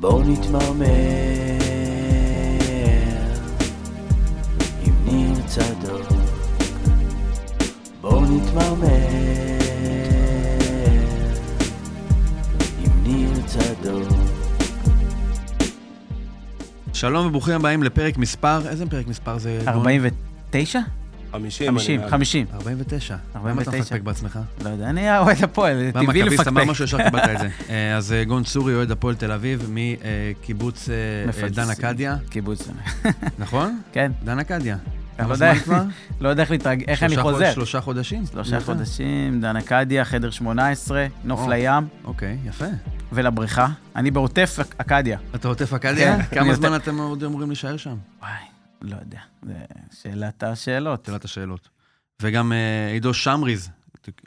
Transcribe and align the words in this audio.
בואו 0.00 0.22
נתמרמר 0.22 0.86
עם 4.82 4.94
ניר 5.04 5.46
צדוק. 5.46 6.08
בואו 8.00 8.20
נתמרמר 8.24 8.86
עם 12.78 13.02
ניר 13.02 13.30
צדוק. 13.46 14.08
שלום 16.92 17.26
וברוכים 17.26 17.54
הבאים 17.54 17.82
לפרק 17.82 18.18
מספר, 18.18 18.68
איזה 18.68 18.86
פרק 18.86 19.06
מספר 19.06 19.38
זה? 19.38 19.58
גון? 19.64 19.74
49? 19.74 20.80
50, 21.32 21.68
50, 21.78 22.00
50. 22.10 22.46
49. 22.54 23.16
למה 23.34 23.62
אתה 23.62 23.70
49. 23.70 23.78
מפקפק 23.80 24.00
בעצמך? 24.00 24.38
לא 24.64 24.68
יודע, 24.70 24.90
אני 24.90 25.18
אוהד 25.18 25.44
הפועל, 25.44 25.76
מה, 25.94 26.02
טבעי 26.02 26.22
מכביסט, 26.22 26.48
אמר 26.48 26.60
לפקפק. 26.60 26.70
משהו 26.70 26.84
ישר 26.84 27.04
קיבלת 27.04 27.28
את 27.30 27.38
זה. 27.38 27.48
אה, 27.70 27.96
אז 27.96 28.12
אה, 28.12 28.24
גון 28.24 28.44
צורי, 28.44 28.74
אוהד 28.74 28.90
הפועל 28.90 29.14
תל 29.14 29.32
אביב, 29.32 29.70
מקיבוץ 29.72 30.88
אה. 31.42 31.48
דן 31.48 31.70
אקדיה, 31.70 32.16
קיבוץ. 32.30 32.68
נכון? 33.38 33.80
כן. 33.92 34.12
דן 34.24 34.38
אקדיה. 34.38 34.76
כמה 35.18 35.28
לא 35.28 35.32
יודע- 35.32 35.52
זמן 35.54 35.62
כבר? 35.64 35.82
לא 36.20 36.28
יודע 36.28 36.42
איך 36.42 36.50
להתרג... 36.50 36.84
איך 36.88 37.02
אני 37.02 37.16
חוזר. 37.16 37.52
שלושה 37.54 37.80
חודשים? 37.80 38.26
שלושה? 38.26 38.60
חודשים, 38.60 39.40
דן 39.40 39.56
אקדיה, 39.56 40.04
חדר 40.04 40.30
18, 40.30 41.06
נוף. 41.24 41.48
לים 41.48 41.84
אוקיי, 42.04 42.36
יפה. 42.44 42.64
ולבריכה. 43.12 43.66
אני 43.96 44.10
בעוטף 44.10 44.56
אק- 44.60 44.74
אקדיה. 44.78 45.18
אתה 45.34 45.48
עוטף 45.48 45.72
אקדיה? 45.72 46.16
כן, 46.22 46.40
כמה 46.40 46.54
זמן 46.54 46.76
אתם 46.76 46.98
עוד 46.98 47.24
אמורים 47.24 47.48
להישאר 47.48 47.76
שם? 47.76 47.94
וואי, 48.20 48.30
לא 48.82 48.96
יודע. 49.00 49.20
זה 49.42 49.54
שאלת 50.02 50.42
השאלות. 50.42 51.04
שאלת 51.06 51.24
השאלות. 51.24 51.68
וגם 52.22 52.52
אה, 52.52 52.90
עידו 52.92 53.14
שמריז, 53.14 53.70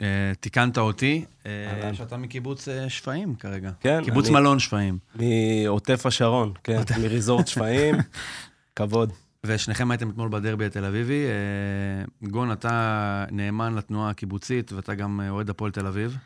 אה, 0.02 0.06
תיקנת 0.40 0.78
אותי, 0.78 1.24
אה. 1.46 1.90
שאתה 1.94 2.16
מקיבוץ 2.16 2.68
אה, 2.68 2.88
שפיים 2.90 3.34
כרגע. 3.34 3.70
כן, 3.80 4.00
קיבוץ 4.04 4.24
אני- 4.26 4.34
מלון 4.34 4.58
שפיים. 4.58 4.98
מעוטף 5.14 6.06
השרון, 6.06 6.52
כן, 6.64 6.80
מריזורט 7.00 7.46
שפיים, 7.46 7.94
כבוד. 8.76 9.12
ושניכם 9.46 9.90
הייתם 9.90 10.10
אתמול 10.10 10.28
בדרבי 10.32 10.66
התל 10.66 10.84
אביבי. 10.84 11.24
אה, 11.26 12.28
גון, 12.30 12.52
אתה 12.52 13.24
נאמן 13.30 13.74
לתנועה 13.74 14.10
הקיבוצית, 14.10 14.72
ואתה 14.72 14.94
גם 14.94 15.20
אה, 15.20 15.30
אוהד 15.30 15.50
הפועל 15.50 15.70
תל 15.72 15.86
אביב. 15.86 16.16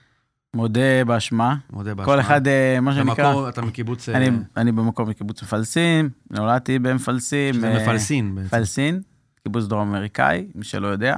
מודה 0.57 1.05
באשמה. 1.07 1.57
מודה 1.73 1.95
באשמה. 1.95 2.13
כל 2.15 2.21
אחד, 2.21 2.47
אה, 2.49 2.79
מה 2.81 2.95
שנקרא... 2.95 3.27
במקור, 3.29 3.49
אתה 3.49 3.63
מקיבוץ... 3.63 4.09
אה, 4.09 4.17
אני- 4.17 4.31
אני 4.57 4.73
במקור 4.73 5.07
מקיבוץ 5.07 5.43
מפלסים, 5.43 6.09
נולדתי 6.31 6.79
במפלסים. 6.79 7.55
שזה 7.55 7.69
אה, 7.69 7.83
מפלסין 7.83 8.35
בעצם. 8.35 8.49
פלסין, 8.49 9.01
קיבוץ 9.43 9.65
דרום 9.67 9.89
אמריקאי, 9.89 10.47
מי 10.55 10.65
שלא 10.65 10.87
יודע. 10.87 11.17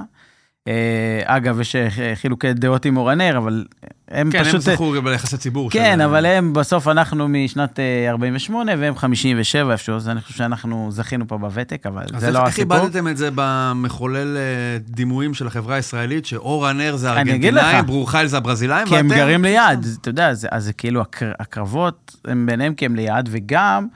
אה, 0.67 0.73
אגב, 1.25 1.59
יש 1.59 1.75
אה, 1.75 1.87
חילוקי 2.15 2.53
דעות 2.53 2.85
עם 2.85 2.97
אורנר, 2.97 3.37
אבל 3.37 3.65
הם 4.11 4.31
כן, 4.31 4.37
הם 4.39 4.43
פשוט... 4.45 4.61
זכו 4.61 4.93
ביחסי 5.03 5.37
ציבור. 5.37 5.71
כן, 5.71 5.93
של- 5.97 6.01
אבל 6.01 6.25
הם, 6.25 6.53
בסוף 6.53 6.87
אנחנו 6.87 7.27
משנת 7.29 7.79
אה, 7.79 8.09
48 8.09 8.71
והם 8.79 8.95
57 8.95 9.71
איפשהו, 9.71 9.95
אז 9.95 10.09
אני 10.09 10.21
חושב 10.21 10.35
שאנחנו 10.35 10.87
זכינו 10.91 11.27
פה 11.27 11.37
בוותק, 11.37 11.85
אבל 11.85 12.03
אז 12.13 12.21
זה 12.21 12.27
איך- 12.27 12.35
לא 12.35 12.39
איך 12.39 12.47
הסיפור. 12.47 12.77
איבדתם 12.77 13.07
את 13.07 13.17
זה 13.17 13.29
במחולל 13.35 14.37
אה, 14.37 14.41
דימויים 14.79 15.33
של 15.33 15.47
החברה 15.47 15.75
הישראלית, 15.75 16.25
שאור 16.25 16.67
הנר 16.67 16.95
זה 16.95 17.13
אני 17.13 17.35
אגיד 17.35 17.53
לך. 17.53 17.57
הארגנטינאים, 17.63 17.85
ברור 17.85 18.11
חיל 18.11 18.27
זה 18.27 18.37
הברזילאים, 18.37 18.87
כי 18.87 18.97
הם 18.97 19.05
ואתם- 19.09 19.17
גרים 19.19 19.43
ליד, 19.43 19.85
אתה 20.01 20.09
יודע, 20.09 20.27
אז 20.29 20.47
זה 20.57 20.73
כאילו 20.73 21.01
הקר, 21.01 21.31
הקרבות 21.39 22.15
הם 22.25 22.45
ביניהם 22.45 22.73
כי 22.73 22.85
הם 22.85 22.95
ליד, 22.95 23.29
וגם 23.31 23.87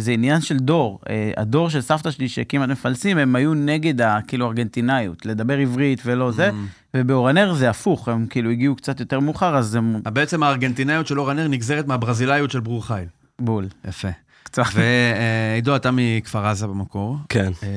זה 0.00 0.12
עניין 0.12 0.40
של 0.40 0.56
דור. 0.56 1.00
אה, 1.10 1.32
הדור 1.36 1.70
של 1.70 1.80
סבתא 1.80 2.10
שלי 2.10 2.28
שהקימה 2.28 2.64
את 2.64 2.70
מפלסים, 2.70 3.18
הם 3.18 3.36
היו 3.36 3.54
נגד 3.54 4.00
הכאילו 4.00 4.46
ארגנטינאיות, 4.46 5.26
לדבר 5.26 5.58
עברית 5.58 6.00
ולא 6.04 6.32
זה, 6.32 6.50
Mm. 6.50 6.52
ובאורנר 6.96 7.54
זה 7.54 7.70
הפוך, 7.70 8.08
הם 8.08 8.26
כאילו 8.30 8.50
הגיעו 8.50 8.76
קצת 8.76 9.00
יותר 9.00 9.20
מאוחר, 9.20 9.56
אז 9.56 9.74
הם 9.74 9.96
בעצם 10.12 10.42
הארגנטינאיות 10.42 11.06
של 11.06 11.20
אור 11.20 11.30
הנר 11.30 11.48
נגזרת 11.48 11.86
מהברזילאיות 11.86 12.50
של 12.50 12.60
ברור 12.60 12.86
חיל. 12.86 13.04
בול. 13.40 13.66
יפה. 13.88 14.08
קצת. 14.42 14.62
ועידו, 14.74 15.76
אתה 15.76 15.90
מכפר 15.92 16.46
עזה 16.46 16.66
במקור, 16.66 17.16
כן, 17.28 17.52
אה, 17.62 17.68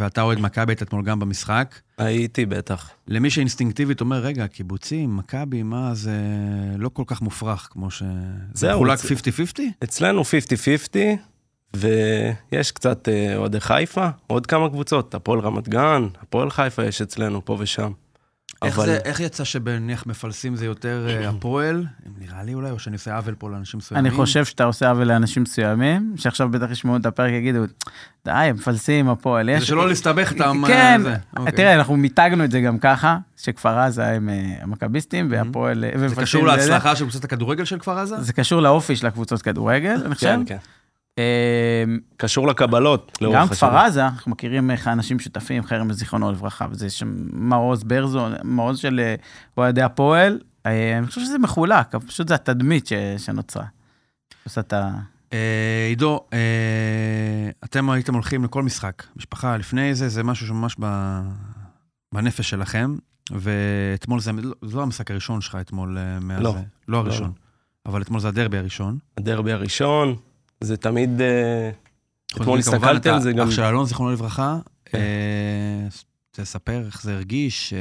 ואתה 0.00 0.22
אוהד 0.22 0.40
מכבי, 0.40 0.72
היית 0.72 0.82
אתמול 0.82 1.04
גם 1.04 1.18
במשחק. 1.20 1.74
הייתי 1.98 2.46
בטח. 2.46 2.90
למי 3.08 3.30
שאינסטינקטיבית 3.30 4.00
אומר, 4.00 4.16
רגע, 4.18 4.46
קיבוצים, 4.46 5.16
מכבי, 5.16 5.62
מה, 5.62 5.94
זה 5.94 6.16
לא 6.78 6.88
כל 6.88 7.02
כך 7.06 7.22
מופרך 7.22 7.68
כמו 7.72 7.90
ש... 7.90 7.98
זה 8.02 8.06
זהו, 8.54 8.80
מחולק 8.80 8.98
זה- 8.98 9.08
50-50? 9.14 9.60
אצלנו 9.84 10.22
50-50, 10.22 10.24
ויש 11.80 12.72
קצת 12.72 13.08
אה, 13.08 13.36
אוהדי 13.36 13.60
חיפה, 13.60 14.08
עוד 14.26 14.46
כמה 14.46 14.68
קבוצות, 14.68 15.14
הפועל 15.14 15.40
רמת 15.40 15.68
גן, 15.68 16.06
הפועל 16.22 16.50
חיפה 16.50 16.84
יש 16.84 17.02
אצלנו 17.02 17.44
פה 17.44 17.56
ושם. 17.60 17.90
איך, 18.64 18.78
אבל- 18.78 18.86
זה, 18.86 18.96
איך 19.04 19.20
יצא 19.20 19.44
שבנניח 19.44 20.06
מפלסים 20.06 20.56
זה 20.56 20.66
יותר 20.66 21.06
אה, 21.10 21.28
הפועל? 21.30 21.86
נראה 22.18 22.42
לי 22.42 22.54
אולי, 22.54 22.70
או 22.70 22.78
שאני 22.78 22.94
עושה 22.96 23.16
עוול 23.16 23.34
פה 23.38 23.50
לאנשים 23.50 23.78
מסוימים. 23.78 24.06
אני 24.06 24.16
חושב 24.16 24.44
שאתה 24.44 24.64
עושה 24.64 24.90
עוול 24.90 25.04
לאנשים 25.06 25.42
מסוימים, 25.42 26.14
שעכשיו 26.16 26.48
בטח 26.48 26.70
ישמעו 26.70 26.96
את 26.96 27.06
הפרק, 27.06 27.30
יגידו, 27.32 27.58
די, 28.24 28.50
מפלסים, 28.54 29.08
הפועל. 29.08 29.46
זה 29.46 29.52
יש... 29.52 29.68
שלא 29.68 29.88
להסתבך 29.88 30.32
את 30.32 30.40
המ... 30.40 30.66
כן, 30.66 31.00
זה, 31.02 31.14
אוקיי. 31.36 31.52
תראה, 31.52 31.74
אנחנו 31.74 31.96
מיתגנו 31.96 32.44
את 32.44 32.50
זה 32.50 32.60
גם 32.60 32.78
ככה, 32.78 33.18
שכפר 33.36 33.78
עזה 33.78 34.06
הם 34.06 34.28
אה, 34.28 34.54
המכביסטים, 34.60 35.28
והפועל... 35.30 35.84
אה, 35.84 36.08
זה 36.08 36.16
קשור 36.16 36.40
זה- 36.50 36.56
להצלחה 36.56 36.96
של 36.96 37.04
קבוצת 37.04 37.24
הכדורגל 37.24 37.64
של 37.64 37.78
כפר 37.78 37.98
עזה? 37.98 38.20
זה 38.22 38.32
קשור 38.32 38.62
לאופי 38.62 38.96
של 38.96 39.06
הקבוצות 39.06 39.42
כדורגל, 39.42 40.02
אני 40.06 40.14
חושב. 40.14 40.26
כן, 40.26 40.42
כן. 40.46 40.56
אה, 41.18 41.84
קשור 42.16 42.48
לקבלות, 42.48 43.18
גם 43.34 43.48
כפר. 43.48 43.76
עזה, 43.76 44.04
אנחנו 44.06 44.30
מכירים 44.30 44.70
איך 44.70 44.86
האנשים 44.88 45.18
שותפים, 45.18 45.62
חרם 45.62 45.92
זיכרונו 45.92 46.32
לברכה, 46.32 46.66
וזה 46.70 46.90
שם 46.90 47.14
מעוז 47.32 47.84
ברזו, 47.84 48.26
מעוז 48.44 48.78
של 48.78 49.00
אה, 49.00 49.14
אוהדי 49.56 49.82
הפועל. 49.82 50.38
אה, 50.66 50.98
אני 50.98 51.06
חושב 51.06 51.20
שזה 51.20 51.38
מחולק, 51.38 51.94
פשוט 52.06 52.28
זה 52.28 52.34
התדמית 52.34 52.86
ש- 52.86 52.92
שנוצרה. 53.18 53.64
עושה 54.44 54.60
את 54.60 54.72
ה... 54.72 54.90
אה, 55.32 55.86
עידו, 55.88 56.20
אה, 56.32 56.38
אתם 57.64 57.90
הייתם 57.90 58.14
הולכים 58.14 58.44
לכל 58.44 58.62
משחק, 58.62 59.02
משפחה 59.16 59.56
לפני 59.56 59.94
זה, 59.94 60.08
זה 60.08 60.22
משהו 60.22 60.46
שממש 60.46 60.76
ב... 60.80 60.86
בנפש 62.14 62.50
שלכם, 62.50 62.96
ואתמול 63.30 64.20
זה, 64.20 64.30
זה 64.64 64.76
לא 64.76 64.82
המשחק 64.82 65.10
הראשון 65.10 65.40
שלך 65.40 65.58
אתמול 65.60 65.98
אה, 65.98 66.18
מאז... 66.20 66.42
לא. 66.42 66.54
לא 66.88 66.98
הראשון, 66.98 67.26
לא. 67.26 67.90
אבל 67.90 68.02
אתמול 68.02 68.20
זה 68.20 68.28
הדרבי 68.28 68.58
הראשון. 68.58 68.98
הדרבי 69.18 69.52
הראשון, 69.52 70.16
זה 70.60 70.76
תמיד... 70.76 71.20
אה, 71.20 71.70
אתמול 72.36 72.58
הסתכלתי 72.58 73.08
על 73.08 73.20
זה 73.20 73.32
גם... 73.32 73.46
אח 73.48 73.54
של 73.54 73.62
אלון, 73.62 73.86
זיכרונו 73.86 74.12
לברכה. 74.12 74.58
כן. 74.84 74.98
אה, 74.98 75.88
תספר 76.30 76.82
איך 76.86 77.02
זה 77.02 77.14
הרגיש, 77.14 77.72
אה, 77.72 77.78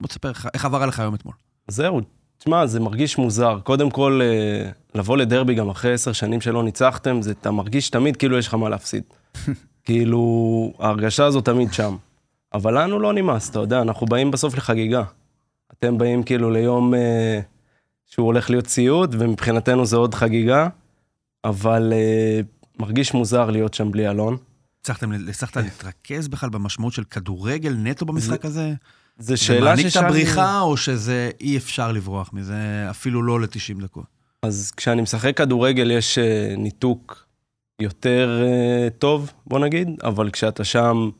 בוא 0.00 0.08
תספר 0.08 0.28
איך- 0.28 0.64
עבר 0.64 0.82
עליך 0.82 1.00
היום 1.00 1.14
אתמול. 1.14 1.34
זהו, 1.68 2.00
תשמע, 2.38 2.66
זה 2.66 2.80
מרגיש 2.80 3.18
מוזר. 3.18 3.58
קודם 3.62 3.90
כל, 3.90 4.20
לבוא 4.94 5.16
לדרבי 5.16 5.54
גם 5.54 5.68
אחרי 5.68 5.92
עשר 5.92 6.12
שנים 6.12 6.40
שלא 6.40 6.62
ניצחתם, 6.64 7.22
זה, 7.22 7.30
אתה 7.30 7.50
מרגיש 7.50 7.90
תמיד 7.90 8.16
כאילו 8.16 8.38
יש 8.38 8.48
לך 8.48 8.54
מה 8.54 8.68
להפסיד. 8.68 9.02
כאילו, 9.84 10.72
ההרגשה 10.78 11.24
הזו 11.24 11.40
תמיד 11.40 11.72
שם. 11.72 11.96
אבל 12.54 12.82
לנו 12.82 12.98
לא 13.00 13.12
נמאס, 13.12 13.50
אתה 13.50 13.58
יודע, 13.58 13.82
אנחנו 13.82 14.06
באים 14.06 14.30
בסוף 14.30 14.56
לחגיגה. 14.56 15.02
אתם 15.78 15.98
באים 15.98 16.22
כאילו 16.22 16.50
ליום 16.50 16.94
אה, 16.94 17.40
שהוא 18.06 18.26
הולך 18.26 18.50
להיות 18.50 18.66
סיוט, 18.66 19.10
ומבחינתנו 19.12 19.86
זה 19.86 19.96
עוד 19.96 20.14
חגיגה, 20.14 20.68
אבל 21.44 21.92
אה, 21.92 22.40
מרגיש 22.78 23.14
מוזר 23.14 23.50
להיות 23.50 23.74
שם 23.74 23.90
בלי 23.90 24.08
אלון. 24.08 24.36
הצלחת 25.28 25.56
להתרכז 25.56 26.28
בכלל 26.28 26.50
במשמעות 26.50 26.92
של 26.92 27.04
כדורגל 27.04 27.74
נטו 27.78 28.06
במשחק 28.06 28.44
הזה? 28.44 28.72
זו 29.18 29.26
זה 29.26 29.36
שאלה 29.36 29.64
מעניק 29.64 29.86
את 29.86 29.90
ששאלתי... 29.90 30.06
הבריחה, 30.06 30.60
או 30.60 30.76
שזה 30.76 31.30
אי 31.40 31.56
אפשר 31.56 31.92
לברוח 31.92 32.30
מזה, 32.32 32.86
אפילו 32.90 33.22
לא 33.22 33.40
ל-90 33.40 33.82
דקות? 33.82 34.04
אז 34.42 34.72
כשאני 34.76 35.02
משחק 35.02 35.36
כדורגל 35.36 35.90
יש 35.90 36.18
אה, 36.18 36.54
ניתוק 36.56 37.26
יותר 37.80 38.42
אה, 38.42 38.88
טוב, 38.90 39.32
בוא 39.46 39.58
נגיד, 39.58 39.88
אבל 40.02 40.30
כשאתה 40.30 40.64
שם, 40.64 41.10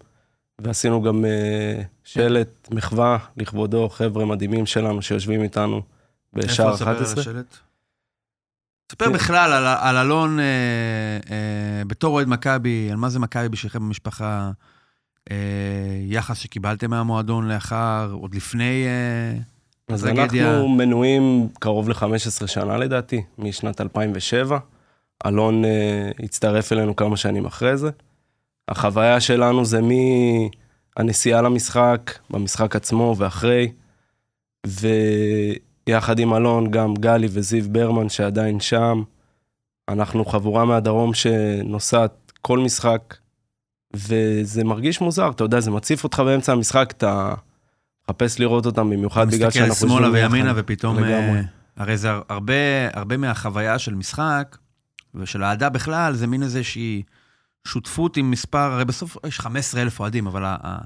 ועשינו 0.61 1.03
גם 1.03 1.25
שלט 2.05 2.69
מחווה 2.71 3.19
לכבודו, 3.37 3.89
חבר'ה 3.89 4.25
מדהימים 4.25 4.67
שלנו 4.67 5.03
שיושבים 5.03 5.43
איתנו 5.43 5.83
בשער 6.33 6.73
איפה 6.73 6.77
תספר 6.77 6.91
על 6.91 6.97
11. 6.97 7.21
השלט? 7.21 7.57
ספר 8.93 9.07
כן. 9.07 9.13
בכלל 9.13 9.53
על, 9.53 9.67
על 9.67 9.97
אלון 9.97 10.41
אה, 10.41 10.45
אה, 11.31 11.85
בתור 11.87 12.15
אוהד 12.15 12.29
מכבי, 12.29 12.89
על 12.91 12.97
מה 12.97 13.09
זה 13.09 13.19
מכבי 13.19 13.49
בשבילכם 13.49 13.79
במשפחה, 13.79 14.51
אה, 15.31 15.37
יחס 16.07 16.39
שקיבלתם 16.39 16.91
מהמועדון 16.91 17.49
לאחר, 17.49 18.11
עוד 18.13 18.35
לפני... 18.35 18.85
אה, 18.87 19.41
אז 19.95 20.05
טרגדיה. 20.05 20.51
אנחנו 20.51 20.69
מנויים 20.69 21.49
קרוב 21.59 21.89
ל-15 21.89 22.47
שנה 22.47 22.77
לדעתי, 22.77 23.23
משנת 23.39 23.81
2007. 23.81 24.59
אלון 25.27 25.65
אה, 25.65 26.11
הצטרף 26.23 26.73
אלינו 26.73 26.97
כמה 26.97 27.17
שנים 27.17 27.47
אחרי 27.47 27.77
זה. 27.77 27.91
החוויה 28.69 29.21
שלנו 29.21 29.65
זה 29.65 29.81
מהנסיעה 30.97 31.43
למשחק, 31.43 32.19
במשחק 32.31 32.77
עצמו 32.77 33.15
ואחרי, 33.19 33.73
ויחד 35.89 36.19
עם 36.19 36.35
אלון 36.35 36.71
גם 36.71 36.95
גלי 36.95 37.29
וזיו 37.31 37.65
ברמן 37.73 38.09
שעדיין 38.09 38.61
שם. 38.61 39.03
אנחנו 39.89 40.25
חבורה 40.25 40.65
מהדרום 40.65 41.15
שנוסעת 41.15 42.33
כל 42.43 42.59
משחק, 42.59 43.15
וזה 43.97 44.65
מרגיש 44.65 45.01
מוזר, 45.01 45.31
אתה 45.31 45.45
יודע, 45.45 45.61
זה 45.61 45.71
מציף 45.71 46.05
אותך 46.05 46.21
באמצע 46.21 46.53
המשחק, 46.53 46.95
אתה 46.97 47.35
מחפש 48.05 48.39
לראות 48.41 48.67
אותם, 48.67 48.91
במיוחד 48.91 49.27
בגלל 49.27 49.49
מסתכל 49.49 49.65
שאנחנו 49.65 49.89
שמאלה 49.89 50.07
יושבים 50.07 50.15
וימינה 50.33 50.51
יחד. 50.51 50.61
ופתאום... 50.65 50.97
לגמרי. 50.97 51.39
אה, 51.39 51.43
הרי 51.77 51.97
זה 51.97 52.11
הרבה, 52.29 52.55
הרבה 52.93 53.17
מהחוויה 53.17 53.79
של 53.79 53.95
משחק, 53.95 54.57
ושל 55.15 55.43
האהדה 55.43 55.69
בכלל, 55.69 56.15
זה 56.15 56.27
מין 56.27 56.43
איזושהי 56.43 57.03
שותפות 57.67 58.17
עם 58.17 58.31
מספר, 58.31 58.59
הרי 58.73 58.85
בסוף 58.85 59.17
יש 59.27 59.41
15 59.41 59.83
אלף 59.83 60.01
אוהדים, 60.01 60.27
אבל 60.27 60.43
ה- 60.45 60.79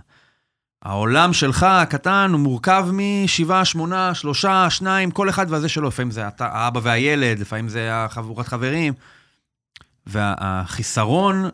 העולם 0.83 1.33
שלך 1.33 1.63
הקטן 1.63 2.31
הוא 2.33 2.41
מורכב 2.41 2.87
משבעה, 2.93 3.65
שמונה, 3.65 4.15
שלושה, 4.15 4.71
שניים, 4.71 5.11
כל 5.11 5.29
אחד 5.29 5.47
והזה 5.51 5.69
שלו. 5.69 5.89
לפעמים 5.89 6.11
זה 6.11 6.29
אתה, 6.29 6.47
האבא 6.47 6.81
והילד, 6.83 7.39
לפעמים 7.39 7.69
זה 7.69 7.95
החבורת 7.95 8.47
חברים. 8.47 8.93
והחיסרון, 10.07 11.45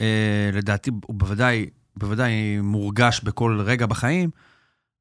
אה, 0.00 0.50
לדעתי, 0.52 0.90
הוא 1.06 1.16
בוודאי, 1.16 1.66
בוודאי 1.96 2.32
מורגש 2.62 3.20
בכל 3.20 3.60
רגע 3.64 3.86
בחיים, 3.86 4.30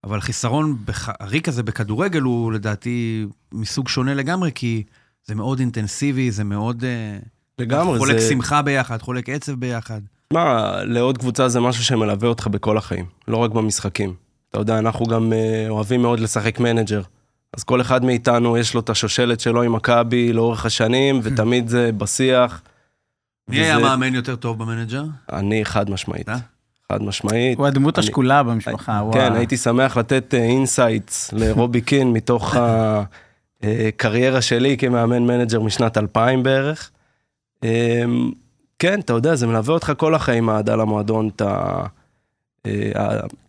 אבל 0.03 0.21
חיסרון 0.21 0.77
בח- 0.85 1.09
הריק 1.19 1.47
הזה 1.47 1.63
בכדורגל 1.63 2.21
הוא 2.21 2.51
לדעתי 2.51 3.25
מסוג 3.51 3.87
שונה 3.89 4.13
לגמרי, 4.13 4.51
כי 4.55 4.83
זה 5.25 5.35
מאוד 5.35 5.59
אינטנסיבי, 5.59 6.31
זה 6.31 6.43
מאוד... 6.43 6.83
אה, 6.83 7.17
לגמרי, 7.59 7.97
חולק 7.99 8.19
זה... 8.19 8.29
שמחה 8.29 8.61
ביחד, 8.61 9.01
חולק 9.01 9.29
עצב 9.29 9.51
ביחד. 9.51 10.01
מה, 10.33 10.75
לעוד 10.83 11.17
קבוצה 11.17 11.49
זה 11.49 11.59
משהו 11.59 11.83
שמלווה 11.83 12.29
אותך 12.29 12.47
בכל 12.47 12.77
החיים, 12.77 13.05
לא 13.27 13.37
רק 13.37 13.51
במשחקים. 13.51 14.13
אתה 14.49 14.59
יודע, 14.59 14.79
אנחנו 14.79 15.05
גם 15.05 15.33
אה, 15.33 15.65
אוהבים 15.69 16.01
מאוד 16.01 16.19
לשחק 16.19 16.59
manager. 16.59 17.01
אז 17.57 17.63
כל 17.63 17.81
אחד 17.81 18.05
מאיתנו 18.05 18.57
יש 18.57 18.73
לו 18.73 18.79
את 18.79 18.89
השושלת 18.89 19.39
שלו 19.39 19.61
עם 19.63 19.73
מכבי 19.73 20.33
לאורך 20.33 20.65
השנים, 20.65 21.19
ותמיד 21.23 21.67
זה 21.67 21.91
בשיח. 21.97 22.61
מי 23.49 23.59
היה 23.59 23.79
מאמן 23.79 24.15
יותר 24.15 24.35
טוב 24.35 24.59
ב 24.59 24.64
manager? 24.64 25.03
אני 25.33 25.65
חד 25.65 25.89
משמעית. 25.89 26.29
חד 26.91 27.03
משמעית. 27.03 27.57
הוא 27.57 27.67
הדמות 27.67 27.99
אני- 27.99 28.05
השקולה 28.05 28.43
במשפחה, 28.43 28.99
הוא 28.99 29.13
כן, 29.13 29.33
ה- 29.33 29.37
הייתי 29.37 29.57
שמח 29.57 29.97
לתת 29.97 30.33
insights 30.33 31.33
לרובי 31.33 31.81
קין 31.89 32.13
מתוך 32.13 32.55
הקריירה 33.63 34.41
שלי 34.41 34.77
כמאמן 34.77 35.23
manager 35.23 35.59
משנת 35.61 35.97
2000 35.97 36.43
בערך. 36.43 36.91
כן, 38.79 38.99
אתה 38.99 39.13
יודע, 39.13 39.35
זה 39.35 39.47
מלווה 39.47 39.73
אותך 39.73 39.91
כל 39.97 40.15
החיים, 40.15 40.49
האהדה 40.49 40.75
למועדון, 40.75 41.27
את 41.35 41.41
ה- 41.41 41.85
אה, 42.65 42.91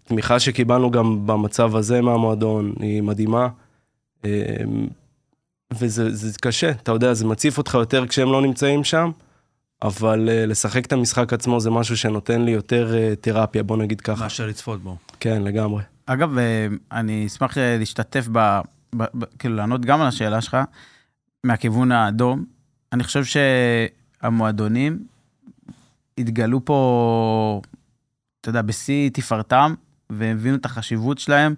התמיכה 0.04 0.38
שקיבלנו 0.40 0.90
גם 0.90 1.26
במצב 1.26 1.76
הזה 1.76 2.00
מהמועדון 2.00 2.72
היא 2.80 3.02
מדהימה. 3.02 3.48
אמ, 4.25 4.30
וזה 5.75 6.14
זה 6.14 6.38
קשה, 6.40 6.70
אתה 6.70 6.92
יודע, 6.92 7.14
זה 7.14 7.25
מציף 7.26 7.58
אותך 7.58 7.75
יותר 7.75 8.06
כשהם 8.06 8.32
לא 8.32 8.42
נמצאים 8.42 8.84
שם, 8.84 9.10
אבל 9.82 10.28
אה, 10.28 10.46
לשחק 10.46 10.86
את 10.86 10.92
המשחק 10.92 11.32
עצמו 11.32 11.60
זה 11.60 11.70
משהו 11.70 11.96
שנותן 11.96 12.42
לי 12.42 12.50
יותר 12.50 12.94
אה, 12.96 13.14
תרפיה, 13.20 13.62
בוא 13.62 13.76
נגיד 13.76 14.00
ככה. 14.00 14.22
מאשר 14.25 14.46
לצפות 14.46 14.82
בו. 14.82 14.96
כן, 15.20 15.42
לגמרי. 15.42 15.82
אגב, 16.06 16.30
אני 16.92 17.26
אשמח 17.26 17.58
להשתתף 17.58 18.28
ב... 18.32 18.60
ב... 18.96 19.02
ב... 19.14 19.25
כאילו, 19.38 19.56
לענות 19.56 19.80
גם 19.84 20.00
על 20.00 20.06
השאלה 20.06 20.40
שלך, 20.40 20.56
מהכיוון 21.44 21.92
האדום. 21.92 22.44
אני 22.92 23.04
חושב 23.04 23.22
שהמועדונים 24.22 24.98
התגלו 26.18 26.64
פה, 26.64 27.60
אתה 28.40 28.48
יודע, 28.48 28.62
בשיא 28.62 29.10
תפארתם, 29.12 29.74
והבינו 30.10 30.56
את 30.56 30.64
החשיבות 30.64 31.18
שלהם. 31.18 31.54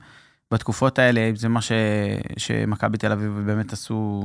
בתקופות 0.52 0.98
האלה, 0.98 1.30
זה 1.34 1.48
מה 1.48 1.60
ש... 1.62 1.72
שמכבי 2.36 2.98
תל 2.98 3.12
אביב 3.12 3.42
באמת 3.46 3.72
עשו 3.72 4.22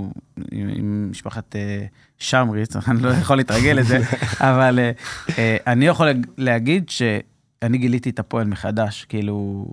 עם, 0.51 0.69
עם 0.69 1.07
משפחת 1.11 1.55
אה, 1.55 1.85
שמריץ, 2.17 2.75
אני 2.87 3.01
לא 3.01 3.09
יכול 3.09 3.37
להתרגל 3.37 3.71
לזה, 3.71 3.99
אבל 4.49 4.79
אה, 4.79 4.91
אה, 5.37 5.57
אני 5.67 5.85
יכול 5.85 6.07
להגיד 6.37 6.89
שאני 6.89 7.77
גיליתי 7.77 8.09
את 8.09 8.19
הפועל 8.19 8.47
מחדש, 8.47 9.05
כאילו, 9.05 9.67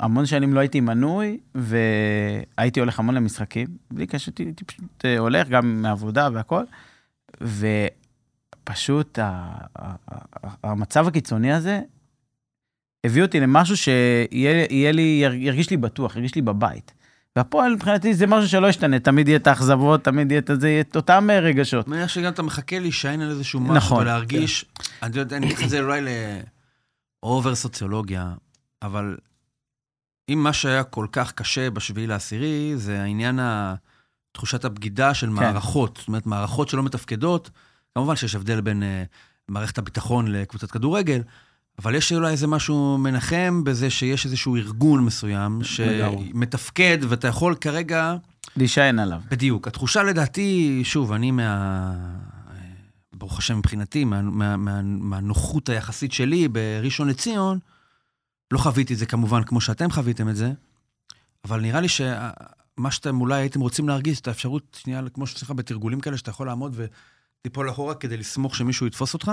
המון 0.00 0.26
שנים 0.26 0.54
לא 0.54 0.60
הייתי 0.60 0.80
מנוי, 0.80 1.38
והייתי 1.54 2.80
הולך 2.80 2.98
המון 2.98 3.14
למשחקים, 3.14 3.66
בלי 3.90 4.06
קשר, 4.06 4.32
הייתי 4.38 4.64
פשוט 4.64 5.04
הולך 5.18 5.48
גם 5.48 5.82
מעבודה 5.82 6.28
והכל, 6.32 6.64
ה- 9.18 9.94
המצב 10.64 11.08
הקיצוני 11.08 11.52
הזה 11.52 11.80
הביא 13.06 13.22
אותי 13.22 13.40
למשהו 13.40 13.76
שיהיה 13.76 14.66
יהיה 14.70 14.92
לי, 14.92 15.22
ירגיש 15.34 15.70
לי 15.70 15.76
בטוח, 15.76 16.16
ירגיש 16.16 16.34
לי 16.34 16.42
בבית. 16.42 16.94
והפועל 17.36 17.74
מבחינתי 17.74 18.14
זה 18.14 18.26
משהו 18.26 18.48
שלא 18.48 18.66
ישתנה, 18.66 18.98
תמיד 18.98 19.28
יהיה 19.28 19.38
את 19.38 19.46
האכזבות, 19.46 20.04
תמיד 20.04 20.30
יהיה 20.30 20.38
את 20.38 20.60
זה, 20.60 20.68
יהיה 20.68 20.80
את 20.80 20.96
אותם 20.96 21.30
אה, 21.30 21.40
רגשות. 21.40 21.88
אני 21.88 21.96
מניח 21.96 22.08
שגם 22.08 22.32
אתה 22.32 22.42
מחכה 22.42 22.78
להישען 22.78 23.20
על 23.20 23.30
איזשהו 23.30 23.60
משהו, 23.60 23.74
נכון. 23.74 24.02
ולהרגיש, 24.02 24.64
אני 25.02 25.18
יודע, 25.18 25.36
אני 25.36 25.52
אקח 25.52 25.64
את 25.64 25.68
זה 25.68 25.80
אולי 25.80 26.00
לאובר 27.22 27.54
סוציולוגיה, 27.54 28.34
אבל 28.82 29.16
אם 30.28 30.42
מה 30.42 30.52
שהיה 30.52 30.84
כל 30.84 31.06
כך 31.12 31.32
קשה 31.32 31.70
בשביעי 31.70 32.06
לעשירי, 32.06 32.72
זה 32.76 33.02
העניין. 33.02 33.38
תחושת 34.32 34.64
הבגידה 34.64 35.14
של 35.14 35.28
מערכות, 35.28 35.96
זאת 35.96 36.08
אומרת, 36.08 36.26
מערכות 36.26 36.68
שלא 36.68 36.82
מתפקדות, 36.82 37.50
כמובן 37.94 38.16
שיש 38.16 38.34
הבדל 38.34 38.60
בין 38.60 38.82
uh, 38.82 38.86
מערכת 39.48 39.78
הביטחון 39.78 40.32
לקבוצת 40.32 40.70
כדורגל, 40.70 41.20
אבל 41.78 41.94
יש 41.94 42.12
אולי 42.12 42.32
איזה 42.32 42.46
משהו 42.46 42.98
מנחם 42.98 43.64
בזה 43.64 43.90
שיש 43.90 44.24
איזשהו 44.24 44.56
ארגון 44.56 45.04
מסוים 45.04 45.60
לגמרי. 45.86 46.26
שמתפקד, 46.26 46.98
ואתה 47.08 47.28
יכול 47.28 47.54
כרגע... 47.54 48.16
להישען 48.56 48.98
עליו. 48.98 49.20
בדיוק. 49.30 49.68
התחושה 49.68 50.02
לדעתי, 50.02 50.80
שוב, 50.84 51.12
אני 51.12 51.30
מה... 51.30 51.92
ברוך 53.12 53.38
השם 53.38 53.58
מבחינתי, 53.58 54.04
מה, 54.04 54.22
מה, 54.22 54.56
מה, 54.56 54.82
מהנוחות 54.82 55.68
היחסית 55.68 56.12
שלי 56.12 56.48
בראשון 56.48 57.08
לציון, 57.08 57.58
לא 58.50 58.58
חוויתי 58.58 58.94
את 58.94 58.98
זה 58.98 59.06
כמובן 59.06 59.42
כמו 59.44 59.60
שאתם 59.60 59.90
חוויתם 59.90 60.28
את 60.28 60.36
זה, 60.36 60.52
אבל 61.44 61.60
נראה 61.60 61.80
לי 61.80 61.88
שמה 61.88 62.90
שאתם 62.90 63.20
אולי 63.20 63.40
הייתם 63.40 63.60
רוצים 63.60 63.88
להרגיש, 63.88 64.20
את 64.20 64.28
האפשרות, 64.28 64.78
שנייה, 64.82 65.02
כמו 65.14 65.26
שאצלך 65.26 65.50
בתרגולים 65.50 66.00
כאלה, 66.00 66.16
שאתה 66.16 66.30
יכול 66.30 66.46
לעמוד 66.46 66.76
ותיפול 67.44 67.70
אחורה 67.70 67.94
כדי 67.94 68.16
לסמוך 68.16 68.56
שמישהו 68.56 68.86
יתפוס 68.86 69.14
אותך, 69.14 69.30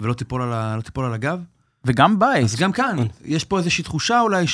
ולא 0.00 0.14
תיפול 0.14 0.42
על, 0.42 0.52
ה, 0.52 0.76
לא 0.76 0.82
תיפול 0.82 1.04
על 1.04 1.14
הגב. 1.14 1.40
וגם 1.84 2.18
בית. 2.18 2.44
אז 2.44 2.56
גם 2.56 2.72
כאן, 2.72 2.96
יש 3.24 3.44
פה 3.44 3.58
איזושהי 3.58 3.84
תחושה 3.84 4.20
אולי 4.20 4.44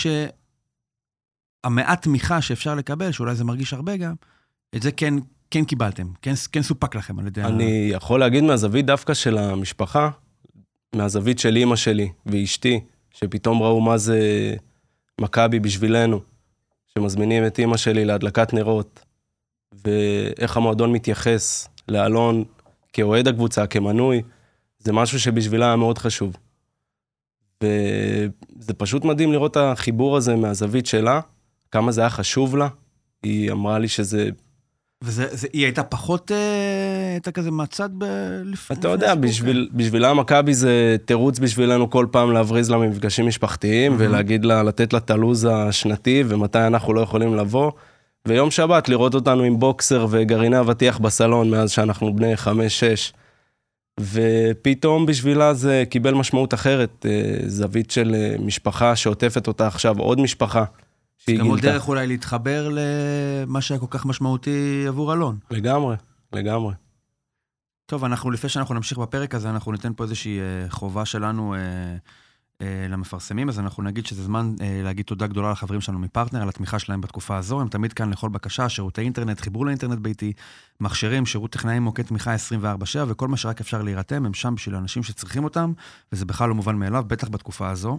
שהמעט 1.63 2.03
תמיכה 2.03 2.43
שאפשר 2.43 2.75
לקבל, 2.75 3.13
שאולי 3.13 3.35
זה 3.35 3.45
מרגיש 3.45 3.73
הרבה 3.73 3.97
גם, 3.97 4.15
את 4.77 4.83
זה 4.83 4.93
כן, 4.93 5.15
כן 5.51 5.65
קיבלתם, 5.65 6.07
כן, 6.23 6.33
כן 6.53 6.63
סופק 6.63 6.95
לכם 6.95 7.19
על 7.19 7.27
ידי... 7.27 7.43
ה- 7.43 7.47
אני 7.47 7.89
יכול 7.93 8.21
להגיד 8.21 8.45
מהזווית 8.45 8.87
דווקא 8.87 9.15
של 9.15 9.39
המשפחה, 9.39 10.11
מהזווית 10.95 11.39
של 11.39 11.57
אימא 11.57 11.77
שלי 11.77 12.13
ואשתי, 12.27 12.81
שפתאום 13.11 13.63
ראו 13.63 13.81
מה 13.81 13.99
זה 13.99 14.21
מכבי 15.21 15.61
בשבילנו, 15.61 16.21
שמזמינים 16.87 17.47
את 17.47 17.59
אימא 17.59 17.77
שלי 17.77 18.05
להדלקת 18.05 18.53
נרות, 18.53 19.05
ואיך 19.85 20.57
המועדון 20.57 20.93
מתייחס 20.93 21.69
לאלון 21.89 22.44
כאוהד 22.96 23.29
הקבוצה, 23.29 23.67
כמנוי, 23.67 24.22
זה 24.79 24.93
משהו 24.93 25.20
שבשבילה 25.20 25.67
היה 25.67 25.76
מאוד 25.76 25.98
חשוב. 25.98 26.36
וזה 27.62 28.74
פשוט 28.76 29.05
מדהים 29.05 29.32
לראות 29.32 29.50
את 29.50 29.56
החיבור 29.56 30.17
הזה 30.17 30.36
מהזווית 30.36 30.86
שלה, 30.86 31.20
כמה 31.70 31.93
זה 31.93 32.00
היה 32.00 32.10
חשוב 32.10 32.56
לה. 32.56 32.69
היא 33.22 33.53
אמרה 33.53 33.79
לי 33.79 33.88
שזה 33.88 34.31
וזה, 35.03 35.26
זה, 35.31 35.48
היא 35.53 35.65
הייתה 35.65 35.82
פחות, 35.82 36.32
אה, 36.32 37.10
הייתה 37.12 37.31
כזה 37.31 37.50
מהצד 37.50 37.88
ב... 37.98 38.05
לפ... 38.44 38.72
אתה 38.72 38.88
יודע, 38.88 39.15
בשביל, 39.15 39.69
בשבילה 39.72 40.15
מכבי 40.15 40.55
זה 40.55 40.96
תירוץ 41.05 41.38
בשבילנו 41.38 41.91
כל 41.91 42.06
פעם 42.10 42.32
להבריז 42.32 42.70
לה 42.70 42.76
ממפגשים 42.76 43.26
משפחתיים 43.26 43.93
מהמם. 43.93 44.05
ולהגיד 44.06 44.44
לה, 44.44 44.62
לתת 44.62 44.93
לה 44.93 44.98
את 44.98 45.10
הלו"ז 45.10 45.48
השנתי 45.50 46.24
ומתי 46.29 46.58
אנחנו 46.58 46.94
לא 46.94 47.00
יכולים 47.00 47.34
לבוא. 47.36 47.70
ויום 48.27 48.51
שבת 48.51 48.89
לראות 48.89 49.15
אותנו 49.15 49.43
עם 49.43 49.59
בוקסר 49.59 50.06
וגרעיני 50.11 50.61
אבטיח 50.61 50.99
בסלון 50.99 51.51
מאז 51.51 51.71
שאנחנו 51.71 52.17
בני 52.17 52.37
חמש-שש. 52.37 53.13
ופתאום 54.01 55.06
בשבילה 55.06 55.55
זה 55.55 55.85
קיבל 55.91 56.15
משמעות 56.15 56.55
אחרת, 56.55 57.06
אה, 57.09 57.39
זווית 57.47 57.91
של 57.91 58.15
אה, 58.15 58.37
משפחה 58.39 58.97
שעוטפת 58.97 59.47
אותה 59.47 59.67
עכשיו, 59.67 59.99
עוד 59.99 60.21
משפחה 60.21 60.65
שהיא 61.19 61.39
גם 61.39 61.47
עוד 61.47 61.61
גילתה. 61.61 61.73
דרך 61.73 61.89
אולי 61.89 62.06
להתחבר 62.06 62.69
למה 62.73 63.61
שהיה 63.61 63.81
כל 63.81 63.87
כך 63.91 64.06
משמעותי 64.06 64.85
עבור 64.89 65.13
אלון. 65.13 65.39
לגמרי, 65.51 65.97
לגמרי. 66.33 66.75
טוב, 67.87 68.05
אנחנו, 68.05 68.31
לפני 68.31 68.51
שאנחנו 68.51 68.75
נמשיך 68.75 68.99
בפרק 68.99 69.35
הזה, 69.35 69.51
אנחנו 69.51 69.73
ניתן 69.73 69.93
פה 69.97 70.05
איזושהי 70.05 70.39
אה, 70.41 70.71
חובה 70.71 71.05
שלנו 71.05 71.55
למפרסמים, 72.89 73.48
אז 73.48 73.58
אנחנו 73.58 73.82
נגיד 73.82 74.06
שזה 74.06 74.25
זמן 74.25 74.55
אה, 74.60 74.81
להגיד 74.84 75.06
תודה 75.06 75.27
גדולה 75.27 75.51
לחברים 75.51 75.81
שלנו 75.81 75.98
מפרטנר 75.98 76.43
על 76.43 76.48
התמיכה 76.48 76.79
שלהם 76.79 77.01
בתקופה 77.01 77.36
הזו. 77.36 77.60
הם 77.60 77.69
תמיד 77.69 77.93
כאן 77.93 78.10
לכל 78.10 78.29
בקשה, 78.29 78.69
שירותי 78.69 79.01
אינטרנט, 79.01 79.41
חיבור 79.41 79.67
לאינטרנט 79.67 79.98
ביתי, 79.98 80.32
מכשירים, 80.81 81.27
שירות 81.27 81.51
טכנאים, 81.51 81.82
מוקד 81.82 82.03
תמיכה 82.03 82.34
24/7, 82.34 82.98
וכל 83.08 83.29
מה 83.29 83.36
שרק 83.36 83.60
אפשר 83.60 83.82
להירתם, 83.82 84.27
הם 84.27 84.34
שם 84.34 84.55
בשביל 84.55 84.75
האנשים 84.75 85.03
שצריכים 85.03 85.44
אותם, 85.44 85.72
וזה 86.13 86.25
בכלל 86.25 86.48
לא 86.48 86.55
מובן 86.55 86.77
מאליו, 86.77 87.05
בטח 87.06 87.29
בתקופה 87.29 87.70
הזו. 87.70 87.98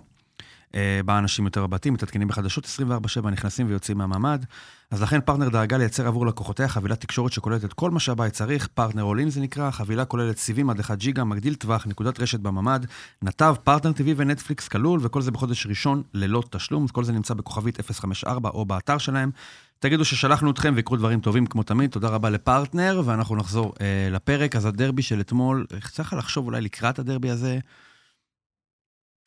אה, 0.75 0.99
בה 1.05 1.17
אנשים 1.17 1.45
יותר 1.45 1.67
בבתים, 1.67 1.93
מתעדכנים 1.93 2.27
בחדשות 2.27 2.65
24/7, 2.65 3.29
נכנסים 3.29 3.67
ויוצאים 3.67 3.97
מהממ"ד. 3.97 4.45
אז 4.91 5.01
לכן 5.01 5.21
פרטנר 5.21 5.49
דאגה 5.49 5.77
לייצר 5.77 6.07
עבור 6.07 6.27
לקוחותיה 6.27 6.67
חבילת 6.67 7.01
תקשורת 7.01 7.31
שכוללת 7.31 7.65
את 7.65 7.73
כל 7.73 7.91
מה 7.91 7.99
שהבית 7.99 8.33
צריך, 8.33 8.67
פרטנר 8.67 9.03
All 9.03 9.19
In 9.19 9.29
זה 9.29 9.41
נקרא, 9.41 9.71
חבילה 9.71 10.05
כוללת 10.05 10.37
סיבים 10.37 10.69
עד 10.69 10.79
1 10.79 10.97
ג'יגה, 10.97 11.23
מגדיל 11.23 11.55
טווח, 11.55 11.87
נקודת 11.87 12.19
רשת 12.19 12.39
בממ"ד, 12.39 12.85
נתב, 13.21 13.55
פרטנר 13.63 13.91
TV 13.91 14.07
ונטפליקס 14.17 14.67
כלול, 14.67 14.99
וכל 15.03 15.21
זה 15.21 15.31
בחודש 15.31 15.67
ראשון 15.67 16.03
ללא 16.13 16.43
תשלום, 16.49 16.87
כל 16.87 17.03
זה 17.03 17.11
נמצא 17.11 17.33
בכוכבית 17.33 17.81
054 17.81 18.49
או 18.49 18.65
באתר 18.65 18.97
שלהם. 18.97 19.31
תגידו 19.79 20.05
ששלחנו 20.05 20.51
אתכם 20.51 20.73
ויקרו 20.75 20.97
דברים 20.97 21.19
טובים 21.19 21.45
כמו 21.45 21.63
תמיד, 21.63 21.91
תודה 21.91 22.07
רבה 22.07 22.29
לפרטנר, 22.29 23.01
ואנחנו 23.05 23.35
נחזור 23.35 23.73
אה, 23.81 24.09
לפרק. 24.11 24.55
אז 24.55 24.65
הדרבי 24.65 25.01
של 25.01 25.21
אתמול, 25.21 25.65
צריך 25.91 26.13
לחשוב 26.13 26.45
אולי 26.45 26.61
לקראת 26.61 26.99
הדרבי 26.99 27.29
הזה, 27.29 27.59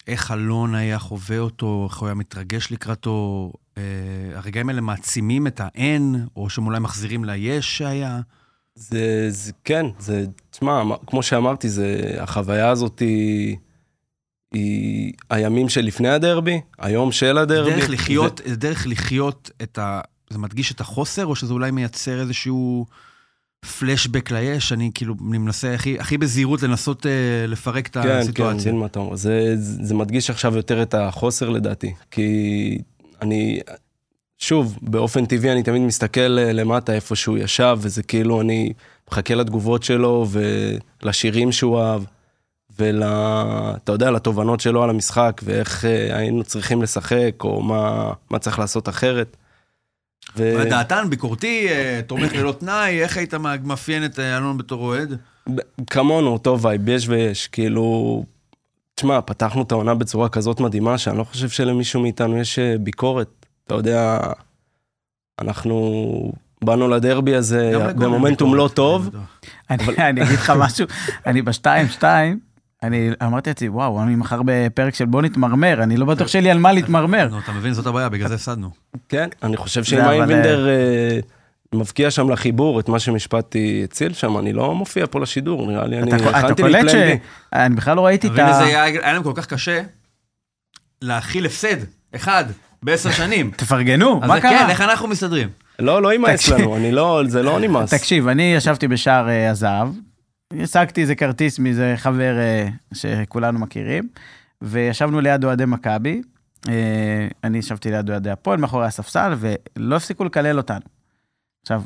איך 0.07 0.31
אלון 0.31 0.75
היה 0.75 0.99
חווה 0.99 1.39
אותו, 1.39 1.87
איך 1.91 1.99
הוא 1.99 2.07
היה 2.07 2.15
מתרגש 2.15 2.73
לקראתו. 2.73 3.53
אה, 3.81 4.39
הרגעים 4.39 4.69
האלה 4.69 4.81
מעצימים 4.81 5.47
את 5.47 5.61
האין, 5.65 6.27
או 6.37 6.51
שהם 6.51 6.67
אולי 6.67 6.79
מחזירים 6.79 7.25
ליש 7.25 7.79
שהיה. 7.79 8.21
זה, 8.75 9.27
זה 9.31 9.53
כן, 9.65 9.87
זה, 9.99 10.25
תשמע, 10.51 10.83
אמ- 10.83 10.97
כמו 11.07 11.23
שאמרתי, 11.23 11.69
זה, 11.69 12.17
החוויה 12.21 12.69
הזאת 12.69 12.99
היא, 12.99 13.57
היא 14.55 15.13
הימים 15.31 15.69
שלפני 15.69 16.09
הדרבי, 16.09 16.61
היום 16.79 17.13
של 17.13 17.39
הדרבי. 17.39 17.71
דרך 17.71 17.91
לחיות, 17.91 18.41
זה 18.45 18.57
דרך 18.57 18.87
לחיות 18.87 19.51
את 19.63 19.79
ה... 19.79 20.01
זה 20.31 20.39
מדגיש 20.39 20.73
את 20.73 20.81
החוסר, 20.81 21.27
או 21.27 21.37
שזה 21.37 21.53
אולי 21.53 21.71
מייצר 21.71 22.21
איזשהו 22.21 22.87
פלשבק 23.79 24.31
ליש? 24.31 24.73
אני 24.73 24.91
כאילו, 24.95 25.15
אני 25.31 25.39
מנסה 25.39 25.75
הכי, 25.75 25.99
הכי 26.01 26.19
בזהירות 26.19 26.63
לנסות 26.63 27.07
אה, 27.07 27.47
לפרק 27.49 27.87
את 27.87 27.95
כן, 27.95 28.03
כן, 28.03 28.09
הסיטואציה. 28.11 28.61
מבין 28.61 28.77
מה 28.77 28.87
אתה 28.87 28.99
אומר. 28.99 29.17
זה 29.17 29.55
זה 29.59 29.95
מדגיש 29.95 30.31
עכשיו 30.31 30.57
יותר 30.57 30.83
את 30.83 30.95
החוסר 30.95 31.49
לדעתי. 31.49 31.95
כי 32.11 32.79
אני, 33.23 33.61
שוב, 34.39 34.79
באופן 34.83 35.27
טבעי 35.27 35.53
אני 35.53 35.63
תמיד 35.63 35.83
מסתכל 35.83 36.39
אה, 36.39 36.53
למטה 36.53 36.93
איפה 36.93 37.17
שהוא 37.17 37.39
ישב, 37.39 37.79
וזה 37.81 38.03
כאילו 38.03 38.41
אני 38.41 38.73
מחכה 39.11 39.35
לתגובות 39.35 39.83
שלו 39.83 40.27
ולשירים 41.03 41.53
שהוא 41.53 41.81
אהב, 41.81 42.03
ול... 42.79 43.03
אתה 43.05 43.93
יודע, 43.93 44.11
לתובנות 44.11 44.61
שלו 44.61 44.83
על 44.83 44.91
המשחק, 44.91 45.41
ואיך 45.45 45.85
אה, 45.85 46.17
היינו 46.17 46.45
צריכים 46.45 46.83
לשחק, 46.83 47.35
או 47.45 47.63
מה, 47.63 48.13
מה 48.31 48.39
צריך 48.39 48.59
לעשות 48.59 48.89
אחרת. 48.89 49.37
ו... 50.37 50.65
דעתן, 50.71 51.07
ביקורתי, 51.11 51.69
אה, 51.69 52.01
תומך 52.07 52.33
ללא 52.33 52.53
תנאי, 52.53 53.03
איך 53.03 53.17
היית 53.17 53.35
מאפיין 53.65 54.05
את 54.05 54.19
אה, 54.19 54.37
אלון 54.37 54.59
בתור 54.59 54.83
אוהד? 54.83 55.19
כמונו, 55.91 56.29
אותו 56.29 56.61
vibe, 56.61 56.89
יש 56.89 57.09
ויש, 57.09 57.47
כאילו... 57.47 58.25
תשמע, 59.01 59.21
פתחנו 59.21 59.63
את 59.63 59.73
העונה 59.73 59.95
בצורה 59.95 60.29
כזאת 60.29 60.61
מדהימה, 60.61 60.99
שאני 60.99 61.19
לא 61.19 61.25
חושב 61.25 61.49
שלמישהו 61.49 62.01
מאיתנו 62.01 62.39
יש 62.39 62.59
אה, 62.59 62.75
ביקורת. 62.81 63.47
אתה 63.67 63.75
יודע, 63.75 64.19
אנחנו 65.41 66.33
באנו 66.65 66.89
לדרבי 66.89 67.35
הזה 67.35 67.73
במומנטום 67.97 68.55
לא 68.55 68.71
טוב. 68.75 69.11
אני 69.71 70.23
אגיד 70.23 70.35
לך 70.35 70.53
משהו, 70.57 70.87
אני 71.27 71.43
בשתיים, 71.43 71.89
שתיים, 71.89 72.39
אני 72.83 73.11
אמרתי 73.23 73.51
לעצמי, 73.51 73.69
וואו, 73.69 74.03
אני 74.03 74.15
מחר 74.15 74.41
בפרק 74.45 74.95
של 74.95 75.05
בוא 75.05 75.23
נתמרמר, 75.23 75.83
אני 75.83 75.97
לא 75.97 76.07
בטוח 76.07 76.29
שיהיה 76.29 76.43
לי 76.43 76.51
על 76.51 76.59
מה 76.59 76.73
להתמרמר. 76.73 77.39
אתה 77.45 77.53
מבין, 77.53 77.73
זאת 77.73 77.87
הבעיה, 77.87 78.09
בגלל 78.09 78.29
זה 78.29 78.35
הפסדנו. 78.35 78.71
כן, 79.09 79.29
אני 79.43 79.57
חושב 79.57 79.85
שאם 79.85 79.99
אה, 79.99 81.21
מבקיע 81.75 82.11
שם 82.11 82.31
לחיבור 82.31 82.81
את 82.81 82.89
מה 82.89 82.99
שמשפטי 82.99 83.81
הציל 83.85 84.13
שם, 84.13 84.39
אני 84.39 84.53
לא 84.53 84.75
מופיע 84.75 85.07
פה 85.11 85.21
לשידור, 85.21 85.71
נראה 85.71 85.87
לי, 85.87 85.99
אני 85.99 86.15
הכנתי 86.15 86.63
לי 86.63 86.83
בי. 86.83 87.19
אני 87.53 87.75
בכלל 87.75 87.97
לא 87.97 88.07
ראיתי 88.07 88.27
את 88.27 88.39
ה... 88.39 88.53
זה 88.53 88.65
היה 88.65 89.13
להם 89.13 89.23
כל 89.23 89.33
כך 89.35 89.47
קשה 89.47 89.83
להכיל 91.03 91.47
הפסד, 91.47 91.77
אחד, 92.15 92.45
בעשר 92.83 93.11
שנים. 93.11 93.51
תפרגנו, 93.57 94.21
אז 94.23 94.29
מה 94.29 94.35
זה 94.35 94.41
קרה? 94.41 94.59
כן, 94.59 94.71
איך 94.71 94.81
אנחנו 94.81 95.09
מסתדרים? 95.09 95.49
לא, 95.79 96.03
לא 96.03 96.13
יימאס. 96.13 96.49
לנו, 96.49 96.77
אני 96.77 96.93
לא, 96.93 97.23
זה 97.27 97.43
לא 97.43 97.61
נמאס. 97.61 97.95
תקשיב, 97.95 98.29
אני 98.29 98.55
ישבתי 98.55 98.89
בשער 98.89 99.29
אה, 99.29 99.51
הזהב, 99.51 99.89
השגתי 100.63 101.01
איזה 101.01 101.15
כרטיס 101.15 101.59
מאיזה 101.59 101.95
חבר 101.97 102.39
אה, 102.39 102.69
שכולנו 102.95 103.59
מכירים, 103.59 104.09
וישבנו 104.63 105.21
ליד 105.21 105.45
אוהדי 105.45 105.65
מכבי. 105.65 106.23
אה, 106.69 107.29
אני 107.45 107.59
ישבתי 107.59 107.91
ליד 107.91 108.11
אוהדי 108.11 108.31
הפועל 108.31 108.59
מאחורי 108.59 108.87
הספסל, 108.87 109.35
ולא 109.39 109.97
הפסיקו 109.97 110.25
לקלל 110.25 110.57
אותנו. 110.57 111.00
עכשיו, 111.71 111.83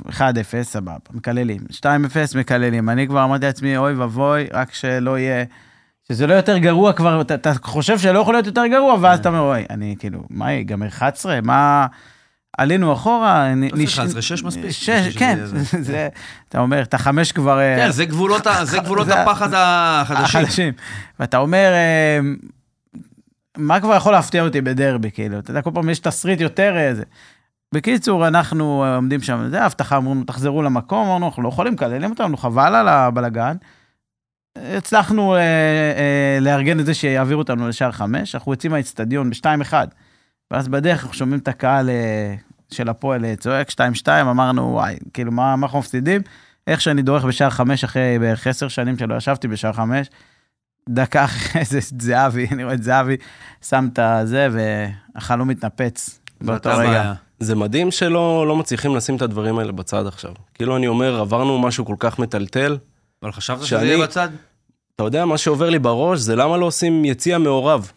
1-0, 0.60 0.62
סבבה, 0.62 0.92
מקללים. 1.12 1.60
2-0, 1.72 1.86
מקללים. 2.38 2.88
אני 2.90 3.08
כבר 3.08 3.24
אמרתי 3.24 3.46
לעצמי, 3.46 3.76
אוי 3.76 3.94
ואבוי, 3.94 4.46
רק 4.52 4.74
שלא 4.74 5.18
יהיה... 5.18 5.44
שזה 6.08 6.26
לא 6.26 6.34
יותר 6.34 6.58
גרוע 6.58 6.92
כבר, 6.92 7.20
אתה, 7.20 7.34
אתה 7.34 7.52
חושב 7.62 7.98
שלא 7.98 8.18
יכול 8.18 8.34
להיות 8.34 8.46
יותר 8.46 8.66
גרוע, 8.66 8.96
ואז 9.00 9.18
אתה 9.18 9.28
אומר, 9.28 9.40
אוי, 9.40 9.64
אני 9.70 9.96
כאילו, 9.98 10.22
מה, 10.30 10.52
ייגמר 10.52 10.86
11? 10.88 11.38
מה... 11.42 11.86
עלינו 12.58 12.92
אחורה, 12.92 13.48
לא 13.56 13.68
צריך 13.68 13.82
נש- 13.82 13.98
11, 13.98 14.22
שש 14.22 14.42
מספיק. 14.44 14.70
שש, 14.70 14.90
בשביל 14.90 15.18
כן, 15.18 15.38
שזה 15.46 15.56
יהיה 15.76 15.84
זה. 15.84 16.08
אתה 16.48 16.58
אומר, 16.60 16.82
את 16.82 16.94
החמש 16.94 17.32
כבר... 17.32 17.58
אה, 17.58 17.76
כן, 17.76 17.90
זה 17.90 18.04
גבולות 18.04 18.46
הפחד 19.16 19.48
החדשים. 19.54 20.40
החדשים. 20.40 20.72
ואתה 21.20 21.36
אומר, 21.38 21.72
אה, 21.72 22.18
מה 23.56 23.80
כבר 23.80 23.96
יכול 23.96 24.12
להפתיע 24.12 24.42
אותי 24.42 24.60
בדרבי, 24.60 25.10
כאילו, 25.10 25.38
אתה 25.38 25.50
יודע, 25.50 25.62
כל 25.62 25.70
פעם 25.74 25.88
יש 25.90 25.98
תסריט 25.98 26.40
יותר 26.40 26.78
איזה. 26.78 27.02
בקיצור, 27.74 28.28
אנחנו 28.28 28.84
אה, 28.84 28.96
עומדים 28.96 29.20
שם, 29.22 29.48
זה 29.50 29.62
הבטחה, 29.62 29.96
אמרו 29.96 30.14
לנו, 30.14 30.24
תחזרו 30.24 30.62
למקום, 30.62 31.06
אמרנו, 31.06 31.26
אנחנו 31.26 31.42
לא 31.42 31.48
יכולים, 31.48 31.72
מקללים 31.72 32.10
אותנו, 32.10 32.36
חבל 32.36 32.74
על 32.74 32.88
הבלגן. 32.88 33.56
הצלחנו 34.58 35.34
אה, 35.34 35.40
אה, 35.40 36.38
לארגן 36.40 36.80
את 36.80 36.86
זה 36.86 36.94
שיעבירו 36.94 37.40
אותנו 37.40 37.68
לשער 37.68 37.92
חמש, 37.92 38.34
אנחנו 38.34 38.52
יוצאים 38.52 38.72
מהאיצטדיון 38.72 39.30
ב-2-1, 39.30 39.72
ואז 40.50 40.68
בדרך 40.68 41.02
אנחנו 41.02 41.14
שומעים 41.14 41.40
את 41.40 41.48
הקהל 41.48 41.90
אה, 41.90 42.34
של 42.70 42.88
הפועל 42.88 43.24
אה, 43.24 43.36
צועק 43.36 43.70
2-2, 43.70 43.74
אמרנו, 44.20 44.72
וואי, 44.72 44.96
כאילו, 45.12 45.32
מה, 45.32 45.56
מה 45.56 45.66
אנחנו 45.66 45.78
מפסידים? 45.78 46.22
איך 46.66 46.80
שאני 46.80 47.02
דורך 47.02 47.24
בשער 47.24 47.50
חמש 47.50 47.84
אחרי 47.84 48.18
בערך 48.20 48.46
עשר 48.46 48.68
שנים 48.68 48.98
שלא 48.98 49.14
ישבתי 49.14 49.48
בשער 49.48 49.72
חמש, 49.72 50.06
דקה 50.88 51.24
אחרי 51.24 51.64
זה 51.64 51.78
זהבי, 51.98 52.46
אני 52.52 52.64
רואה 52.64 52.74
את 52.74 52.82
זהבי, 52.82 53.16
שם 53.62 53.88
את 53.92 53.98
הזה, 53.98 54.48
והחלום 54.52 55.48
מתנפץ 55.48 56.20
באותו 56.40 56.70
רגע. 56.70 56.82
הבעיה. 56.82 57.14
זה 57.44 57.54
מדהים 57.54 57.90
שלא 57.90 58.46
לא 58.48 58.56
מצליחים 58.56 58.96
לשים 58.96 59.16
את 59.16 59.22
הדברים 59.22 59.58
האלה 59.58 59.72
בצד 59.72 60.06
עכשיו. 60.06 60.32
כאילו 60.54 60.76
אני 60.76 60.86
אומר, 60.86 61.20
עברנו 61.20 61.58
משהו 61.58 61.84
כל 61.84 61.96
כך 61.98 62.18
מטלטל. 62.18 62.76
אבל 63.22 63.32
חשבת 63.32 63.62
שזה 63.62 63.84
יהיה 63.86 63.98
בצד? 63.98 64.28
אתה 64.96 65.04
יודע, 65.04 65.24
מה 65.24 65.38
שעובר 65.38 65.70
לי 65.70 65.78
בראש 65.78 66.20
זה 66.20 66.36
למה 66.36 66.56
לא 66.56 66.66
עושים 66.66 67.04
יציע 67.04 67.38
מעורב. 67.38 67.90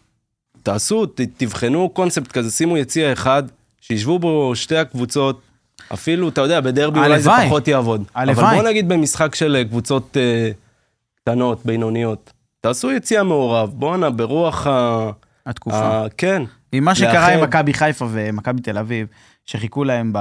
תעשו, 0.62 1.06
ת, 1.06 1.20
תבחנו 1.36 1.88
קונספט 1.88 2.32
כזה, 2.32 2.50
שימו 2.50 2.76
יציע 2.76 3.12
אחד, 3.12 3.42
שישבו 3.80 4.18
בו 4.18 4.52
שתי 4.54 4.76
הקבוצות. 4.76 5.40
אפילו, 5.92 6.28
אתה 6.28 6.40
יודע, 6.40 6.60
בדרבי 6.60 7.00
אולי 7.00 7.20
זה. 7.20 7.30
פחות 7.46 7.68
יעבוד. 7.68 8.04
הלוואי. 8.14 8.46
אבל 8.46 8.56
בוא 8.56 8.68
נגיד 8.68 8.88
במשחק 8.88 9.34
של 9.34 9.56
אה, 9.56 9.64
קבוצות 9.64 10.16
אה, 10.16 10.50
קטנות, 11.14 11.60
בינוניות. 11.64 12.32
תעשו 12.60 12.92
יציע 12.92 13.22
מעורב, 13.22 13.70
בואנה, 13.74 14.10
ברוח 14.10 14.66
ה... 14.66 15.10
התקופה. 15.46 16.04
ה... 16.04 16.06
כן. 16.16 16.42
עם 16.72 16.84
מה 16.84 16.94
שקרה 16.94 17.26
עם 17.26 17.40
לאחד. 17.40 17.48
מכבי 17.48 17.74
חיפה 17.74 18.06
ומכבי 18.10 18.60
תל 18.60 18.78
אביב, 18.78 19.06
שחיכו 19.48 19.84
להם 19.84 20.12
ב... 20.12 20.18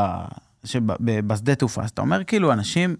שב... 0.63 0.91
ב... 0.91 1.19
בשדה 1.27 1.55
תעופה, 1.55 1.83
אז 1.83 1.89
אתה 1.89 2.01
אומר 2.01 2.23
כאילו, 2.23 2.53
אנשים 2.53 2.95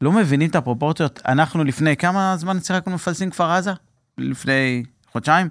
לא 0.00 0.12
מבינים 0.12 0.50
את 0.50 0.56
הפרופורציות. 0.56 1.20
אנחנו 1.26 1.64
לפני 1.64 1.96
כמה 1.96 2.36
זמן 2.36 2.60
שיחקנו 2.60 2.94
מפלסים 2.94 3.30
כפר 3.30 3.50
עזה? 3.50 3.72
לפני 4.18 4.82
חודשיים? 5.12 5.48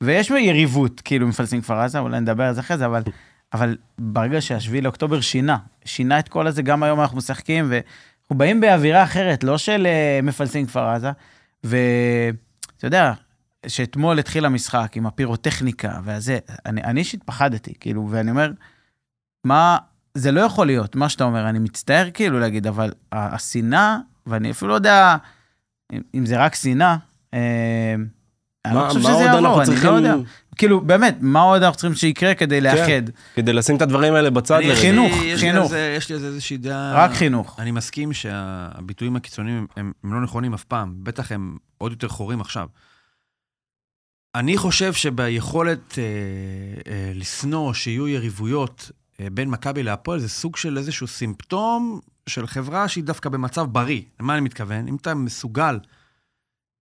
ויש 0.00 0.30
יריבות, 0.30 1.00
כאילו, 1.00 1.28
מפלסים 1.28 1.60
כפר 1.62 1.80
עזה, 1.80 1.98
אולי 1.98 2.20
נדבר 2.20 2.44
על 2.44 2.54
זה 2.54 2.60
אחרי 2.60 2.78
זה, 2.78 2.86
אבל, 2.86 3.02
אבל 3.52 3.76
ברגע 3.98 4.40
שהשביעי 4.40 4.82
לאוקטובר 4.82 5.20
שינה, 5.20 5.56
שינה 5.84 6.18
את 6.18 6.28
כל 6.28 6.46
הזה, 6.46 6.62
גם 6.62 6.82
היום 6.82 7.00
אנחנו 7.00 7.16
משחקים, 7.16 7.66
ואנחנו 7.68 8.36
באים 8.36 8.60
באווירה 8.60 9.02
אחרת, 9.02 9.44
לא 9.44 9.58
של 9.58 9.86
אה, 9.86 10.20
מפלסים 10.22 10.66
כפר 10.66 10.88
עזה, 10.88 11.10
ואתה 11.64 12.86
יודע, 12.86 13.12
שאתמול 13.66 14.18
התחיל 14.18 14.44
המשחק 14.44 14.96
עם 14.96 15.06
הפירוטכניקה 15.06 16.00
אני 16.66 16.82
אני 16.82 17.00
אישית 17.00 17.22
פחדתי, 17.22 17.72
כאילו, 17.80 18.08
ואני 18.10 18.30
אומר, 18.30 18.52
מה, 19.44 19.78
זה 20.14 20.32
לא 20.32 20.40
יכול 20.40 20.66
להיות, 20.66 20.96
מה 20.96 21.08
שאתה 21.08 21.24
אומר, 21.24 21.48
אני 21.48 21.58
מצטער 21.58 22.10
כאילו 22.14 22.40
להגיד, 22.40 22.66
אבל 22.66 22.92
השנאה, 23.12 23.96
ואני 24.26 24.50
אפילו 24.50 24.68
לא 24.68 24.74
יודע 24.74 25.16
אם, 25.92 26.00
אם 26.14 26.26
זה 26.26 26.44
רק 26.44 26.54
שנאה, 26.54 26.96
אה, 27.34 27.94
אני 28.64 28.74
לא 28.74 28.80
מה, 28.80 28.88
חושב 28.88 29.00
שזה 29.00 29.10
יעבור, 29.10 29.38
אנחנו 29.38 29.58
אני 29.58 29.66
צריכים 29.66 29.90
לא 29.90 29.94
יודע. 29.96 30.14
כאילו, 30.56 30.80
באמת, 30.80 31.16
מה 31.20 31.40
עוד 31.40 31.62
אנחנו 31.62 31.76
צריכים 31.78 31.94
שיקרה 31.96 32.34
כדי 32.34 32.60
לאחד? 32.60 33.02
כדי 33.34 33.52
לשים 33.52 33.76
את 33.76 33.82
הדברים 33.82 34.14
האלה 34.14 34.30
בצד 34.30 34.60
לרגע? 34.62 34.74
חינוך, 34.80 35.12
יש 35.12 35.42
לי 35.42 35.50
חינוך. 35.52 35.70
זה- 35.70 35.94
יש 35.96 36.08
לי 36.08 36.14
על 36.14 36.20
זה 36.20 36.26
איזושהי 36.26 36.56
דעה... 36.56 36.92
רק 37.04 37.10
חינוך. 37.12 37.60
אני 37.60 37.70
מסכים 37.70 38.12
שהביטויים 38.12 39.16
הקיצוניים 39.16 39.66
הם, 39.76 39.92
הם 40.04 40.14
לא 40.14 40.20
נכונים 40.20 40.54
אף 40.54 40.64
פעם, 40.64 40.94
בטח 41.02 41.32
הם 41.32 41.56
עוד 41.78 41.92
יותר 41.92 42.08
חורים 42.08 42.40
עכשיו. 42.40 42.68
אני 44.34 44.56
חושב 44.56 44.92
שביכולת 44.92 45.98
אה, 45.98 46.02
אה, 46.92 47.12
לשנוא 47.14 47.72
שיהיו 47.74 48.08
יריבויות 48.08 48.90
בין 49.32 49.50
מכבי 49.50 49.82
להפועל, 49.82 50.20
זה 50.20 50.28
סוג 50.28 50.56
של 50.56 50.78
איזשהו 50.78 51.06
סימפטום 51.06 52.00
של 52.26 52.46
חברה 52.46 52.88
שהיא 52.88 53.04
דווקא 53.04 53.28
במצב 53.28 53.66
בריא. 53.72 54.02
למה 54.20 54.34
אני 54.34 54.40
מתכוון? 54.40 54.88
אם 54.88 54.96
אתה 54.96 55.14
מסוגל, 55.14 55.78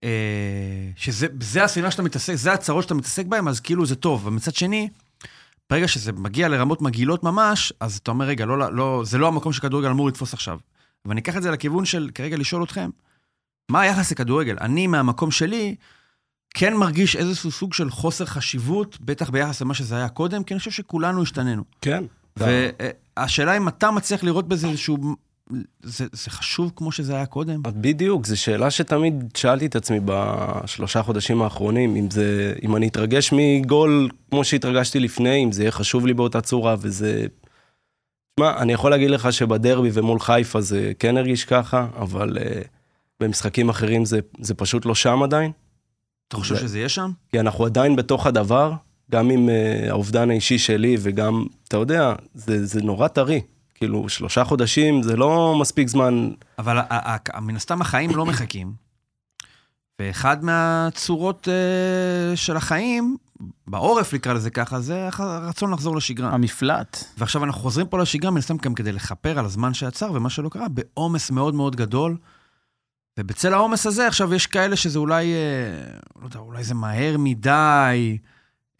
אה, 0.03 0.89
שזה 0.95 1.27
זה 1.39 1.63
השנאה 1.63 1.91
שאתה 1.91 2.03
מתעסק, 2.03 2.33
זה 2.35 2.53
הצרות 2.53 2.83
שאתה 2.83 2.93
מתעסק 2.93 3.25
בהן, 3.25 3.47
אז 3.47 3.59
כאילו 3.59 3.85
זה 3.85 3.95
טוב. 3.95 4.27
ומצד 4.27 4.55
שני, 4.55 4.89
ברגע 5.69 5.87
שזה 5.87 6.11
מגיע 6.11 6.47
לרמות 6.47 6.81
מגעילות 6.81 7.23
ממש, 7.23 7.73
אז 7.79 7.97
אתה 7.97 8.11
אומר, 8.11 8.25
רגע, 8.25 8.45
לא, 8.45 8.73
לא, 8.73 9.01
זה 9.05 9.17
לא 9.17 9.27
המקום 9.27 9.53
שכדורגל 9.53 9.89
אמור 9.89 10.07
לתפוס 10.07 10.33
עכשיו. 10.33 10.59
ואני 11.05 11.21
אקח 11.21 11.37
את 11.37 11.43
זה 11.43 11.51
לכיוון 11.51 11.85
של 11.85 12.09
כרגע 12.15 12.37
לשאול 12.37 12.63
אתכם, 12.63 12.89
מה 13.71 13.81
היחס 13.81 14.11
לכדורגל? 14.11 14.57
אני, 14.61 14.87
מהמקום 14.87 15.31
שלי, 15.31 15.75
כן 16.53 16.73
מרגיש 16.73 17.15
איזשהו 17.15 17.51
סוג 17.51 17.73
של 17.73 17.89
חוסר 17.89 18.25
חשיבות, 18.25 19.01
בטח 19.01 19.29
ביחס 19.29 19.61
למה 19.61 19.73
שזה 19.73 19.95
היה 19.95 20.09
קודם, 20.09 20.43
כי 20.43 20.53
אני 20.53 20.59
חושב 20.59 20.71
שכולנו 20.71 21.21
השתננו. 21.21 21.63
כן. 21.81 22.03
והשאלה 22.39 23.57
אם 23.57 23.67
אתה 23.67 23.91
מצליח 23.91 24.23
לראות 24.23 24.47
בזה 24.47 24.67
איזשהו... 24.67 24.97
זה, 25.83 26.05
זה 26.11 26.29
חשוב 26.29 26.71
כמו 26.75 26.91
שזה 26.91 27.15
היה 27.15 27.25
קודם? 27.25 27.61
בדיוק, 27.63 28.25
זו 28.25 28.41
שאלה 28.41 28.71
שתמיד 28.71 29.23
שאלתי 29.37 29.65
את 29.65 29.75
עצמי 29.75 29.99
בשלושה 30.05 31.03
חודשים 31.03 31.41
האחרונים, 31.41 31.95
אם 31.95 32.11
זה, 32.11 32.53
אם 32.63 32.75
אני 32.75 32.87
אתרגש 32.87 33.33
מגול 33.33 34.09
כמו 34.31 34.43
שהתרגשתי 34.43 34.99
לפני, 34.99 35.43
אם 35.43 35.51
זה 35.51 35.63
יהיה 35.63 35.71
חשוב 35.71 36.05
לי 36.07 36.13
באותה 36.13 36.41
צורה, 36.41 36.75
וזה... 36.79 37.25
תשמע, 38.35 38.57
אני 38.57 38.73
יכול 38.73 38.91
להגיד 38.91 39.09
לך 39.09 39.33
שבדרבי 39.33 39.89
ומול 39.93 40.19
חיפה 40.19 40.61
זה 40.61 40.91
כן 40.99 41.17
הרגיש 41.17 41.45
ככה, 41.45 41.87
אבל 41.97 42.37
uh, 42.37 42.67
במשחקים 43.19 43.69
אחרים 43.69 44.05
זה, 44.05 44.19
זה 44.39 44.53
פשוט 44.53 44.85
לא 44.85 44.95
שם 44.95 45.23
עדיין, 45.23 45.51
אתה 46.27 46.37
חושב 46.37 46.55
זה- 46.55 46.61
שזה 46.61 46.77
יהיה 46.77 46.89
שם? 46.89 47.11
כי 47.31 47.39
אנחנו 47.39 47.65
עדיין 47.65 47.95
בתוך 47.95 48.27
הדבר, 48.27 48.73
גם 49.11 49.29
עם 49.29 49.49
uh, 49.49 49.89
האובדן 49.89 50.29
האישי 50.29 50.57
שלי, 50.57 50.97
וגם, 50.99 51.45
אתה 51.67 51.77
יודע, 51.77 52.13
זה, 52.33 52.65
זה 52.65 52.81
נורא 52.81 53.07
טרי. 53.07 53.41
כאילו, 53.75 54.09
שלושה 54.09 54.43
חודשים 54.43 55.03
זה 55.03 55.15
לא 55.15 55.55
מספיק 55.61 55.87
זמן 55.87 56.29
אבל 56.59 56.79
מן 57.41 57.55
הסתם 57.55 57.81
החיים 57.81 58.15
לא 58.15 58.25
מחכים. 58.25 58.73
ואחד 59.99 60.43
מהצורות 60.43 61.47
אה, 61.47 62.35
של 62.35 62.57
החיים, 62.57 63.17
בעורף 63.67 64.13
נקרא 64.13 64.33
לזה 64.33 64.49
ככה, 64.49 64.79
זה 64.79 65.09
הרצון 65.13 65.71
לחזור 65.73 65.95
לשגרה. 65.95 66.29
המפלט. 66.29 67.03
ועכשיו 67.17 67.43
אנחנו 67.43 67.61
חוזרים 67.61 67.87
פה 67.87 68.01
לשגרה, 68.01 68.31
מן 68.31 68.37
הסתם 68.37 68.57
גם 68.57 68.73
כדי 68.73 68.91
לכפר 68.91 69.39
על 69.39 69.45
הזמן 69.45 69.73
שעצר 69.73 70.11
ומה 70.13 70.29
שלא 70.29 70.49
קרה, 70.49 70.67
בעומס 70.67 71.31
מאוד 71.31 71.55
מאוד 71.55 71.75
גדול. 71.75 72.17
ובצל 73.19 73.53
העומס 73.53 73.85
הזה, 73.85 74.07
עכשיו 74.07 74.33
יש 74.33 74.47
כאלה 74.47 74.75
שזה 74.75 74.99
אולי, 74.99 75.33
אה, 75.33 75.97
לא 76.21 76.25
יודע, 76.25 76.39
אולי 76.39 76.63
זה 76.63 76.73
מהר 76.73 77.15
מדי. 77.17 78.17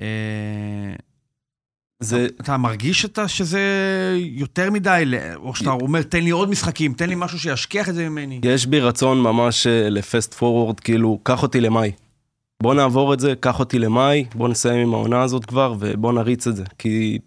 אה, 0.02 0.06
זה, 2.00 2.28
אתה 2.42 2.58
מרגיש 2.58 3.06
אתה 3.06 3.28
שזה 3.28 3.62
יותר 4.20 4.72
מדי, 4.72 5.04
או 5.36 5.56
שאתה 5.56 5.70
אומר, 5.70 6.02
תן 6.02 6.24
לי 6.24 6.30
עוד 6.30 6.50
משחקים, 6.50 6.94
תן 6.94 7.10
לי 7.10 7.16
משהו 7.18 7.40
שישכיח 7.40 7.90
את 7.90 7.96
זה 7.96 8.10
ממני. 8.10 8.40
יש 8.44 8.66
בי 8.66 8.80
רצון 8.80 9.22
ממש 9.22 9.68
אה, 9.68 9.90
לפסט 9.90 10.34
פורוורד, 10.34 10.80
כאילו, 10.80 11.20
קח 11.24 11.44
אותי 11.44 11.62
למאי. 11.62 11.92
בוא 12.64 12.74
נעבור 12.74 13.14
את 13.14 13.20
זה, 13.20 13.34
קח 13.40 13.60
אותי 13.60 13.80
למאי, 13.80 14.26
בוא 14.36 14.50
נסיים 14.50 14.88
עם 14.88 14.94
העונה 14.94 15.22
הזאת 15.22 15.46
כבר, 15.46 15.76
ובוא 15.80 16.14
נריץ 16.14 16.48
את 16.48 16.56
זה, 16.56 16.64
כי 16.78 17.20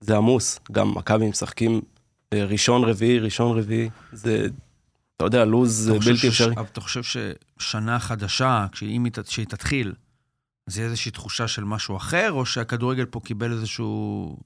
זה 0.00 0.16
עמוס. 0.16 0.60
גם 0.72 0.94
מכבי 0.94 1.28
משחקים 1.28 1.80
אה, 2.32 2.44
ראשון 2.44 2.84
רביעי, 2.84 3.18
ראשון 3.18 3.58
רביעי, 3.58 3.88
זה, 4.12 4.46
אתה 5.16 5.24
יודע, 5.24 5.44
לוז 5.44 5.90
בלתי 6.06 6.28
אפשרי. 6.28 6.54
אתה 6.72 6.80
חושב 6.80 7.02
ששנה 7.02 7.98
חדשה, 7.98 8.66
כשהיא 8.72 9.46
תתחיל, 9.48 9.92
אז 10.68 10.78
יהיה 10.78 10.86
איזושהי 10.86 11.10
תחושה 11.10 11.48
של 11.48 11.64
משהו 11.64 11.96
אחר, 11.96 12.32
או 12.32 12.46
שהכדורגל 12.46 13.04
פה 13.04 13.20
קיבל 13.20 13.52
איזשהו 13.52 14.36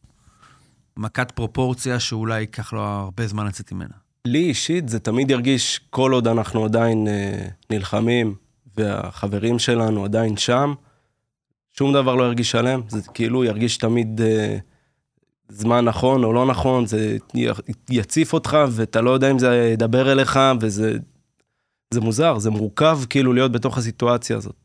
מכת 0.96 1.30
פרופורציה 1.30 2.00
שאולי 2.00 2.40
ייקח 2.40 2.72
לו 2.72 2.80
הרבה 2.80 3.26
זמן 3.26 3.46
לצאת 3.46 3.72
ממנה? 3.72 3.94
לי 4.26 4.38
אישית 4.38 4.88
זה 4.88 4.98
תמיד 4.98 5.30
ירגיש, 5.30 5.80
כל 5.90 6.12
עוד 6.12 6.28
אנחנו 6.28 6.64
עדיין 6.64 7.08
אה, 7.08 7.46
נלחמים, 7.70 8.34
והחברים 8.76 9.58
שלנו 9.58 10.04
עדיין 10.04 10.36
שם, 10.36 10.74
שום 11.70 11.92
דבר 11.92 12.14
לא 12.14 12.24
ירגיש 12.24 12.50
שלם, 12.50 12.80
זה 12.88 13.00
כאילו 13.14 13.44
ירגיש 13.44 13.76
תמיד 13.76 14.20
אה, 14.20 14.58
זמן 15.48 15.84
נכון 15.84 16.24
או 16.24 16.32
לא 16.32 16.46
נכון, 16.46 16.86
זה 16.86 17.16
יציף 17.90 18.32
אותך 18.32 18.56
ואתה 18.70 19.00
לא 19.00 19.10
יודע 19.10 19.30
אם 19.30 19.38
זה 19.38 19.70
ידבר 19.72 20.12
אליך, 20.12 20.38
וזה 20.60 20.98
זה 21.94 22.00
מוזר, 22.00 22.38
זה 22.38 22.50
מורכב 22.50 23.00
כאילו 23.10 23.32
להיות 23.32 23.52
בתוך 23.52 23.78
הסיטואציה 23.78 24.36
הזאת. 24.36 24.61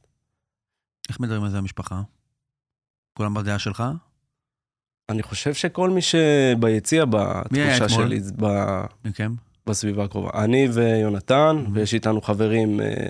איך 1.09 1.19
מדברים 1.19 1.43
על 1.43 1.49
זה 1.49 1.57
המשפחה? 1.57 2.01
כולם 3.17 3.33
בדעה 3.33 3.59
שלך? 3.59 3.83
אני 5.09 5.23
חושב 5.23 5.53
שכל 5.53 5.89
מי 5.89 6.01
שביציע, 6.01 7.05
בתחושה? 7.05 7.89
שלי, 7.89 8.19
ב... 8.39 8.45
מכם? 9.05 9.33
בסביבה 9.67 10.03
הקרובה. 10.03 10.29
אני 10.43 10.67
ויונתן, 10.73 11.63
Mhm. 11.65 11.69
ויש 11.73 11.93
איתנו 11.93 12.21
חברים 12.21 12.81
אה, 12.81 13.09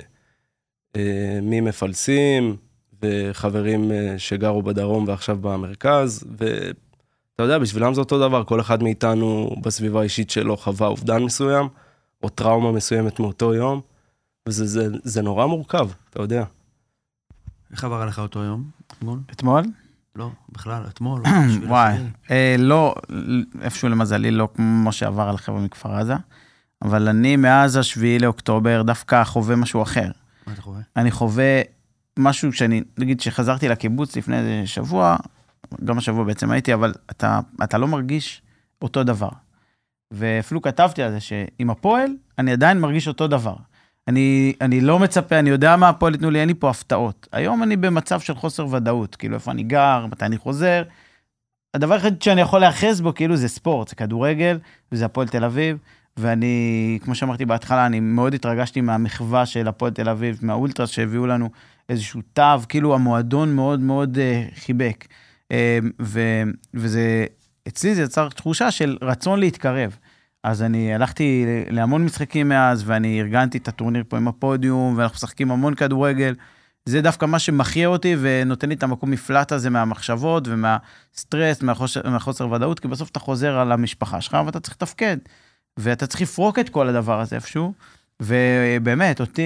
אה, 0.95 1.39
ממפלסים, 1.41 2.55
וחברים 3.01 3.91
אה, 3.91 4.15
שגרו 4.17 4.61
בדרום 4.61 5.05
ועכשיו 5.07 5.37
במרכז, 5.41 6.23
ואתה 6.37 7.43
יודע, 7.43 7.57
בשבילם 7.59 7.93
זה 7.93 8.01
אותו 8.01 8.19
דבר, 8.27 8.43
כל 8.43 8.61
אחד 8.61 8.83
מאיתנו 8.83 9.55
בסביבה 9.61 9.99
האישית 9.99 10.29
שלו 10.29 10.57
חווה 10.57 10.87
אובדן 10.87 11.23
מסוים, 11.23 11.67
או 12.23 12.29
טראומה 12.29 12.71
מסוימת 12.71 13.19
מאותו 13.19 13.53
יום, 13.53 13.81
וזה 14.49 14.65
זה, 14.65 14.87
זה 15.03 15.21
נורא 15.21 15.45
מורכב, 15.45 15.89
אתה 16.09 16.21
יודע. 16.21 16.43
איך 17.71 17.83
עבר 17.83 18.01
עליך 18.01 18.19
אותו 18.19 18.43
יום? 18.43 18.63
אתמול? 18.87 19.19
אתמול? 19.31 19.63
לא, 20.15 20.29
בכלל, 20.49 20.83
אתמול. 20.87 21.21
וואי. 21.67 21.97
אה, 22.31 22.55
לא, 22.59 22.95
איפשהו 23.61 23.89
למזלי, 23.89 24.31
לא 24.31 24.49
כמו 24.55 24.91
שעבר 24.91 25.29
על 25.29 25.37
חבר'ה 25.37 25.59
מכפר 25.59 25.95
עזה, 25.95 26.15
אבל 26.81 27.07
אני 27.07 27.35
מאז 27.35 27.77
השביעי 27.77 28.19
לאוקטובר 28.19 28.81
דווקא 28.81 29.23
חווה 29.23 29.55
משהו 29.55 29.81
אחר. 29.81 30.11
מה 30.47 30.53
אתה 30.53 30.61
חווה? 30.61 30.81
אני 30.95 31.11
חווה 31.11 31.61
משהו 32.19 32.53
שאני, 32.53 32.83
נגיד 32.97 33.21
שחזרתי 33.21 33.67
לקיבוץ 33.67 34.15
לפני 34.15 34.37
איזה 34.37 34.67
שבוע, 34.67 35.15
גם 35.83 35.97
השבוע 35.97 36.23
בעצם 36.23 36.51
הייתי, 36.51 36.73
אבל 36.73 36.93
אתה, 37.11 37.39
אתה 37.63 37.77
לא 37.77 37.87
מרגיש 37.87 38.41
אותו 38.81 39.03
דבר. 39.03 39.29
ואפילו 40.11 40.61
כתבתי 40.61 41.03
על 41.03 41.11
זה 41.11 41.19
שעם 41.19 41.69
הפועל, 41.69 42.11
אני 42.37 42.51
עדיין 42.51 42.79
מרגיש 42.79 43.07
אותו 43.07 43.27
דבר. 43.27 43.55
אני, 44.07 44.53
אני 44.61 44.81
לא 44.81 44.99
מצפה, 44.99 45.39
אני 45.39 45.49
יודע 45.49 45.75
מה 45.75 45.89
הפועל 45.89 46.13
ייתנו 46.13 46.29
לי, 46.29 46.39
אין 46.39 46.47
לי 46.47 46.53
פה 46.53 46.69
הפתעות. 46.69 47.27
היום 47.31 47.63
אני 47.63 47.77
במצב 47.77 48.19
של 48.19 48.35
חוסר 48.35 48.67
ודאות, 48.67 49.15
כאילו 49.15 49.35
איפה 49.35 49.51
אני 49.51 49.63
גר, 49.63 50.05
מתי 50.11 50.25
אני 50.25 50.37
חוזר. 50.37 50.83
הדבר 51.73 51.93
היחיד 51.93 52.21
שאני 52.21 52.41
יכול 52.41 52.59
להיאחז 52.59 53.01
בו, 53.01 53.13
כאילו 53.13 53.35
זה 53.35 53.47
ספורט, 53.47 53.87
זה 53.87 53.95
כדורגל, 53.95 54.59
וזה 54.91 55.05
הפועל 55.05 55.27
תל 55.27 55.43
אביב. 55.43 55.77
ואני, 56.17 56.99
כמו 57.03 57.15
שאמרתי 57.15 57.45
בהתחלה, 57.45 57.85
אני 57.85 57.99
מאוד 57.99 58.33
התרגשתי 58.33 58.81
מהמחווה 58.81 59.45
של 59.45 59.67
הפועל 59.67 59.91
תל 59.91 60.09
אביב, 60.09 60.39
מהאולטרס 60.41 60.89
שהביאו 60.89 61.27
לנו 61.27 61.49
איזשהו 61.89 62.21
תו, 62.33 62.43
כאילו 62.69 62.95
המועדון 62.95 63.55
מאוד 63.55 63.79
מאוד 63.79 64.17
uh, 64.17 64.59
חיבק. 64.59 65.05
Uh, 65.43 65.55
ו, 66.01 66.19
וזה, 66.73 67.25
אצלי 67.67 67.95
זה 67.95 68.01
יצר 68.01 68.29
תחושה 68.29 68.71
של 68.71 68.97
רצון 69.01 69.39
להתקרב. 69.39 69.97
אז 70.43 70.61
אני 70.61 70.93
הלכתי 70.93 71.45
להמון 71.69 72.05
משחקים 72.05 72.49
מאז, 72.49 72.83
ואני 72.85 73.21
ארגנתי 73.21 73.57
את 73.57 73.67
הטורניר 73.67 74.03
פה 74.07 74.17
עם 74.17 74.27
הפודיום, 74.27 74.97
ואנחנו 74.97 75.15
משחקים 75.15 75.51
המון 75.51 75.75
כדורגל. 75.75 76.35
זה 76.85 77.01
דווקא 77.01 77.25
מה 77.25 77.39
שמחיה 77.39 77.87
אותי 77.87 78.15
ונותן 78.19 78.69
לי 78.69 78.75
את 78.75 78.83
המקום 78.83 79.11
מפלט 79.11 79.51
הזה 79.51 79.69
מהמחשבות 79.69 80.47
ומהסטרס, 80.47 81.61
מהחוסר, 81.61 82.09
מהחוסר 82.09 82.51
ודאות, 82.51 82.79
כי 82.79 82.87
בסוף 82.87 83.09
אתה 83.09 83.19
חוזר 83.19 83.57
על 83.57 83.71
המשפחה 83.71 84.21
שלך 84.21 84.37
ואתה 84.45 84.59
צריך 84.59 84.75
לתפקד. 84.75 85.17
ואתה 85.77 86.07
צריך 86.07 86.21
לפרוק 86.21 86.59
את 86.59 86.69
כל 86.69 86.87
הדבר 86.87 87.19
הזה 87.19 87.35
איפשהו. 87.35 87.73
ובאמת, 88.21 89.21
אותי 89.21 89.41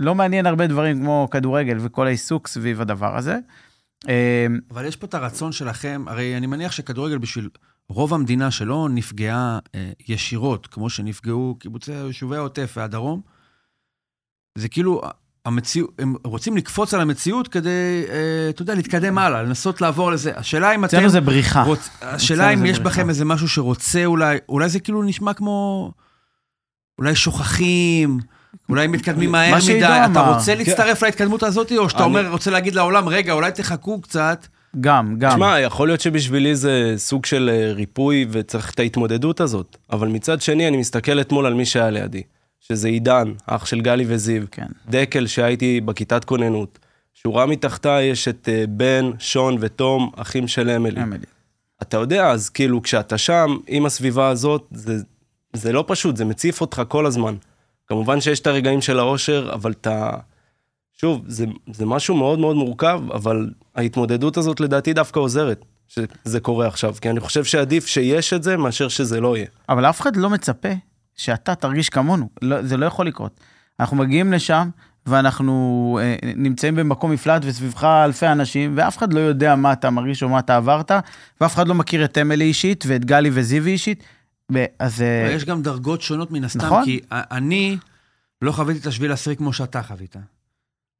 לא 0.00 0.14
מעניין 0.14 0.46
הרבה 0.46 0.66
דברים 0.66 1.00
כמו 1.00 1.28
כדורגל 1.30 1.76
וכל 1.80 2.06
העיסוק 2.06 2.48
סביב 2.48 2.80
הדבר 2.80 3.16
הזה. 3.16 3.38
אה, 4.08 4.46
אבל 4.70 4.84
יש 4.84 4.96
פה 4.96 5.06
את 5.06 5.14
הרצון 5.14 5.52
שלכם, 5.52 6.04
הרי 6.06 6.36
אני 6.36 6.46
מניח 6.46 6.72
שכדורגל 6.72 7.18
בשביל 7.18 7.48
רוב 7.90 8.14
המדינה 8.14 8.50
שלא 8.50 8.88
נפגעה 8.90 9.58
אה, 9.74 9.90
ישירות, 10.08 10.66
כמו 10.66 10.90
שנפגעו 10.90 11.56
קיבוצי 11.58 11.92
יישובי 11.92 12.36
העוטף 12.36 12.72
והדרום, 12.76 13.20
זה 14.58 14.68
כאילו, 14.68 15.00
המציאות, 15.44 15.90
הם 15.98 16.14
רוצים 16.24 16.56
לקפוץ 16.56 16.94
על 16.94 17.00
המציאות 17.00 17.48
כדי, 17.48 18.04
אה, 18.08 18.50
אתה 18.50 18.62
יודע, 18.62 18.74
להתקדם 18.74 19.18
הלאה, 19.18 19.42
לנסות 19.42 19.80
לעבור 19.80 20.10
לזה. 20.10 20.32
השאלה 20.36 20.74
אם 20.74 20.84
אתם... 20.84 20.96
אצלנו 20.96 21.08
זה 21.08 21.20
בריחה. 21.20 21.62
רוצ... 21.62 21.88
השאלה 22.02 22.50
אם 22.50 22.66
יש 22.66 22.78
בריחה. 22.78 22.90
בכם 22.90 23.08
איזה 23.08 23.24
משהו 23.24 23.48
שרוצה 23.48 24.04
אולי, 24.04 24.38
אולי 24.48 24.68
זה 24.68 24.80
כאילו 24.80 25.02
נשמע 25.02 25.34
כמו... 25.34 25.90
אולי 26.98 27.14
שוכחים, 27.14 28.18
אולי 28.68 28.86
מתקדמים 28.86 29.32
מהר 29.32 29.54
מדי. 29.56 29.84
אתה. 30.12 30.34
רוצה 30.34 30.54
להצטרף 30.54 31.02
להתקדמות 31.02 31.42
הזאת, 31.42 31.72
או 31.72 31.90
שאתה 31.90 32.04
אומר, 32.04 32.28
רוצה 32.30 32.50
להגיד 32.50 32.74
לעולם, 32.74 33.08
רגע, 33.08 33.32
אולי 33.32 33.52
תחכו 33.52 34.00
קצת. 34.00 34.46
גם, 34.80 35.14
גם. 35.18 35.30
תשמע, 35.30 35.60
יכול 35.60 35.88
להיות 35.88 36.00
שבשבילי 36.00 36.54
זה 36.54 36.94
סוג 36.96 37.26
של 37.26 37.50
אה, 37.52 37.72
ריפוי 37.72 38.26
וצריך 38.30 38.74
את 38.74 38.78
ההתמודדות 38.78 39.40
הזאת, 39.40 39.76
אבל 39.92 40.08
מצד 40.08 40.40
שני 40.40 40.68
אני 40.68 40.76
מסתכל 40.76 41.20
אתמול 41.20 41.46
על 41.46 41.54
מי 41.54 41.66
שהיה 41.66 41.90
לידי, 41.90 42.22
שזה 42.60 42.88
עידן, 42.88 43.32
אח 43.46 43.66
של 43.66 43.80
גלי 43.80 44.04
וזיו, 44.08 44.42
כן. 44.50 44.66
דקל 44.88 45.26
שהייתי 45.26 45.80
בכיתת 45.80 46.24
כוננות, 46.24 46.78
שורה 47.14 47.46
מתחתיי 47.46 48.04
יש 48.04 48.28
את 48.28 48.48
אה, 48.52 48.64
בן, 48.68 49.10
שון 49.18 49.56
ותום, 49.60 50.10
אחים 50.16 50.48
של 50.48 50.70
אמילי. 50.70 51.02
אמילי. 51.02 51.26
אתה 51.82 51.96
יודע, 51.96 52.30
אז 52.30 52.48
כאילו 52.48 52.82
כשאתה 52.82 53.18
שם 53.18 53.56
עם 53.66 53.86
הסביבה 53.86 54.28
הזאת, 54.28 54.66
זה, 54.70 54.96
זה 55.52 55.72
לא 55.72 55.84
פשוט, 55.86 56.16
זה 56.16 56.24
מציף 56.24 56.60
אותך 56.60 56.82
כל 56.88 57.06
הזמן. 57.06 57.34
כמובן 57.86 58.20
שיש 58.20 58.40
את 58.40 58.46
הרגעים 58.46 58.80
של 58.80 58.98
האושר, 58.98 59.50
אבל 59.54 59.70
אתה... 59.70 60.10
שוב, 61.00 61.22
זה, 61.26 61.46
זה 61.72 61.86
משהו 61.86 62.16
מאוד 62.16 62.38
מאוד 62.38 62.56
מורכב, 62.56 63.00
אבל 63.14 63.50
ההתמודדות 63.74 64.36
הזאת 64.36 64.60
לדעתי 64.60 64.92
דווקא 64.92 65.20
עוזרת 65.20 65.64
שזה 65.88 66.40
קורה 66.40 66.66
עכשיו, 66.66 66.94
כי 67.00 67.10
אני 67.10 67.20
חושב 67.20 67.44
שעדיף 67.44 67.86
שיש 67.86 68.32
את 68.32 68.42
זה 68.42 68.56
מאשר 68.56 68.88
שזה 68.88 69.20
לא 69.20 69.36
יהיה. 69.36 69.46
אבל 69.68 69.86
אף 69.86 70.00
אחד 70.00 70.16
לא 70.16 70.30
מצפה 70.30 70.68
שאתה 71.16 71.54
תרגיש 71.54 71.88
כמונו, 71.88 72.28
לא, 72.42 72.62
זה 72.62 72.76
לא 72.76 72.86
יכול 72.86 73.06
לקרות. 73.06 73.40
אנחנו 73.80 73.96
מגיעים 73.96 74.32
לשם, 74.32 74.68
ואנחנו 75.06 75.98
אה, 76.02 76.16
נמצאים 76.36 76.76
במקום 76.76 77.10
מפלט 77.10 77.42
וסביבך 77.44 77.84
אלפי 77.84 78.26
אנשים, 78.26 78.72
ואף 78.76 78.98
אחד 78.98 79.12
לא 79.12 79.20
יודע 79.20 79.56
מה 79.56 79.72
אתה 79.72 79.90
מרגיש 79.90 80.22
או 80.22 80.28
מה 80.28 80.38
אתה 80.38 80.56
עברת, 80.56 80.90
ואף 81.40 81.54
אחד 81.54 81.68
לא 81.68 81.74
מכיר 81.74 82.04
את 82.04 82.18
אמילי 82.18 82.44
אישית 82.44 82.84
ואת 82.86 83.04
גלי 83.04 83.30
וזיוי 83.32 83.72
אישית. 83.72 84.04
אז... 84.78 85.02
אה, 85.02 85.32
יש 85.32 85.44
גם 85.44 85.62
דרגות 85.62 86.02
שונות 86.02 86.30
מן 86.30 86.44
הסתם, 86.44 86.66
נכון. 86.66 86.84
כי 86.84 87.00
אני 87.10 87.76
לא 88.42 88.52
חוויתי 88.52 88.80
את 88.80 88.86
השביל 88.86 89.10
העשירי 89.10 89.36
כמו 89.36 89.52
שאתה 89.52 89.82
חווית. 89.82 90.16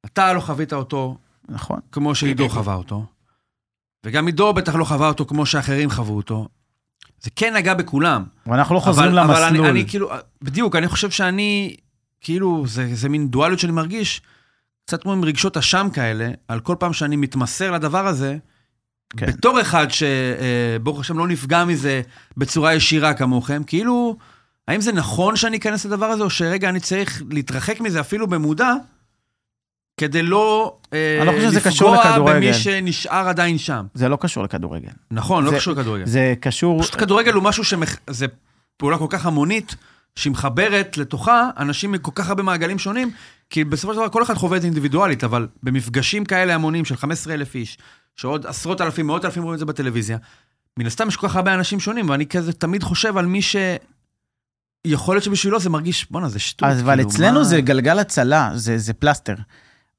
אתה 0.05 0.33
לא 0.33 0.39
חווית 0.39 0.73
אותו 0.73 1.17
נכון. 1.49 1.79
כמו 1.91 2.15
שעידו 2.15 2.49
חווה 2.49 2.75
אותו, 2.75 3.05
וגם 4.05 4.25
עידו 4.25 4.53
בטח 4.53 4.75
לא 4.75 4.85
חווה 4.85 5.07
אותו 5.07 5.25
כמו 5.25 5.45
שאחרים 5.45 5.89
חוו 5.89 6.13
אותו. 6.13 6.47
זה 7.21 7.29
כן 7.35 7.53
נגע 7.55 7.73
בכולם. 7.73 8.23
ואנחנו 8.47 8.75
לא 8.75 8.79
חוזרים 8.79 9.11
אבל, 9.11 9.19
אבל 9.19 9.43
למסלול. 9.43 9.65
אני, 9.65 9.69
אני 9.69 9.89
כאילו, 9.89 10.11
בדיוק, 10.41 10.75
אני 10.75 10.87
חושב 10.87 11.09
שאני, 11.09 11.75
כאילו, 12.21 12.63
זה, 12.67 12.95
זה 12.95 13.09
מין 13.09 13.27
דואליות 13.27 13.59
שאני 13.59 13.73
מרגיש, 13.73 14.21
קצת 14.85 15.01
כמו 15.01 15.13
עם 15.13 15.25
רגשות 15.25 15.57
אשם 15.57 15.87
כאלה, 15.93 16.31
על 16.47 16.59
כל 16.59 16.75
פעם 16.79 16.93
שאני 16.93 17.15
מתמסר 17.15 17.71
לדבר 17.71 18.07
הזה, 18.07 18.37
כן. 19.09 19.25
כן. 19.25 19.31
בתור 19.31 19.61
אחד 19.61 19.87
שברוך 19.89 20.99
השם 20.99 21.17
לא 21.17 21.27
נפגע 21.27 21.65
מזה 21.65 22.01
בצורה 22.37 22.73
ישירה 22.73 23.13
כמוכם, 23.13 23.63
כאילו, 23.63 24.17
האם 24.67 24.81
זה 24.81 24.91
נכון 24.91 25.35
שאני 25.35 25.57
אכנס 25.57 25.85
לדבר 25.85 26.05
הזה, 26.05 26.23
או 26.23 26.29
שרגע 26.29 26.69
אני 26.69 26.79
צריך 26.79 27.23
להתרחק 27.29 27.81
מזה 27.81 27.99
אפילו 27.99 28.27
במודע, 28.27 28.73
כדי 29.97 30.23
לא, 30.23 30.77
אה, 30.93 31.17
אני 31.19 31.27
לא 31.27 31.31
חושב 31.31 31.49
שזה 31.49 31.61
קשור 31.61 31.95
לפגוע 31.95 32.11
לכדורגל. 32.11 32.35
במי 32.35 32.53
שנשאר 32.53 33.27
עדיין 33.29 33.57
שם. 33.57 33.85
זה 33.93 34.09
לא 34.09 34.17
קשור 34.21 34.43
לכדורגל. 34.43 34.89
נכון, 35.11 35.43
לא 35.43 35.49
זה- 35.49 35.55
קשור 35.55 35.73
לכדורגל. 35.73 36.05
זה 36.05 36.33
קשור... 36.39 36.81
פשוט 36.81 36.95
כדורגל 36.99 37.33
הוא 37.33 37.43
משהו 37.43 37.63
שמח... 37.63 37.95
זה 38.09 38.25
פעולה 38.77 38.97
כל 38.97 39.07
כך 39.09 39.25
המונית, 39.25 39.75
שהיא 40.15 40.31
מחברת 40.31 40.97
לתוכה 40.97 41.49
אנשים 41.57 41.91
מכל 41.91 42.11
כך 42.15 42.29
הרבה 42.29 42.43
מעגלים 42.43 42.79
שונים, 42.79 43.11
כי 43.49 43.63
בסופו 43.63 43.93
של 43.93 43.99
דבר 43.99 44.09
כל 44.09 44.23
אחד 44.23 44.33
חווה 44.33 44.57
את 44.57 44.61
זה 44.61 44.67
אינדיבידואלית, 44.67 45.23
אבל 45.23 45.47
במפגשים 45.63 46.25
כאלה 46.25 46.55
המוניים 46.55 46.85
של 46.85 46.95
15,000 46.95 47.55
איש, 47.55 47.77
שעוד 48.15 48.45
עשרות 48.45 48.81
אלפים, 48.81 49.07
מאות 49.07 49.25
אלפים 49.25 49.43
רואים 49.43 49.53
את 49.53 49.59
זה 49.59 49.65
בטלוויזיה, 49.65 50.17
מן 50.79 50.85
הסתם 50.85 51.07
יש 51.07 51.15
כל 51.15 51.27
כך 51.27 51.35
הרבה 51.35 51.53
אנשים 51.53 51.79
שונים, 51.79 52.09
ואני 52.09 52.25
כזה 52.25 52.53
תמיד 52.53 52.83
חושב 52.83 53.17
על 53.17 53.25
מי 53.25 53.41
ש... 53.41 53.55
יכול 54.87 55.15
להיות 55.15 55.23
שבשבילו 55.23 55.59
זה 55.59 55.69
מרגיש, 55.69 56.07
בואנה, 56.11 56.29
זה 56.29 56.39
שטות. 56.39 56.69
אז 56.69 56.81
אבל 56.81 56.95
כאילו, 56.95 57.09
אצלנו 57.09 57.37
מה- 57.39 57.43
זה 57.43 57.61
גלגל 57.61 57.99
הצלה, 57.99 58.51
זה, 58.55 58.77
זה 58.77 58.93
פלסטר. 58.93 59.35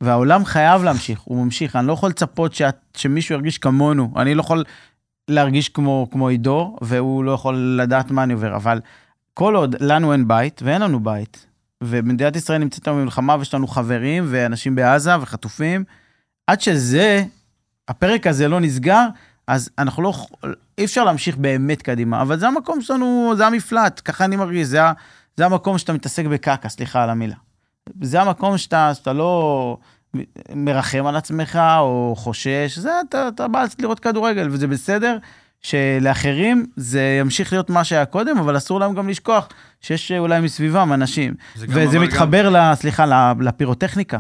והעולם 0.03 0.45
חייב 0.45 0.83
להמשיך, 0.83 1.21
הוא 1.21 1.45
ממשיך. 1.45 1.77
אני 1.77 1.87
לא 1.87 1.93
יכול 1.93 2.11
לצפות 2.11 2.55
שאת, 2.55 2.77
שמישהו 2.97 3.35
ירגיש 3.35 3.59
כמונו. 3.59 4.13
אני 4.17 4.35
לא 4.35 4.41
יכול 4.41 4.65
להרגיש 5.29 5.69
כמו, 5.69 6.09
כמו 6.11 6.29
עידו, 6.29 6.77
והוא 6.81 7.25
לא 7.25 7.33
יכול 7.33 7.79
לדעת 7.83 8.11
מה 8.11 8.23
אני 8.23 8.33
עובר. 8.33 8.57
אבל 8.57 8.81
כל 9.35 9.57
עוד 9.57 9.77
לנו 9.81 10.13
אין 10.13 10.29
בית, 10.29 10.61
ואין 10.65 10.83
לנו 10.83 11.01
בית, 11.01 11.47
ומדינת 11.85 12.37
ישראל 12.37 12.59
נמצאת 12.59 12.89
היום 12.89 13.01
במלחמה, 13.01 13.37
ויש 13.39 13.55
לנו 13.55 13.67
חברים, 13.67 14.25
ואנשים 14.29 14.75
בעזה, 14.75 15.19
וחטופים, 15.21 15.85
עד 16.47 16.61
שזה, 16.61 17.25
הפרק 17.89 18.27
הזה 18.27 18.49
לא 18.49 18.61
נסגר, 18.61 19.07
אז 19.47 19.71
אנחנו 19.79 20.03
לא, 20.03 20.13
אי 20.79 20.85
אפשר 20.85 21.05
להמשיך 21.05 21.37
באמת 21.37 21.83
קדימה. 21.83 22.23
אבל 22.23 22.39
זה 22.39 22.49
המקום 22.49 22.81
שלנו, 22.81 23.33
זה 23.37 23.47
המפלט, 23.47 24.01
ככה 24.05 24.25
אני 24.25 24.37
מרגיש, 24.37 24.67
זה, 24.67 24.81
זה 25.37 25.47
המקום 25.47 25.79
שאתה 25.79 25.93
מתעסק 25.93 26.25
בקקה, 26.25 26.69
סליחה 26.69 27.03
על 27.03 27.11
המילה. 27.11 27.37
זה 28.01 28.21
המקום 28.21 28.59
שאתה, 28.59 28.95
שאתה 28.95 29.13
לא 29.13 29.77
מרחם 30.55 31.07
על 31.07 31.17
עצמך 31.17 31.59
או 31.79 32.15
חושש, 32.19 32.79
זה 32.79 32.91
אתה, 33.09 33.29
אתה 33.29 33.49
בא 33.49 33.65
לראות 33.79 34.01
כדורגל, 34.01 34.49
וזה 34.51 34.67
בסדר 34.67 35.19
שלאחרים 35.61 36.67
זה 36.77 37.19
ימשיך 37.21 37.53
להיות 37.53 37.71
מה 37.71 37.85
שהיה 37.85 38.05
קודם, 38.05 38.39
אבל 38.39 38.57
אסור 38.57 38.81
להם 38.81 38.95
גם 38.95 39.09
לשכוח 39.09 39.49
שיש 39.81 40.13
אולי 40.13 40.41
מסביבם 40.41 40.93
אנשים. 40.93 41.35
זה 41.55 41.67
גם 41.67 41.73
וזה 41.77 41.99
מתחבר, 41.99 42.49
ל, 42.51 42.75
סליחה, 42.75 43.07
ל- 43.07 43.33
לפירוטכניקה. 43.41 44.19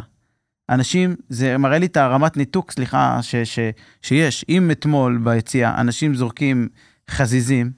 אנשים, 0.71 1.17
זה 1.29 1.59
מראה 1.59 1.79
לי 1.79 1.87
את 1.87 1.97
הרמת 1.97 2.37
ניתוק, 2.37 2.73
סליחה, 2.73 3.19
ש, 3.23 3.37
ש, 3.37 3.59
שיש. 4.03 4.45
אם 4.49 4.71
אתמול 4.71 5.21
ביציאה 5.25 5.81
אנשים 5.81 6.15
זורקים 6.15 6.69
חזיזים, 7.11 7.71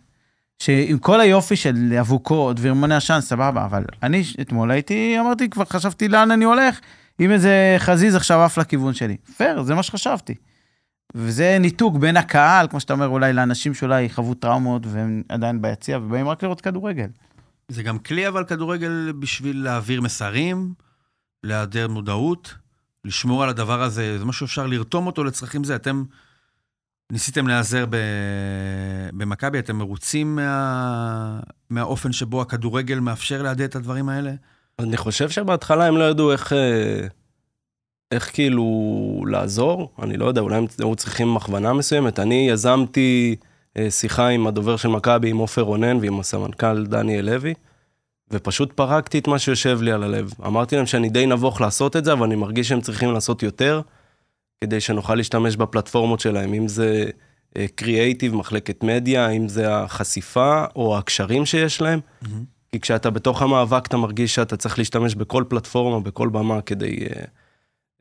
שעם 0.58 0.98
כל 0.98 1.20
היופי 1.20 1.56
של 1.56 1.96
אבוקות 2.00 2.56
ורימוני 2.60 2.94
עשן, 2.94 3.20
סבבה, 3.20 3.64
אבל 3.64 3.84
אני 4.02 4.22
אתמול 4.40 4.70
הייתי, 4.70 5.16
אמרתי, 5.20 5.50
כבר 5.50 5.64
חשבתי 5.64 6.08
לאן 6.08 6.30
אני 6.30 6.44
הולך, 6.44 6.80
אם 7.20 7.30
איזה 7.30 7.76
חזיז 7.78 8.14
עכשיו 8.14 8.40
עף 8.40 8.58
לכיוון 8.58 8.94
שלי. 8.94 9.16
פייר, 9.36 9.62
זה 9.62 9.74
מה 9.74 9.82
שחשבתי. 9.82 10.34
וזה 11.14 11.56
ניתוק 11.60 11.96
בין 11.96 12.16
הקהל, 12.16 12.68
כמו 12.68 12.80
שאתה 12.80 12.92
אומר, 12.92 13.08
אולי 13.08 13.32
לאנשים 13.32 13.74
שאולי 13.74 14.08
חוו 14.08 14.34
טראומות 14.34 14.82
והם 14.86 15.22
עדיין 15.28 15.62
ביציע 15.62 15.98
ובאים 15.98 16.28
רק 16.28 16.42
לראות 16.42 16.60
כדורגל. 16.60 17.08
זה 17.68 17.82
גם 17.82 17.98
כלי 17.98 18.28
אבל 18.28 18.44
כדורגל 18.44 19.12
בשביל 19.18 19.64
להעביר 19.64 20.00
מסרים, 20.00 20.74
להיעדר 21.44 21.88
מודעות, 21.88 22.54
לשמור 23.04 23.42
על 23.42 23.48
הדבר 23.48 23.82
הזה, 23.82 24.18
זה 24.18 24.24
משהו 24.24 24.48
שאפשר 24.48 24.66
לרתום 24.66 25.06
אותו 25.06 25.24
לצרכים 25.24 25.64
זה. 25.64 25.76
אתם 25.76 26.04
ניסיתם 27.12 27.48
להיעזר. 27.48 27.84
במכבי, 29.12 29.58
אתם 29.58 29.76
מרוצים 29.76 30.36
מה... 30.36 31.40
מהאופן 31.70 32.12
שבו 32.12 32.42
הכדורגל 32.42 32.98
מאפשר 32.98 33.42
להדהד 33.42 33.68
את 33.68 33.76
הדברים 33.76 34.08
האלה? 34.08 34.32
אני 34.78 34.96
חושב 34.96 35.30
שבהתחלה 35.30 35.86
הם 35.86 35.96
לא 35.96 36.04
ידעו 36.04 36.32
איך, 36.32 36.52
אה, 36.52 37.06
איך 38.10 38.30
כאילו 38.32 39.24
לעזור, 39.26 39.92
אני 40.02 40.16
לא 40.16 40.24
יודע, 40.24 40.40
אולי 40.40 40.56
הם 40.56 40.66
היו 40.78 40.96
צריכים 40.96 41.36
הכוונה 41.36 41.72
מסוימת. 41.72 42.18
אני 42.18 42.48
יזמתי 42.50 43.36
אה, 43.76 43.90
שיחה 43.90 44.28
עם 44.28 44.46
הדובר 44.46 44.76
של 44.76 44.88
מכבי, 44.88 45.30
עם 45.30 45.38
עופר 45.38 45.62
רונן 45.62 45.96
ועם 45.96 46.20
הסמנכ"ל 46.20 46.86
דניאל 46.86 47.24
לוי, 47.24 47.54
ופשוט 48.30 48.72
פרקתי 48.72 49.18
את 49.18 49.28
מה 49.28 49.38
שיושב 49.38 49.78
לי 49.82 49.92
על 49.92 50.02
הלב. 50.02 50.32
אמרתי 50.46 50.76
להם 50.76 50.86
שאני 50.86 51.08
די 51.08 51.26
נבוך 51.26 51.60
לעשות 51.60 51.96
את 51.96 52.04
זה, 52.04 52.12
אבל 52.12 52.26
אני 52.26 52.34
מרגיש 52.34 52.68
שהם 52.68 52.80
צריכים 52.80 53.12
לעשות 53.12 53.42
יותר, 53.42 53.80
כדי 54.60 54.80
שנוכל 54.80 55.14
להשתמש 55.14 55.56
בפלטפורמות 55.56 56.20
שלהם, 56.20 56.54
אם 56.54 56.68
זה 56.68 57.04
קריאייטיב, 57.74 58.34
מחלקת 58.34 58.84
מדיה, 58.84 59.28
אם 59.28 59.48
זה 59.48 59.76
החשיפה 59.76 60.64
או 60.76 60.98
הקשרים 60.98 61.46
שיש 61.46 61.80
להם. 61.80 62.00
כי 62.74 62.80
כשאתה 62.80 63.10
בתוך 63.10 63.42
המאבק, 63.42 63.86
אתה 63.86 63.96
מרגיש 63.96 64.34
שאתה 64.34 64.56
צריך 64.56 64.78
להשתמש 64.78 65.14
בכל 65.14 65.44
פלטפורמה, 65.48 66.00
בכל 66.00 66.28
במה, 66.28 66.62
כדי 66.62 67.06
אה, 67.06 67.24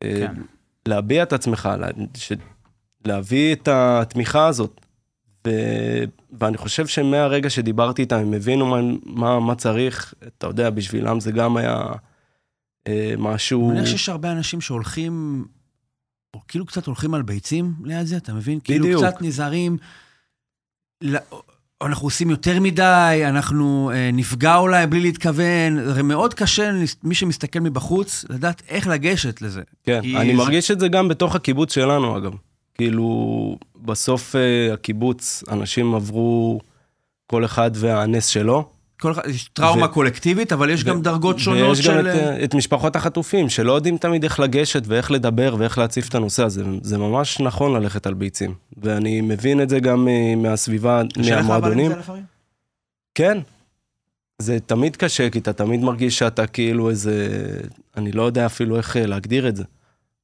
אה, 0.03 0.27
כן. 0.27 0.41
להביע 0.85 1.23
את 1.23 1.33
עצמך, 1.33 1.69
לה, 1.79 1.87
ש... 2.17 2.31
להביא 3.05 3.55
את 3.55 3.67
התמיכה 3.67 4.47
הזאת. 4.47 4.81
ו... 5.47 5.49
ואני 6.31 6.57
חושב 6.57 6.87
שמהרגע 6.87 7.49
שדיברתי 7.49 8.01
איתם, 8.01 8.15
הם 8.15 8.33
הבינו 8.33 8.65
מה, 8.65 8.77
מה, 9.05 9.39
מה 9.39 9.55
צריך, 9.55 10.13
אתה 10.27 10.47
יודע, 10.47 10.69
בשבילם 10.69 11.19
זה 11.19 11.31
גם 11.31 11.57
היה 11.57 11.83
אה, 12.87 13.13
משהו... 13.17 13.69
אני 13.69 13.79
מניח 13.79 13.89
שיש 13.89 14.09
הרבה 14.09 14.31
אנשים 14.31 14.61
שהולכים, 14.61 15.45
או 16.33 16.39
כאילו 16.47 16.65
קצת 16.65 16.85
הולכים 16.85 17.13
על 17.13 17.21
ביצים 17.21 17.73
ליד 17.83 18.05
זה, 18.05 18.17
אתה 18.17 18.33
מבין? 18.33 18.59
כאילו 18.59 18.85
בדיוק. 18.85 19.03
קצת 19.05 19.21
נזהרים, 19.21 19.77
לא- 21.01 21.19
אנחנו 21.85 22.07
עושים 22.07 22.29
יותר 22.29 22.59
מדי, 22.59 23.21
אנחנו 23.25 23.91
אה, 23.93 24.09
נפגע 24.13 24.55
אולי 24.55 24.87
בלי 24.87 24.99
להתכוון, 24.99 25.93
זה 25.93 26.03
מאוד 26.03 26.33
קשה 26.33 26.71
למי 27.03 27.15
שמסתכל 27.15 27.59
מבחוץ, 27.59 28.25
לדעת 28.29 28.61
איך 28.69 28.87
לגשת 28.87 29.41
לזה. 29.41 29.61
כן, 29.83 29.99
אני 30.15 30.31
זה- 30.31 30.37
מרגיש 30.37 30.71
את 30.71 30.79
זה 30.79 30.87
גם 30.87 31.07
בתוך 31.07 31.35
הקיבוץ 31.35 31.73
שלנו, 31.73 32.17
אגב. 32.17 32.31
כאילו, 32.75 33.57
בסוף 33.81 34.35
אה, 34.35 34.73
הקיבוץ, 34.73 35.43
אנשים 35.51 35.95
עברו 35.95 36.59
כל 37.27 37.45
אחד 37.45 37.71
והנס 37.75 38.25
שלו. 38.27 38.69
כל 39.03 39.11
אחד, 39.11 39.21
יש 39.29 39.49
טראומה 39.53 39.85
ו- 39.85 39.89
קולקטיבית, 39.89 40.53
אבל 40.53 40.69
יש 40.69 40.83
גם 40.83 40.97
ו- 40.97 41.01
דרגות 41.01 41.39
שונות 41.39 41.69
ויש 41.69 41.87
גם 41.87 41.93
של... 41.93 42.07
את, 42.07 42.15
אה, 42.15 42.43
את 42.43 42.55
משפחות 42.55 42.95
החטופים, 42.95 43.49
שלא 43.49 43.71
יודעים 43.71 43.97
תמיד 43.97 44.23
איך 44.23 44.39
לגשת 44.39 44.83
ואיך 44.85 45.11
לדבר 45.11 45.55
ואיך 45.59 45.77
להציף 45.77 46.09
את 46.09 46.15
הנושא 46.15 46.43
הזה. 46.43 46.63
זה 46.81 46.97
ממש 46.97 47.39
נכון 47.39 47.73
ללכת 47.73 48.07
על 48.07 48.13
ביצים. 48.13 48.53
ואני 48.77 49.21
מבין 49.21 49.61
את 49.61 49.69
זה 49.69 49.79
גם 49.79 50.07
אה, 50.07 50.35
מהסביבה, 50.35 51.01
מהמועדונים. 51.17 51.91
כן. 53.15 53.37
זה 54.41 54.57
תמיד 54.65 54.95
קשה, 54.95 55.29
כי 55.29 55.39
אתה 55.39 55.53
תמיד 55.53 55.81
מרגיש 55.81 56.19
שאתה 56.19 56.47
כאילו 56.47 56.89
איזה... 56.89 57.27
אני 57.97 58.11
לא 58.11 58.23
יודע 58.23 58.45
אפילו 58.45 58.77
איך 58.77 58.97
אה, 58.97 59.05
להגדיר 59.05 59.47
את 59.47 59.55
זה. 59.55 59.63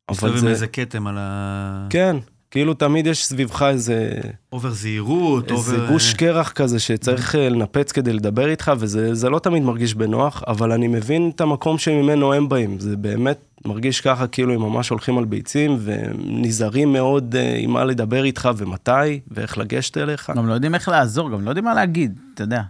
אבל 0.10 0.16
מסתובב 0.16 0.34
עם 0.34 0.40
זה... 0.40 0.50
איזה 0.50 0.68
כתם 0.68 1.08
על 1.08 1.16
ה... 1.20 1.88
כן, 1.90 2.16
כאילו 2.52 2.74
תמיד 2.74 3.08
יש 3.08 3.26
סביבך 3.26 3.62
איזה... 3.62 4.12
over 4.54 4.70
זהירות, 4.70 5.52
איזה 5.52 5.76
over... 5.76 5.88
גוש 5.92 6.14
קרח 6.14 6.52
כזה 6.52 6.80
שצריך 6.80 7.36
אה, 7.36 7.50
לנפץ 7.50 7.92
כדי 7.92 8.14
לדבר 8.14 8.50
איתך, 8.50 8.72
וזה 8.80 9.16
זה 9.16 9.30
לא 9.30 9.40
תמיד 9.40 9.64
מרגיש 9.64 9.96
בנוח, 9.96 10.44
אבל 10.48 10.72
אני 10.72 10.88
מבין 10.88 11.32
את 11.36 11.42
המקום 11.42 11.78
שממנו 11.78 12.34
הם 12.34 12.50
באים. 12.50 12.80
זה 12.80 12.98
באמת 12.98 13.40
מרגיש 13.66 14.02
ככה, 14.02 14.28
כאילו 14.28 14.54
הם 14.54 14.62
ממש 14.62 14.90
הולכים 14.90 15.18
על 15.18 15.26
ביצים, 15.26 15.78
ונזהרים 15.84 16.94
מאוד 16.94 17.36
אה, 17.36 17.56
עם 17.58 17.72
מה 17.72 17.86
לדבר 17.86 18.24
איתך 18.24 18.50
ומתי, 18.58 19.20
ואיך 19.32 19.58
לגשת 19.58 19.98
אליך. 19.98 20.32
גם 20.36 20.48
לא 20.48 20.54
יודעים 20.54 20.76
איך 20.76 20.88
לעזור, 20.88 21.32
גם 21.32 21.46
לא 21.46 21.50
יודעים 21.50 21.66
מה 21.66 21.74
להגיד, 21.74 22.20
אתה 22.34 22.44
יודע. 22.44 22.62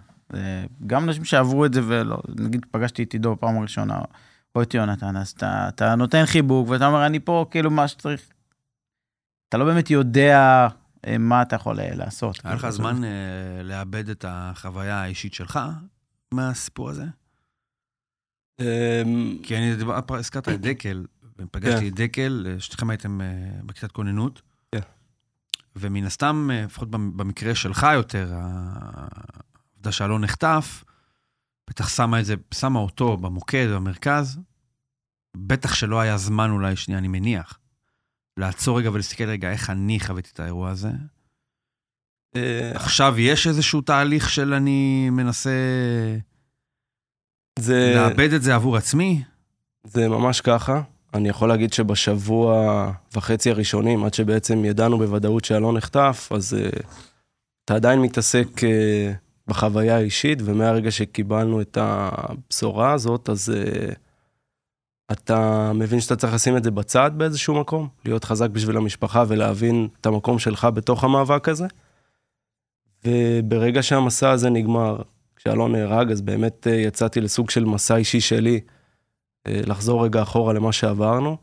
גם 0.86 1.04
אנשים 1.08 1.24
שעברו 1.24 1.64
את 1.64 1.74
זה 1.74 1.80
ולא, 1.86 2.18
נגיד 2.38 2.66
פגשתי 2.70 3.02
את 3.02 3.12
עידו 3.12 3.34
בפעם 3.34 3.58
הראשונה, 3.58 3.98
או 4.54 4.62
את 4.62 4.74
יונתן, 4.74 5.16
אז 5.16 5.28
אתה, 5.28 5.68
אתה 5.68 5.94
נותן 5.94 6.26
חיבוק 6.26 6.68
ואתה 6.68 6.86
אומר, 6.86 7.06
אני 7.06 7.20
פה 7.20 7.46
כאילו 7.50 7.70
מה 7.70 7.88
שצריך. 7.88 8.20
אתה 9.50 9.58
לא 9.58 9.64
באמת 9.64 9.90
יודע 9.90 10.68
אה, 11.06 11.18
מה 11.18 11.42
אתה 11.42 11.56
יכול 11.56 11.80
אה, 11.80 11.94
לעשות. 11.94 12.40
היה 12.44 12.54
לך 12.54 12.68
זמן 12.70 13.04
אה, 13.04 13.10
לאבד 13.62 14.08
את 14.08 14.24
החוויה 14.28 15.02
האישית 15.02 15.34
שלך 15.34 15.58
מהסיפור 16.34 16.90
הזה? 16.90 17.04
אמ, 18.60 18.66
כי 19.42 19.56
אני, 19.56 19.76
דיבר- 19.76 20.00
הזכרת 20.08 20.48
את 20.48 20.60
דקל, 20.60 21.04
ופגשתי 21.38 21.80
כן. 21.80 21.86
את 21.86 21.94
דקל, 21.94 22.46
אה, 22.50 22.60
שתיכם 22.60 22.90
הייתם 22.90 23.20
בכיתת 23.66 23.92
כוננות. 23.92 24.42
כן. 24.74 24.80
ומן 25.76 26.04
הסתם, 26.04 26.50
לפחות 26.52 26.90
במ- 26.90 27.16
במקרה 27.16 27.54
שלך 27.54 27.86
יותר, 27.94 28.32
העובדה 28.34 29.92
שאלון 29.92 30.24
נחטף, 30.24 30.84
בטח 31.70 31.88
שמה 31.88 32.20
את 32.20 32.24
זה, 32.24 32.34
שמה 32.54 32.78
אותו 32.78 33.16
במוקד, 33.16 33.66
במרכז. 33.74 34.38
בטח 35.36 35.74
שלא 35.74 36.00
היה 36.00 36.16
זמן 36.16 36.50
אולי, 36.50 36.76
שנייה, 36.76 36.98
אני 36.98 37.08
מניח, 37.08 37.58
לעצור 38.36 38.78
רגע 38.78 38.90
ולהסתכל 38.90 39.24
רגע 39.24 39.50
איך 39.50 39.70
אני 39.70 40.00
חוויתי 40.00 40.30
את 40.34 40.40
האירוע 40.40 40.70
הזה. 40.70 40.90
אה, 42.36 42.72
עכשיו 42.74 43.18
יש 43.18 43.46
איזשהו 43.46 43.80
תהליך 43.80 44.30
של 44.30 44.54
אני 44.54 45.10
מנסה 45.10 45.50
זה... 47.58 47.92
לאבד 47.96 48.32
את 48.32 48.42
זה 48.42 48.54
עבור 48.54 48.76
עצמי? 48.76 49.22
זה 49.84 50.08
ממש 50.08 50.40
ככה. 50.40 50.82
אני 51.14 51.28
יכול 51.28 51.48
להגיד 51.48 51.72
שבשבוע 51.72 52.92
וחצי 53.16 53.50
הראשונים, 53.50 54.04
עד 54.04 54.14
שבעצם 54.14 54.64
ידענו 54.64 54.98
בוודאות 54.98 55.44
שאלון 55.44 55.76
נחטף, 55.76 56.28
אז 56.34 56.56
uh, 56.60 56.82
אתה 57.64 57.74
עדיין 57.74 58.00
מתעסק 58.00 58.48
uh, 58.58 58.62
בחוויה 59.46 59.96
האישית, 59.96 60.38
ומהרגע 60.44 60.90
שקיבלנו 60.90 61.60
את 61.60 61.78
הבשורה 61.80 62.92
הזאת, 62.92 63.28
אז 63.28 63.52
uh, 63.54 63.94
אתה 65.12 65.72
מבין 65.74 66.00
שאתה 66.00 66.16
צריך 66.16 66.34
לשים 66.34 66.56
את 66.56 66.64
זה 66.64 66.70
בצד 66.70 67.10
באיזשהו 67.16 67.60
מקום, 67.60 67.88
להיות 68.04 68.24
חזק 68.24 68.50
בשביל 68.50 68.76
המשפחה 68.76 69.24
ולהבין 69.28 69.88
את 70.00 70.06
המקום 70.06 70.38
שלך 70.38 70.68
בתוך 70.74 71.04
המאבק 71.04 71.48
הזה. 71.48 71.66
וברגע 73.06 73.82
שהמסע 73.82 74.30
הזה 74.30 74.50
נגמר, 74.50 75.02
כשאלון 75.36 75.72
נהרג, 75.72 76.10
אז 76.10 76.20
באמת 76.20 76.66
uh, 76.66 76.70
יצאתי 76.70 77.20
לסוג 77.20 77.50
של 77.50 77.64
מסע 77.64 77.96
אישי 77.96 78.20
שלי. 78.20 78.60
אה, 79.46 79.60
לחזור 79.66 80.04
רגע 80.04 80.22
אחורה 80.22 80.52
למה 80.52 80.72
שעברנו. 80.72 81.36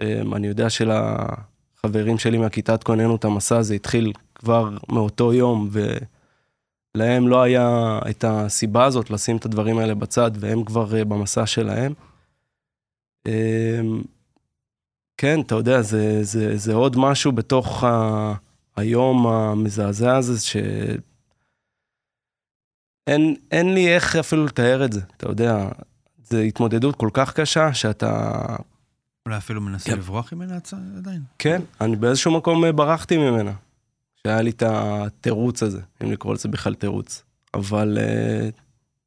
אה, 0.00 0.22
אני 0.32 0.46
יודע 0.46 0.66
שלחברים 0.70 2.18
שלי 2.18 2.38
מהכיתת 2.38 2.82
כוננות 2.82 3.24
המסע 3.24 3.56
הזה 3.56 3.74
התחיל 3.74 4.12
כבר 4.34 4.70
מאותו 4.88 5.32
יום, 5.32 5.68
ולהם 6.94 7.28
לא 7.28 7.42
היה 7.42 7.98
את 8.10 8.24
הסיבה 8.28 8.84
הזאת 8.84 9.10
לשים 9.10 9.36
את 9.36 9.44
הדברים 9.44 9.78
האלה 9.78 9.94
בצד, 9.94 10.30
והם 10.34 10.64
כבר 10.64 10.96
אה, 10.96 11.04
במסע 11.04 11.46
שלהם. 11.46 11.92
אה, 13.26 13.80
כן, 15.16 15.40
אתה 15.40 15.54
יודע, 15.54 15.82
זה, 15.82 16.24
זה, 16.24 16.56
זה 16.56 16.74
עוד 16.74 16.96
משהו 16.96 17.32
בתוך 17.32 17.84
ה... 17.84 18.34
היום 18.76 19.26
המזעזע 19.26 20.16
הזה, 20.16 20.40
ש... 20.40 20.56
אין, 23.06 23.34
אין 23.50 23.74
לי 23.74 23.94
איך 23.94 24.16
אפילו 24.16 24.44
לתאר 24.44 24.84
את 24.84 24.92
זה, 24.92 25.00
אתה 25.16 25.28
יודע, 25.28 25.68
זו 26.24 26.38
התמודדות 26.38 26.96
כל 26.96 27.10
כך 27.12 27.32
קשה, 27.32 27.74
שאתה... 27.74 28.32
אולי 29.26 29.38
אפילו 29.38 29.60
מנסה 29.60 29.90
כן. 29.90 29.98
לברוח 29.98 30.32
ממנה 30.32 30.58
עדיין. 30.98 31.22
כן, 31.38 31.62
אני 31.80 31.96
באיזשהו 31.96 32.36
מקום 32.36 32.64
אה, 32.64 32.72
ברחתי 32.72 33.16
ממנה. 33.16 33.52
שהיה 34.14 34.42
לי 34.42 34.50
את 34.50 34.62
התירוץ 34.66 35.62
הזה, 35.62 35.80
אם 36.04 36.12
לקרוא 36.12 36.34
לזה 36.34 36.48
בכלל 36.48 36.74
תירוץ. 36.74 37.22
אבל 37.54 37.98
אה, 38.00 38.48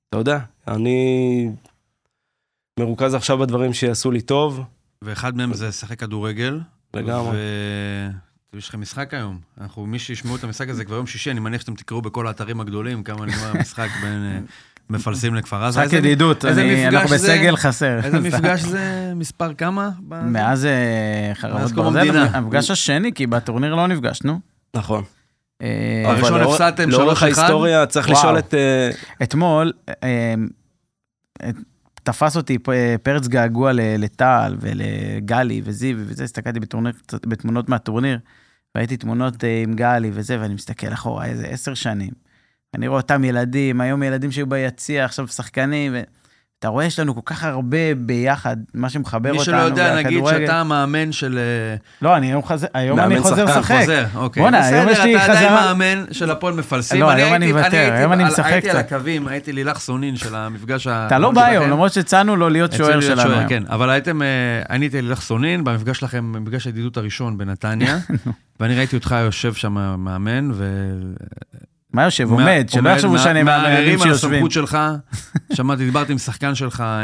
אתה 0.09 0.17
יודע, 0.17 0.39
אני 0.67 1.49
מרוכז 2.79 3.13
עכשיו 3.13 3.37
בדברים 3.37 3.73
שיעשו 3.73 4.11
לי 4.11 4.21
טוב, 4.21 4.61
ואחד 5.01 5.37
מהם 5.37 5.53
זה 5.53 5.67
לשחק 5.67 5.99
כדורגל. 5.99 6.59
לגמרי. 6.93 7.37
ויש 8.53 8.69
לכם 8.69 8.81
משחק 8.81 9.13
היום. 9.13 9.39
אנחנו, 9.61 9.85
מי 9.85 9.99
שישמעו 9.99 10.35
את 10.35 10.43
המשחק 10.43 10.69
הזה 10.69 10.85
כבר 10.85 10.95
יום 10.95 11.07
שישי, 11.07 11.31
אני 11.31 11.39
מניח 11.39 11.61
שאתם 11.61 11.75
תקראו 11.75 12.01
בכל 12.01 12.27
האתרים 12.27 12.61
הגדולים 12.61 13.03
כמה 13.03 13.25
נגמר 13.25 13.51
המשחק 13.55 13.89
בין 14.01 14.31
אה, 14.31 14.39
מפלסים 14.89 15.35
לכפר 15.35 15.63
עזה. 15.63 15.81
משחק 15.81 15.93
ידידות, 15.93 16.45
אנחנו 16.45 16.61
זה? 17.07 17.15
בסגל 17.15 17.55
חסר. 17.55 17.99
איזה 18.03 18.19
מפגש 18.27 18.61
זה? 18.61 19.13
מספר 19.15 19.53
כמה? 19.53 19.89
מאז 20.09 20.65
אה, 20.65 21.31
חרבות 21.33 21.71
ברזל. 21.71 22.17
המפגש 22.33 22.71
השני, 22.71 23.13
כי 23.13 23.27
בטורניר 23.27 23.75
לא 23.75 23.87
נפגשנו. 23.87 24.39
נכון. 24.75 25.03
אה, 25.61 26.03
הראשון 26.05 26.39
לאור- 26.41 26.51
הפסדתם 26.53 26.89
לאורך 26.89 27.21
3-1? 27.21 27.25
ההיסטוריה 27.25 27.85
צריך. 27.85 28.09
לשאול 28.09 28.39
את... 28.39 28.53
אה, 28.53 28.89
אתמול 29.23 29.71
אה, 29.89 29.93
אה, 31.43 31.49
תפס 32.05 32.37
אותי 32.37 32.57
פרץ 33.03 33.27
געגוע 33.27 33.71
לטל 33.73 34.55
ולגלי 34.59 35.61
וזיו 35.63 35.97
וזה, 35.99 36.23
הסתכלתי 36.23 36.59
קצת- 37.07 37.25
בתמונות 37.25 37.69
מהטורניר, 37.69 38.19
ראיתי 38.77 38.97
תמונות 38.97 39.43
אה, 39.43 39.61
עם 39.63 39.73
גלי 39.73 40.11
וזה, 40.13 40.41
ואני 40.41 40.53
מסתכל 40.53 40.93
אחורה, 40.93 41.25
איזה 41.25 41.47
עשר 41.47 41.73
שנים. 41.73 42.11
אני 42.73 42.87
רואה 42.87 43.01
אותם 43.01 43.23
ילדים, 43.23 43.81
היום 43.81 44.03
ילדים 44.03 44.31
שהיו 44.31 44.47
ביציע, 44.47 45.05
עכשיו 45.05 45.27
שחקנים, 45.27 45.95
ואתה 46.59 46.67
רואה, 46.67 46.85
יש 46.85 46.99
לנו 46.99 47.15
כל 47.15 47.21
כך 47.25 47.43
הרבה 47.43 47.77
ביחד, 47.97 48.57
מה 48.73 48.89
שמחבר 48.89 49.31
מי 49.31 49.37
אותנו, 49.37 49.43
שלא 49.45 49.57
יודע, 49.57 49.95
נגיד. 49.95 50.23
שאתה 50.29 50.59
המאמן 50.61 51.11
של... 51.11 51.37
אה, 51.37 51.75
לא, 52.01 52.17
אני 52.17 52.27
היום 52.27 52.43
חזר, 52.45 52.67
היום 52.73 52.99
אני 52.99 53.19
חוזר 53.19 53.47
שחקן, 53.47 53.59
לשחק. 53.59 53.75
חוזר, 53.81 54.05
אוקיי. 54.15 54.43
בואנה, 54.43 54.65
היום 54.65 54.89
יש 54.89 54.99
לי 54.99 55.15
בסדר, 55.15 55.23
אתה 55.25 55.31
עדיין 55.33 55.49
חזרה- 55.49 55.73
מאמן 55.73 56.05
של 56.11 56.31
הפועל 56.31 56.53
מפלסים. 56.53 57.01
לא, 57.01 57.09
היום 57.09 57.33
אני 57.33 57.51
מוותר, 57.51 57.93
היום 57.93 58.13
אני 58.13 58.23
משחק 58.23 58.45
הייתי 58.45 58.69
על 58.69 58.81
קצת. 58.81 58.85
הקווים, 58.93 59.27
הייתי 59.27 59.53
לילך 59.53 59.77
סונין 59.79 60.15
של 60.15 60.35
המפגש 60.35 60.87
ה... 60.87 61.07
אתה 61.07 61.19
לא 61.19 61.31
בא 61.31 61.45
היום, 61.45 61.69
למרות 61.69 61.93
שהצענו 61.93 62.35
לו 62.35 62.49
להיות 62.49 62.73
שוער 62.73 63.01
שלנו 63.01 63.33
היום. 63.33 63.47
כן, 63.47 63.63
אבל 63.69 63.89
הייתם, 63.89 64.21
אה, 64.21 64.27
אני 64.69 64.85
הייתי 64.85 65.01
לילך 65.01 65.21
סונין, 65.21 65.63
במפגש 65.63 65.99
שלכם, 65.99 66.33
במפגש 66.33 66.65
הידידות 66.65 66.97
הראשון 66.97 67.37
בנתניה, 67.37 67.97
ואני 68.59 68.75
ראיתי 68.75 68.95
אותך 68.95 69.15
יושב 69.25 69.53
שם 69.53 69.73
מאמן, 69.97 70.49
ו... 70.53 70.65
מה 71.95 72.03
יושב? 72.03 72.31
עומד, 72.31 72.65
שלא 72.69 72.89
יחשבו 72.89 73.11
מה- 73.11 73.19
שאני 73.19 73.43
מהמאמנים 73.43 73.71
מערערים 73.73 74.01
על 74.01 74.07
שיושבים. 74.07 74.33
הסמכות 74.33 74.51
שלך, 74.51 74.77
שמעתי, 75.53 75.85
דיברתי 75.85 76.11
עם 76.11 76.17
שחקן 76.17 76.55
שלך, 76.55 76.81
אה, 76.81 76.95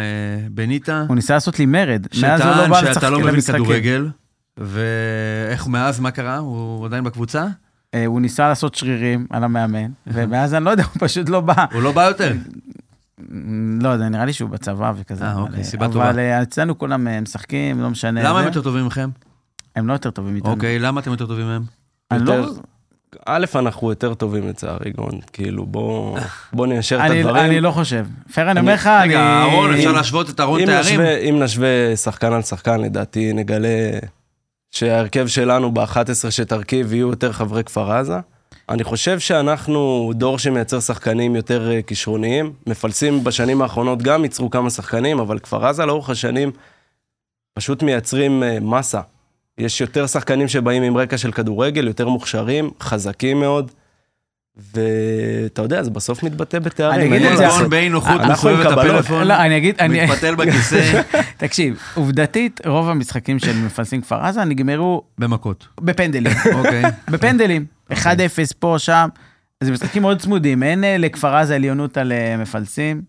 בניטה, 0.52 1.04
הוא 1.08 1.16
ניסה 1.16 1.34
לעשות 1.34 1.60
לי 1.60 1.66
מרד, 1.66 2.08
מאז 2.22 2.42
הוא 2.42 2.50
לא 2.50 2.56
שטען 2.56 2.70
בא 2.70 2.80
שאתה 2.80 2.90
לשחק 2.92 3.04
לא 3.04 3.20
מבין 3.20 3.34
למשחקים. 3.34 3.64
כדורגל, 3.64 4.10
ואיך 4.58 5.68
מאז, 5.68 6.00
מה 6.00 6.12
קרה? 6.12 6.38
הוא 6.38 6.86
עדיין 6.86 7.04
בקבוצה? 7.04 7.46
אה, 7.94 8.06
הוא 8.06 8.22
ניסה 8.22 8.48
לעשות 8.50 8.76
שרירים 8.76 9.26
על 9.30 9.44
המאמן, 9.44 9.92
ומאז 10.08 10.54
אני 10.54 10.66
לא 10.66 10.70
יודע, 10.70 10.84
הוא 10.84 10.94
פשוט 11.00 11.30
לא 11.30 11.42
בא. 11.42 11.66
הוא 11.74 11.82
לא 11.82 11.92
בא 11.92 12.04
יותר. 12.08 12.34
לא 13.82 13.90
יודע, 13.90 14.10
נראה 14.10 14.26
לי 14.26 14.34
שהוא 14.34 14.50
בצבא 14.50 14.94
וכזה. 14.98 15.26
אה, 15.26 15.32
אבל, 15.34 15.42
אוקיי, 15.42 15.58
אה, 15.60 15.64
סיבה 15.64 15.88
טובה. 15.88 16.10
אבל 16.10 16.20
אצלנו 16.20 16.78
כולם 16.78 17.08
משחקים, 17.24 17.82
לא 17.82 17.90
משנה. 17.90 18.24
למה 18.24 18.40
הם. 18.40 18.46
יותר 18.46 18.62
טובים 18.62 18.86
מכם? 18.86 19.10
הם 19.76 19.88
לא 19.88 19.94
יותר 19.94 20.12
טובים 20.12 20.34
מאיתנו. 20.34 20.52
אוקיי, 20.52 20.80
למה 20.80 21.02
אתם 21.02 21.12
יותר 21.12 21.26
טובים 21.28 21.46
מהם? 21.46 21.64
אני 22.12 22.26
לא- 22.26 22.46
א', 23.26 23.46
אנחנו 23.56 23.90
יותר 23.90 24.14
טובים 24.14 24.48
לצערי, 24.48 24.92
גאון. 24.98 25.20
כאילו, 25.34 25.66
בוא 25.66 26.18
בוא 26.54 26.68
ניישר 26.68 26.96
את 27.06 27.12
הדברים. 27.12 27.46
אני 27.46 27.62
לא 27.62 27.72
חושב. 27.72 28.06
פייר, 28.34 28.52
אני 28.52 28.60
אומר 28.60 28.74
לך, 28.74 28.88
אני... 28.88 29.08
רגע, 29.08 29.20
אהרון, 29.20 29.74
אפשר 29.74 29.92
להשוות 29.92 30.30
את 30.30 30.40
אהרון 30.40 30.66
תארים? 30.66 31.02
אם 31.02 31.40
נשווה 31.44 31.96
שחקן 31.96 32.34
על 32.34 32.42
שחקן, 32.42 32.82
לדעתי 32.82 33.34
נגלה 33.34 33.90
שההרכב 34.72 35.28
שלנו 35.28 35.72
ב-11 35.72 36.30
שתרכיב 36.30 36.94
יהיו 36.94 37.10
יותר 37.10 37.32
חברי 37.32 37.64
כפר 37.64 37.92
עזה. 37.92 38.20
אני 38.70 38.84
חושב 38.84 39.20
שאנחנו 39.20 40.12
דור 40.16 40.40
שמייצר 40.40 40.80
שחקנים 40.80 41.36
יותר 41.36 41.72
אה, 41.72 41.82
כישרוניים. 41.82 42.54
מפלסים 42.68 43.24
בשנים 43.24 43.62
האחרונות 43.62 44.02
גם 44.02 44.24
ייצרו 44.24 44.50
כמה 44.50 44.70
שחקנים, 44.70 45.20
אבל 45.20 45.40
כפר 45.40 45.66
עזה 45.66 45.86
לאורך 45.86 46.10
השנים 46.10 46.52
פשוט 47.54 47.84
מייצרים 47.84 48.44
אה, 48.44 48.58
מסה. 48.62 49.02
יש 49.58 49.82
יותר 49.82 50.08
שחקנים 50.08 50.48
שבאים 50.48 50.84
עם 50.84 50.98
רקע 50.98 51.18
של 51.18 51.32
כדורגל, 51.32 51.88
יותר 51.88 52.08
מוכשרים, 52.08 52.70
חזקים 52.82 53.40
מאוד. 53.40 53.72
ואתה 54.76 55.62
יודע, 55.62 55.84
זה 55.84 55.90
בסוף 55.90 56.24
מתבטא 56.24 56.60
בתארים. 56.60 57.00
אני 57.12 57.18
אגיד 57.18 57.32
את 57.32 57.38
זה- 57.38 57.44
לעשות. 57.44 57.58
אהרון 57.58 57.70
באי 57.70 57.90
נוחות 57.90 58.12
אנחנו 58.22 58.34
מסובב 58.34 58.56
עם 58.56 58.62
את 58.62 58.68
קבלות. 58.68 58.86
הפלאפון, 58.86 59.28
לא, 59.28 59.34
אני 59.34 59.58
אגיד, 59.58 59.76
אני... 59.80 60.06
מתפתל 60.06 60.36
בכיסא, 60.36 61.02
תקשיב, 61.38 61.80
עובדתית, 61.96 62.62
רוב 62.66 62.90
המשחקים 62.90 63.40
של 63.40 63.58
מפלסים 63.66 64.02
כפר 64.02 64.16
עזה 64.26 64.44
נגמרו 64.44 65.04
במכות. 65.18 65.68
בפנדלים. 65.82 66.34
אוקיי. 66.54 66.84
בפנדלים. 67.12 67.66
1-0 67.92 67.96
פה, 68.60 68.76
שם. 68.78 69.10
זה 69.64 69.72
משחקים 69.72 70.02
מאוד 70.02 70.20
צמודים. 70.22 70.64
אין 70.64 70.84
אה, 70.84 70.98
לכפר 70.98 71.36
עזה 71.36 71.56
עליונות 71.56 71.98
על 71.98 72.12
אה, 72.12 72.38
מפלסים. 72.38 73.02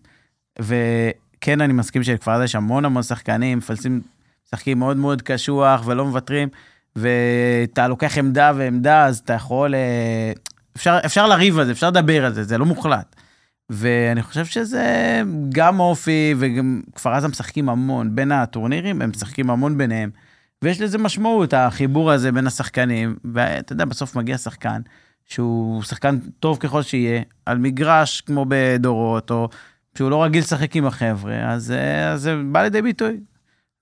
וכן, 0.59 1.61
אני 1.61 1.73
מסכים 1.73 2.03
שלכפר 2.03 2.31
עזה 2.31 2.43
יש 2.43 2.55
המון 2.55 2.85
המון 2.85 3.03
שחקנים, 3.03 3.57
מפלסים 3.57 4.01
משחקים 4.47 4.79
מאוד 4.79 4.97
מאוד 4.97 5.21
קשוח 5.21 5.83
ולא 5.85 6.05
מוותרים. 6.05 6.49
ואתה 6.95 7.87
לוקח 7.87 8.17
עמדה 8.17 8.51
ועמדה, 8.55 9.05
אז 9.05 9.17
אתה 9.17 9.33
יכול... 9.33 9.75
אה, 9.75 10.31
אפשר, 10.75 10.99
אפשר 11.05 11.27
לריב 11.27 11.59
על 11.59 11.65
זה, 11.65 11.71
אפשר 11.71 11.87
לדבר 11.87 12.25
על 12.25 12.33
זה, 12.33 12.43
זה 12.43 12.57
לא 12.57 12.65
מוחלט. 12.65 13.15
ואני 13.69 14.23
חושב 14.23 14.45
שזה 14.45 15.21
גם 15.49 15.79
אופי, 15.79 16.35
וגם 16.37 16.81
כפר 16.95 17.13
עזה 17.13 17.27
משחקים 17.27 17.69
המון 17.69 18.15
בין 18.15 18.31
הטורנירים, 18.31 19.01
הם 19.01 19.09
משחקים 19.09 19.49
המון 19.49 19.77
ביניהם. 19.77 20.09
ויש 20.61 20.81
לזה 20.81 20.97
משמעות, 20.97 21.53
החיבור 21.53 22.11
הזה 22.11 22.31
בין 22.31 22.47
השחקנים, 22.47 23.15
ואתה 23.33 23.73
יודע, 23.73 23.85
בסוף 23.85 24.15
מגיע 24.15 24.37
שחקן, 24.37 24.81
שהוא 25.25 25.83
שחקן 25.83 26.17
טוב 26.39 26.57
ככל 26.57 26.81
שיהיה, 26.81 27.21
על 27.45 27.57
מגרש 27.57 28.21
כמו 28.21 28.45
בדורות, 28.47 29.31
או 29.31 29.49
שהוא 29.97 30.09
לא 30.09 30.23
רגיל 30.23 30.41
לשחק 30.41 30.75
עם 30.75 30.85
החבר'ה, 30.85 31.51
אז, 31.51 31.71
אה, 31.71 32.11
אז 32.11 32.21
זה 32.21 32.35
בא 32.51 32.61
לידי 32.61 32.81
ביטוי. 32.81 33.19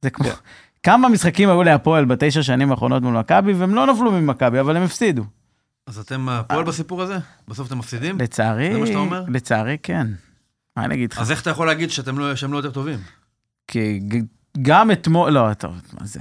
זה 0.02 0.10
כמו... 0.10 0.26
כן. 0.26 0.36
כמה 0.84 1.10
משחקים 1.10 1.50
היו 1.50 1.64
להפועל 1.64 2.06
בתשע 2.06 2.44
שנים 2.44 2.72
האחרונות 2.72 3.04
מול 3.04 3.18
מכבי, 3.20 3.54
והם 3.54 3.76
לא 3.76 3.86
נפלו 3.86 4.12
ממכבי, 4.12 4.60
אבל 4.60 4.78
הם 4.78 4.84
הפסידו. 4.84 5.24
אז 5.88 6.00
אתם 6.00 6.30
הפועל 6.30 6.64
בסיפור 6.64 7.02
הזה? 7.02 7.18
בסוף 7.48 7.68
אתם 7.68 7.78
מפסידים? 7.78 8.18
לצערי, 8.20 8.74
זה 8.74 8.80
מה 8.80 8.88
שאתה 8.88 8.98
אומר? 8.98 9.24
לצערי 9.28 9.78
כן. 9.84 10.08
מה 10.78 10.86
אני 10.86 10.96
אגיד 10.96 11.12
לך? 11.14 11.20
אז 11.20 11.32
איך 11.32 11.42
אתה 11.42 11.50
יכול 11.50 11.68
להגיד 11.68 11.92
שאתם 11.92 12.20
לא- 12.20 12.36
שהם 12.36 12.54
לא 12.54 12.58
יותר 12.58 12.72
טובים? 12.72 13.00
כי 13.68 14.00
גם 14.62 14.92
אתמול, 14.92 15.30
לא, 15.32 15.54
טוב, 15.54 15.72
מה 16.00 16.06
זה? 16.06 16.20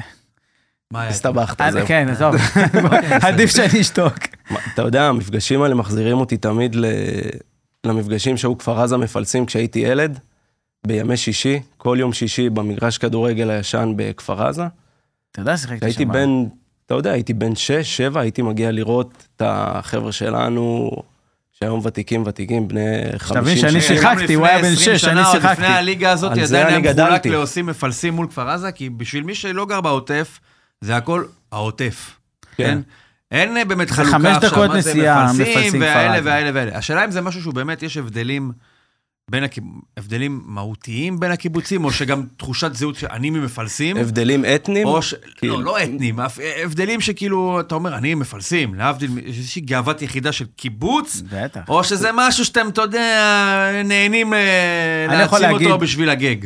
מה 0.91 1.01
היה? 1.01 1.11
הסתבכת, 1.11 1.63
זהו. 1.73 1.87
כן, 1.87 2.09
עזוב, 2.11 2.35
עדיף 3.27 3.51
שאני 3.51 3.81
אשתוק. 3.81 4.15
אתה 4.75 4.83
יודע, 4.83 5.09
המפגשים 5.09 5.63
האלה 5.63 5.75
מחזירים 5.75 6.19
אותי 6.19 6.37
תמיד. 6.37 6.77
למפגשים 7.87 8.37
שהיו 8.37 8.59
כפר 8.59 8.81
עזה 8.81 8.97
מפלסים 8.97 9.47
כשהייתי 9.47 9.79
ילד, 9.79 10.19
בימי 10.87 11.17
שישי, 11.17 11.61
כל 11.77 11.97
יום 12.01 12.13
שישי 12.13 12.51
במגרש 12.51 12.99
כדורגל 12.99 13.51
הישן 13.51 13.93
בכפר 13.97 14.43
עזה. 14.43 14.65
אתה 15.33 15.41
יודע, 15.41 15.57
שיחקתי 15.57 15.79
שם. 15.79 15.87
הייתי 15.87 16.05
בן, 16.05 16.45
אתה 16.87 16.95
יודע, 16.95 17.11
הייתי 17.11 17.35
בן 17.35 17.55
6, 17.55 17.97
7, 17.97 18.21
הייתי 18.21 18.43
מגיע 18.43 18.71
לראות 18.71 19.27
את 19.37 19.43
החבר'ה 19.45 20.13
שלנו, 20.13 20.91
שהיום 21.53 21.81
ותיקים 21.85 22.23
ותיקים, 22.27 22.69
בני 22.69 23.03
50. 23.17 23.43
תבין 23.43 23.57
שאני. 23.57 23.81
שיחקתי, 23.81 24.35
הוא 24.35 24.47
היה 24.47 24.59
בן 24.59 24.73
20 24.73 24.77
שש, 24.77 25.01
שנה, 25.01 25.13
אני 25.13 25.21
עוד 25.21 25.33
שיחקתי. 25.33 25.63
לפני 25.63 25.75
הליגה 25.75 26.11
הזאת 26.11 26.33
על 26.33 26.45
זה 26.45 26.59
עדיין 26.59 26.75
אני 26.75 26.87
היה 26.87 26.95
מחולק 26.95 26.95
גדלתי. 26.95 27.31
לעושים 27.31 27.67
מפלסים 27.67 28.15
מול 28.15 28.27
כפר 28.27 28.49
עזה, 28.49 28.73
כי 28.73 28.91
בשביל 28.91 29.25
מי 29.25 29.35
שלא 29.35 29.67
גר 29.67 29.81
בעוטף, 29.81 30.41
זה 30.81 30.97
הכל 30.97 31.25
העוטף. 31.53 32.17
כן. 32.57 32.65
כן? 32.65 32.79
אין 33.31 33.57
אה, 33.57 33.65
באמת 33.65 33.91
חלוקה 33.91 34.11
חמש 34.11 34.37
עכשיו, 34.37 34.51
דקות 34.51 34.71
מה 34.71 34.81
זה 34.81 35.45
מפלסים, 35.45 35.81
והאלה. 35.81 36.21
והאלה 36.25 36.51
והאלה. 36.55 36.79
השאלה 36.79 37.05
אם 37.05 37.11
זה 37.11 37.21
משהו 37.21 37.43
שהוא 37.43 37.55
באמת, 37.55 37.83
יש 37.83 37.97
הבדלים 37.97 38.53
בין 39.31 39.45
הקיב... 39.45 39.65
הבדלים 39.97 40.43
מהותיים 40.47 41.21
בין 41.21 41.31
הקיבוצים, 41.31 41.85
או 41.85 41.91
שגם 41.93 42.23
תחושת 42.37 42.75
זהות 42.75 42.95
שאני 42.97 43.31
ממפלסים, 43.31 43.97
הבדלים 43.97 44.45
אתניים, 44.45 44.87
ש... 45.03 45.15
כאילו. 45.37 45.57
לא, 45.61 45.65
לא 45.65 45.83
אתניים, 45.83 46.17
הבדלים 46.65 47.01
שכאילו, 47.01 47.61
אתה 47.61 47.75
אומר, 47.75 47.97
אני 47.97 48.15
מפלסים, 48.15 48.75
להבדיל, 48.75 49.11
יש 49.27 49.39
איזושהי 49.39 49.63
גאוות 49.63 50.03
יחידה 50.03 50.33
של 50.33 50.45
קיבוץ, 50.57 51.23
בטח. 51.33 51.61
או 51.69 51.85
שזה 51.85 52.11
משהו 52.15 52.45
שאתם, 52.45 52.69
אתה 52.69 52.83
יודע, 52.83 53.71
נהנים 53.85 54.35
אה, 54.35 55.07
להעצים 55.09 55.51
אותו 55.51 55.59
להגיד- 55.69 55.81
בשביל 55.81 56.11
הגג. 56.11 56.37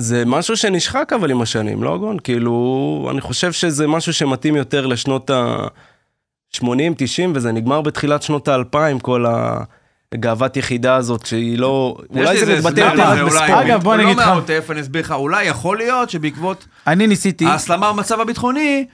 זה 0.00 0.22
משהו 0.26 0.56
שנשחק 0.56 1.12
אבל 1.20 1.30
עם 1.30 1.42
השנים, 1.42 1.82
לא 1.82 1.98
גון? 1.98 2.16
כאילו, 2.24 3.08
אני 3.10 3.20
חושב 3.20 3.52
שזה 3.52 3.86
משהו 3.86 4.12
שמתאים 4.12 4.56
יותר 4.56 4.86
לשנות 4.86 5.30
ה-80, 5.30 6.66
90, 6.96 7.32
וזה 7.34 7.52
נגמר 7.52 7.80
בתחילת 7.80 8.22
שנות 8.22 8.48
ה-2000, 8.48 9.00
כל 9.02 9.24
הגאוות 10.12 10.56
יחידה 10.56 10.96
הזאת, 10.96 11.26
שהיא 11.26 11.58
לא... 11.58 11.96
אולי 12.10 12.44
זה 12.44 12.56
מתבטא 12.58 12.90
אולי. 12.92 13.24
בספורט. 13.24 13.50
אגב, 13.50 13.82
בוא 13.82 13.94
אני 13.94 14.02
לא 14.02 14.08
אגיד 14.08 14.18
לך. 14.18 14.26
מהעוטף, 14.28 14.66
אני 14.70 14.80
אסביר 14.80 15.02
לך, 15.02 15.10
אולי 15.10 15.44
יכול 15.44 15.76
להיות 15.76 16.10
שבעקבות 16.10 16.66
אני 16.86 17.06
ניסיתי, 17.06 17.46
ההסלמה 17.46 17.92
במצב 17.92 18.20
הביטחוני, 18.20 18.86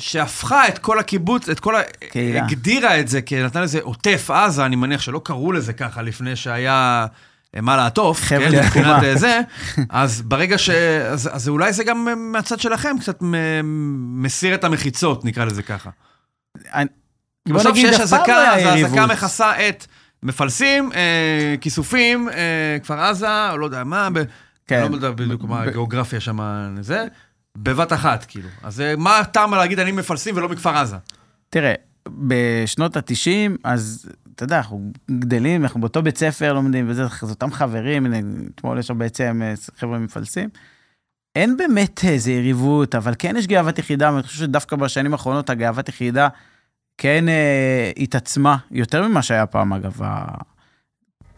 שהפכה 0.00 0.68
את 0.68 0.78
כל 0.78 0.98
הקיבוץ, 0.98 1.48
את 1.48 1.60
כל 1.60 1.76
ה... 1.76 1.80
קהילה. 2.10 2.44
הגדירה 2.44 3.00
את 3.00 3.08
זה, 3.08 3.22
כי 3.22 3.42
נתנה 3.42 3.62
לזה 3.62 3.78
עוטף 3.82 4.30
עזה, 4.30 4.66
אני 4.66 4.76
מניח 4.76 5.00
שלא 5.00 5.20
קראו 5.24 5.52
לזה 5.52 5.72
ככה 5.72 6.02
לפני 6.02 6.36
שהיה 6.36 7.06
אה, 7.56 7.60
מה 7.60 7.76
לעטוף, 7.76 8.20
כן. 8.20 8.40
מבחינת 8.64 9.02
אה, 9.02 9.16
זה, 9.16 9.40
אז 9.90 10.22
ברגע 10.22 10.58
ש... 10.58 10.70
אז, 10.70 11.30
אז 11.32 11.48
אולי 11.48 11.72
זה 11.72 11.84
גם 11.84 12.08
אה, 12.08 12.14
מהצד 12.14 12.60
שלכם 12.60 12.96
קצת 13.00 13.22
מ- 13.22 14.22
מסיר 14.22 14.54
את 14.54 14.64
המחיצות, 14.64 15.24
נקרא 15.24 15.44
לזה 15.44 15.62
ככה. 15.62 15.90
אני- 16.74 16.86
בסוף 17.48 17.76
שיש 17.76 17.94
פעם 17.94 18.02
אזעקה, 18.02 18.32
לא 18.32 18.48
אז 18.48 18.62
האזעקה. 18.64 19.06
מכסה 19.06 19.68
את 19.68 19.86
מפלסים, 20.22 20.92
אה, 20.92 21.54
כיסופים, 21.60 22.28
אה, 22.28 22.76
כפר 22.82 23.00
עזה, 23.00 23.50
או 23.50 23.58
לא 23.58 23.64
יודע 23.64 23.84
מה, 23.84 24.08
ב... 24.12 24.22
כן. 24.66 24.82
אני 24.82 24.90
לא 24.90 24.94
יודע 24.96 25.10
בדיוק 25.10 25.44
מה 25.44 25.62
הגיאוגרפיה 25.62 26.20
שם, 26.20 26.38
זה, 26.80 27.06
בבת 27.56 27.92
אחת, 27.92 28.24
כאילו. 28.28 28.48
אז 28.62 28.80
אה, 28.80 28.96
מה 28.96 29.18
הטעם 29.18 29.54
להגיד 29.54 29.78
אני 29.78 29.92
מפלסים 29.92 30.36
ולא 30.36 30.48
מכפר 30.48 30.76
עזה? 30.76 30.96
תראה, 31.50 31.74
בשנות 32.08 32.96
ה-90, 32.96 33.56
אז 33.64 34.08
אתה 34.34 34.44
יודע, 34.44 34.56
אנחנו 34.56 34.92
גדלים, 35.10 35.62
אנחנו 35.62 35.80
באותו 35.80 36.02
בית 36.02 36.18
ספר 36.18 36.52
לומדים, 36.52 36.88
וזה, 36.88 37.04
זה 37.20 37.30
אותם 37.30 37.52
חברים, 37.52 38.06
אתמול 38.54 38.78
יש 38.78 38.86
שם 38.86 38.98
בעצם 38.98 39.42
אה, 39.44 39.54
חבר'ה 39.78 39.98
מפלסים. 39.98 40.48
אין 41.36 41.56
באמת 41.56 42.00
איזה 42.04 42.32
יריבות, 42.32 42.94
אבל 42.94 43.14
כן 43.18 43.36
יש 43.36 43.46
גאוות 43.46 43.78
יחידה, 43.78 44.12
ואני 44.12 44.22
חושב 44.22 44.38
שדווקא 44.38 44.76
בשנים 44.76 45.12
האחרונות 45.12 45.50
הגאוות 45.50 45.88
יחידה 45.88 46.28
כן 46.98 47.28
אה, 47.28 47.90
התעצמה, 47.98 48.56
יותר 48.70 49.08
ממה 49.08 49.22
שהיה 49.22 49.46
פעם, 49.46 49.72
אגב. 49.72 50.00
ה- 50.04 50.24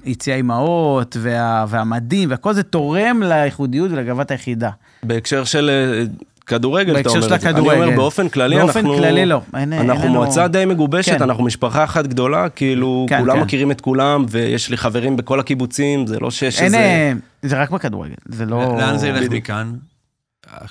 יציע 0.05 0.35
האימהות 0.35 1.17
וה, 1.21 1.65
והמדים, 1.69 2.31
והכל 2.31 2.53
זה 2.53 2.63
תורם 2.63 3.23
לייחודיות 3.23 3.91
ולגאוות 3.91 4.31
היחידה. 4.31 4.71
בהקשר 5.03 5.45
של 5.45 5.71
אה, 5.71 6.05
כדורגל, 6.47 6.91
אתה 6.93 6.99
בהקשר 7.03 7.11
אומר 7.11 7.29
של 7.29 7.35
את 7.35 7.41
זה. 7.41 7.49
אני 7.49 7.55
הכדורגל. 7.59 7.83
אומר, 7.85 7.97
באופן 7.97 8.29
כללי, 8.29 8.57
באופן 8.57 8.79
אנחנו... 8.81 8.97
כללי 8.97 9.27
לא. 9.27 9.41
אין, 9.57 9.73
אין 9.73 9.91
אנחנו 9.91 10.05
לנו- 10.05 10.15
מועצה 10.15 10.49
די 10.49 10.65
מגובשת, 10.65 11.13
כן. 11.17 11.23
אנחנו 11.23 11.45
משפחה 11.45 11.85
אחת 11.85 12.07
גדולה, 12.07 12.49
כאילו, 12.49 13.07
כן, 13.09 13.21
כולם 13.21 13.37
כן. 13.37 13.43
מכירים 13.43 13.71
את 13.71 13.81
כולם, 13.81 14.25
ויש 14.29 14.71
לי 14.71 14.77
חברים 14.77 15.17
בכל 15.17 15.41
הקיבוצים, 15.41 16.07
זה 16.07 16.21
לא 16.21 16.31
שיש 16.31 16.57
אין, 16.57 16.65
איזה... 16.65 16.77
אה, 16.79 17.13
זה 17.43 17.61
רק 17.63 17.71
בכדורגל, 17.71 18.15
זה 18.29 18.47
לא... 18.47 18.77
לאן 18.79 18.99
זה 18.99 19.09
ילך 19.09 19.19
בדיוק. 19.19 19.35
מכאן? 19.45 19.73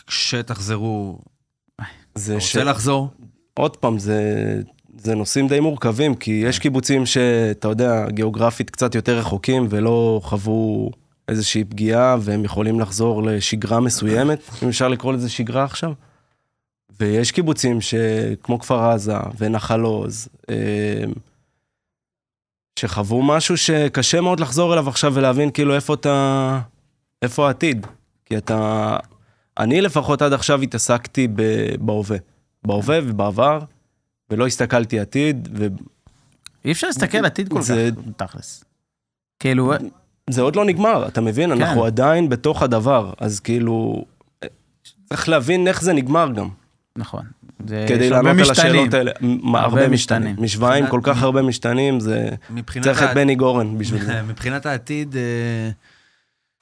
כשתחזרו, 0.08 1.20
זה 2.16 2.34
אתה 2.34 2.42
ש... 2.42 2.56
רוצה 2.58 2.70
לחזור? 2.72 3.10
עוד 3.54 3.78
פעם, 3.78 4.00
זה, 4.00 4.22
זה 4.98 5.16
נושאים 5.16 5.48
די 5.48 5.60
מורכבים, 5.60 6.16
כי 6.16 6.32
יש 6.32 6.60
קיבוצים 6.60 7.06
שאתה 7.06 7.68
יודע, 7.68 8.06
גיאוגרפית 8.10 8.70
קצת 8.70 8.96
יותר 8.96 9.18
רחוקים 9.18 9.68
ולא 9.70 10.22
חוו 10.24 10.92
איזושהי 11.28 11.64
פגיעה, 11.64 12.16
והם 12.20 12.46
יכולים 12.46 12.80
לחזור 12.80 13.24
לשגרה 13.24 13.80
מסוימת, 13.80 14.40
אם 14.64 14.68
אפשר 14.68 14.88
לקרוא 14.88 15.14
לזה 15.14 15.30
שגרה 15.30 15.64
עכשיו. 15.64 15.94
ויש 17.00 17.32
קיבוצים 17.32 17.82
שכמו 17.82 18.60
כפר 18.60 18.90
עזה 18.90 19.14
ונחל 19.38 19.82
עוז, 19.82 20.28
אה, 20.50 21.04
שחוו 22.80 23.24
משהו 23.24 23.58
שקשה 23.58 24.22
מאוד 24.22 24.40
לחזור 24.40 24.74
אליו 24.74 24.90
עכשיו 24.90 25.14
ולהבין 25.14 25.52
כאילו 25.52 25.76
איפה 25.76 25.94
אתה, 25.94 26.60
איפה 27.22 27.48
העתיד. 27.48 27.88
כי 28.26 28.38
אתה, 28.38 28.98
אני 29.60 29.82
לפחות 29.82 30.22
עד 30.22 30.34
עכשיו 30.34 30.62
התעסקתי 30.62 31.28
ב- 31.28 31.76
בהווה. 31.80 32.18
בהווה 32.66 33.00
ובעבר, 33.04 33.60
ולא 34.30 34.48
הסתכלתי 34.48 35.00
עתיד, 35.00 35.48
אי 36.66 36.72
אפשר 36.72 36.88
להסתכל 36.88 37.26
עתיד 37.26 37.50
כל 37.50 37.62
זה- 37.62 37.90
כך, 38.18 38.26
תכלס. 38.28 38.64
כאילו, 39.40 39.74
וזה 40.30 40.42
עוד 40.42 40.56
לא 40.56 40.66
נגמר, 40.66 41.08
אתה 41.08 41.22
מבין? 41.22 41.56
כן. 41.56 41.62
אנחנו 41.62 41.86
עדיין 41.86 42.30
בתוך 42.30 42.62
הדבר, 42.64 43.14
אז 43.20 43.40
כאילו, 43.40 44.06
צריך 45.10 45.30
להבין 45.30 45.68
איך 45.68 45.82
זה 45.82 45.94
נגמר 45.94 46.32
גם, 46.36 46.50
נכון. 46.96 47.26
זה- 47.68 47.86
כדי 47.90 48.10
לענות 48.10 48.36
על. 48.46 48.52
השאלות 48.52 48.94
האלה. 48.94 49.12
הרבה 49.44 49.60
הרבה 49.60 49.88
משתנים. 49.90 50.36
משוואה 50.40 50.74
עם 50.76 50.88
כל 50.90 51.00
כך 51.04 51.22
הרבה 51.22 51.42
משתנים, 51.42 52.00
זה... 52.00 52.30
מבחינת 52.50 52.86
צריך 52.86 53.04
את 53.04 53.10
בני 53.16 53.36
גורן 53.36 53.78
בשביל 53.78 54.06
זה. 54.06 54.22
מבחינת 54.24 54.66
העתיד, 54.66 55.16
אה, 55.16 55.70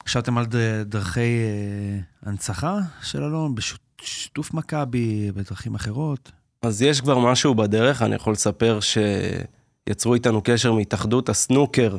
חשבתם 0.08 0.38
על 0.38 0.46
דרכי 0.86 1.20
אה, 1.20 1.98
הנצחה 2.30 2.78
של 3.02 3.22
אלון, 3.22 3.54
בשיתוף 3.54 4.54
מכבי, 4.54 5.32
בדרכים 5.34 5.74
אחרות? 5.74 6.30
אז 6.62 6.82
יש 6.82 7.00
כבר 7.00 7.18
משהו 7.18 7.54
בדרך, 7.54 8.02
אני 8.02 8.14
יכול 8.14 8.32
לספר 8.32 8.78
שיצרו 8.80 10.14
איתנו 10.14 10.40
קשר 10.44 10.72
מהתאחדות 10.72 11.28
הסנוקר 11.28 11.96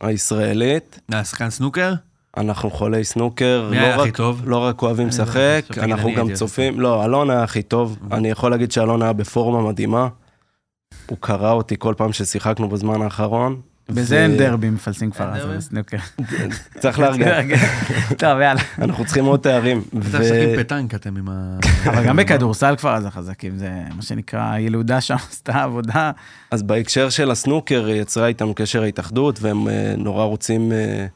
הישראלית. 0.00 1.00
אה, 1.14 1.24
שחקן 1.24 1.50
סנוקר? 1.50 1.92
אנחנו 2.36 2.70
חולי 2.70 3.04
סנוקר, 3.04 3.68
מי 3.70 3.76
לא 3.76 3.82
היה 3.82 3.94
הכי 3.96 4.08
רק- 4.08 4.16
טוב? 4.16 4.42
לא 4.44 4.56
רק 4.58 4.82
אוהבים 4.82 5.06
לא 5.08 5.12
יודע, 5.12 5.22
לשחק, 5.24 5.64
תגיד, 5.68 5.82
אנחנו 5.84 6.10
גם 6.16 6.34
צופים, 6.34 6.80
לא, 6.80 7.04
אלון 7.04 7.30
היה 7.30 7.42
הכי 7.42 7.62
טוב, 7.62 7.98
Mhm. 8.00 8.14
אני 8.14 8.30
יכול 8.30 8.50
להגיד 8.50 8.72
שאלון 8.72 9.02
היה 9.02 9.12
בפורמה 9.12 9.68
מדהימה. 9.68 10.08
הוא 11.06 11.18
קרא 11.20 11.52
אותי 11.52 11.74
כל 11.78 11.94
פעם 11.96 12.12
ששיחקנו 12.12 12.68
בזמן 12.68 13.02
האחרון. 13.02 13.60
בזה 13.90 14.22
אין 14.22 14.36
דרבי 14.36 14.70
מפלסים 14.70 15.10
אז 15.18 15.40
דרבי? 15.42 15.56
בסנוקר. 15.56 15.96
צריך 16.80 16.98
לארגן, 17.02 17.56
טוב, 18.18 18.40
יאללה. 18.40 18.60
אנחנו 18.78 19.04
צריכים 19.04 19.24
עוד 19.24 19.40
תארים. 19.40 19.82
אתם 19.88 19.98
משחקים 19.98 20.56
פטנק 20.58 20.94
אתם 20.94 21.16
עם 21.16 21.28
ה... 21.28 21.58
אבל 21.84 22.04
גם 22.04 22.16
בכדורסל 22.16 22.76
כבר 22.76 22.94
אז 22.94 23.06
החזקים, 23.06 23.58
זה 23.58 23.70
מה 23.96 24.02
שנקרא, 24.02 24.50
הילודה 24.50 25.00
שם 25.00 25.14
עשתה 25.30 25.62
עבודה. 25.62 26.10
אז 26.50 26.62
בהקשר 26.62 27.10
של 27.10 27.30
הסנוקר 27.30 27.88
יצרה 27.88 28.26
איתנו 28.26 28.54
קשר 28.54 28.82
ההתאחדות, 28.82 29.38
והם 29.42 29.68
אה, 29.68 29.94
נורא 29.96 30.24
רוצים 30.24 30.72
אה, 30.72 31.06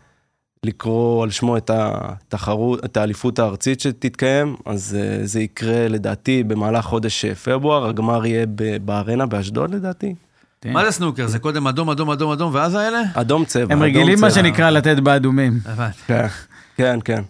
לקרוא 0.66 1.22
על 1.22 1.30
שמו 1.30 1.56
את 1.56 1.70
התחרות, 1.74 2.85
את 2.85 2.96
האליפות 2.96 3.38
הארצית 3.38 3.80
שתתקיים, 3.80 4.56
אז 4.66 4.98
אה, 5.00 5.26
זה 5.26 5.40
יקרה 5.40 5.88
לדעתי 5.88 6.42
במהלך 6.42 6.85
חודש 6.85 7.24
פברואר, 7.24 7.88
הגמר 7.88 8.26
יהיה 8.26 8.46
בארנה 8.85 9.26
באשדוד 9.26 9.74
לדעתי. 9.74 10.14
מה 10.70 10.84
זה 10.84 10.90
סנוקר? 10.90 11.26
זה 11.26 11.38
קודם 11.38 11.66
אדום, 11.66 11.90
אדום, 11.90 12.10
אדום, 12.10 12.30
אדום, 12.32 12.54
ואז 12.54 12.74
האלה? 12.74 13.02
אדום 13.14 13.44
צבע. 13.44 13.74
הם 13.74 13.82
רגילים 13.82 14.20
מה. 14.20 14.30
שנקרא 14.30 14.70
לתת 14.70 14.96
באדומים. 14.98 15.58
הבנתי. 15.66 15.98
כן, 16.06 16.26
כן, 16.76 16.98
כן. 17.04 17.22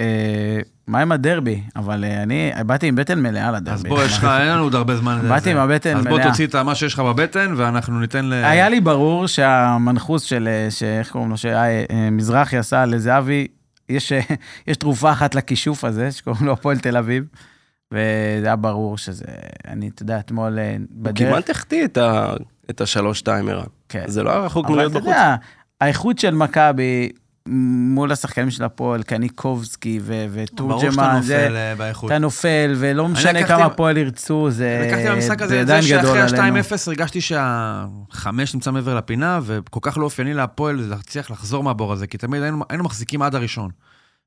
אה, 0.00 0.58
מה 0.86 1.00
עם 1.00 1.12
הדרבי? 1.12 1.62
אבל 1.76 2.04
אה, 2.04 2.22
אני 2.22 2.52
באתי 2.66 2.86
עם 2.86 2.94
בטן 2.96 3.20
מלאה 3.22 3.50
לדרבי. 3.50 3.70
אז 3.74 3.82
בוא, 3.84 4.02
יש 4.02 4.16
לך, 4.18 4.24
אין 4.40 4.48
לנו 4.48 4.62
עוד 4.62 4.74
הרבה 4.74 4.96
זמן. 4.96 5.20
באתי. 5.28 5.50
עם 5.50 5.56
הבטן 5.56 5.96
אז 5.96 6.04
בוא 6.04 6.12
מלאה. 6.12 6.26
תוציא 6.30 6.46
את 6.46 6.54
מה 6.56 6.74
שיש 6.74 6.94
לך 6.94 7.00
בבטן, 7.00 7.54
ואנחנו 7.56 8.00
ניתן 8.00 8.24
ל... 8.24 8.32
היה 8.32 8.68
לי 8.68 8.80
ברור 8.80 9.26
שהמנחוס 9.26 10.22
של, 10.22 10.48
אה, 10.48 10.98
איך 10.98 11.10
קוראים 11.10 11.30
לו, 11.30 11.36
שמזרחי 11.36 12.56
עשה 12.56 12.84
לזהבי, 12.86 13.46
יש, 13.88 14.12
יש 14.68 14.76
תרופה 14.76 15.12
אחת 15.12 15.34
לכישוף 15.34 15.84
הזה, 15.84 16.12
שקוראים 16.12 16.46
לו 16.46 16.52
הפועל 16.52 16.78
תל 16.78 16.96
אביב, 16.96 17.24
וזה 17.92 18.46
היה 18.46 18.56
ברור 18.56 18.98
שזה, 18.98 19.24
אני, 19.68 19.88
אתה 19.94 20.02
יודע, 20.02 20.18
אתמול 20.18 20.58
אה, 20.58 20.76
הוא 20.78 20.86
בדרך... 20.90 21.28
כמעט 21.28 21.50
החטיא 21.50 21.84
את 21.84 21.98
ה- 21.98 22.32
את 22.70 22.80
השלוש-שתיים 22.80 23.48
ערן. 23.48 23.64
כן. 23.88 24.04
זה 24.06 24.22
לא 24.22 24.30
היה 24.30 24.38
רחוק 24.40 24.64
אבל 24.66 24.74
מלהיות 24.74 24.92
אתה 24.92 25.00
בחוץ. 25.00 25.12
יודע, 25.12 25.36
האיכות 25.80 26.18
של 26.18 26.34
מכבי 26.34 27.08
מול 27.46 28.12
השחקנים 28.12 28.50
של 28.50 28.64
הפועל, 28.64 29.02
קניקובסקי 29.02 30.00
ו- 30.02 30.26
ברור 30.52 30.80
שאתה 30.80 30.90
ותורג'מן, 30.92 31.20
זה, 31.22 31.38
נופל 31.42 31.56
אה, 31.56 31.74
באיכות. 31.74 32.10
אתה 32.10 32.18
נופל, 32.18 32.74
ולא 32.76 33.08
משנה 33.08 33.46
כמה 33.46 33.64
הפועל 33.64 33.96
ירצו, 33.96 34.50
זה 34.50 34.86
לקחתי 34.86 35.10
במשחק 35.10 35.42
הזה 35.42 35.54
זה 35.54 35.60
את 35.62 35.66
זה 35.66 35.74
עדיין 35.76 36.00
גדול 36.00 36.18
שאחרי 36.18 36.38
עלינו. 36.38 36.56
ה-2-0 36.58 36.72
הרגשתי 36.86 37.20
שהחמש 37.20 38.54
נמצא 38.54 38.72
מעבר 38.72 38.94
לפינה, 38.94 39.40
וכל 39.42 39.80
כך 39.82 39.98
לא 39.98 40.04
אופייני 40.04 40.34
להפועל 40.34 40.76
להצליח 40.88 41.30
לחזור 41.30 41.64
מהבור 41.64 41.92
הזה, 41.92 42.06
כי 42.06 42.18
תמיד 42.18 42.42
היינו, 42.42 42.64
היינו 42.68 42.84
מחזיקים 42.84 43.22
עד 43.22 43.34
הראשון. 43.34 43.70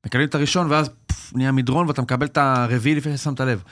מקבלים 0.06 0.28
את 0.28 0.36
הראשון, 0.36 0.68
ואז 0.72 0.90
נהיה 1.36 1.52
מדרון, 1.52 1.88
ואתה 1.88 2.02
מקבל 2.02 2.26
את 2.26 2.38
הרביעי 2.38 2.96
לפני 2.96 3.18
ששמת 3.18 3.40
לב. 3.40 3.64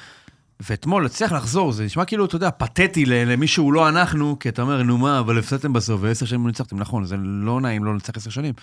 ואתמול 0.70 1.06
הצליח 1.06 1.32
לחזור, 1.32 1.72
זה 1.72 1.86
נשמע 1.86 2.06
כאילו, 2.06 2.26
אתה 2.26 2.36
יודע, 2.36 2.50
פתטי 2.52 3.06
למי 3.06 3.48
שהוא 3.48 3.74
לא 3.74 3.90
אנחנו, 3.90 4.40
כי 4.40 4.50
אתה 4.50 4.62
אומר, 4.62 4.84
נו 4.84 4.98
מה, 4.98 5.20
אבל 5.20 5.40
הפסדתם 5.40 5.74
בסוף, 5.74 6.02
ועשר 6.04 6.26
שנים 6.26 6.42
לא 6.42 6.48
ניצחתם, 6.48 6.80
נכון, 6.80 7.06
זה 7.06 7.16
לא 7.18 7.62
נעים 7.62 7.84
לא 7.84 7.94
לנצח 7.94 8.18
עשר 8.18 8.30
שנים. 8.30 8.54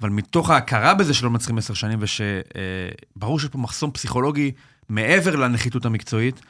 אבל 0.00 0.10
מתוך 0.10 0.50
ההכרה 0.50 0.94
בזה 0.94 1.14
שלא 1.14 1.30
מנצחים 1.30 1.58
עשר 1.58 1.74
שנים, 1.74 1.98
ושברור 2.02 3.40
שיש 3.40 3.48
פה 3.48 3.58
מחסום 3.58 3.90
פסיכולוגי 3.90 4.52
מעבר 4.88 5.36
לנחיתות 5.36 5.84
המקצועית, 5.84 6.40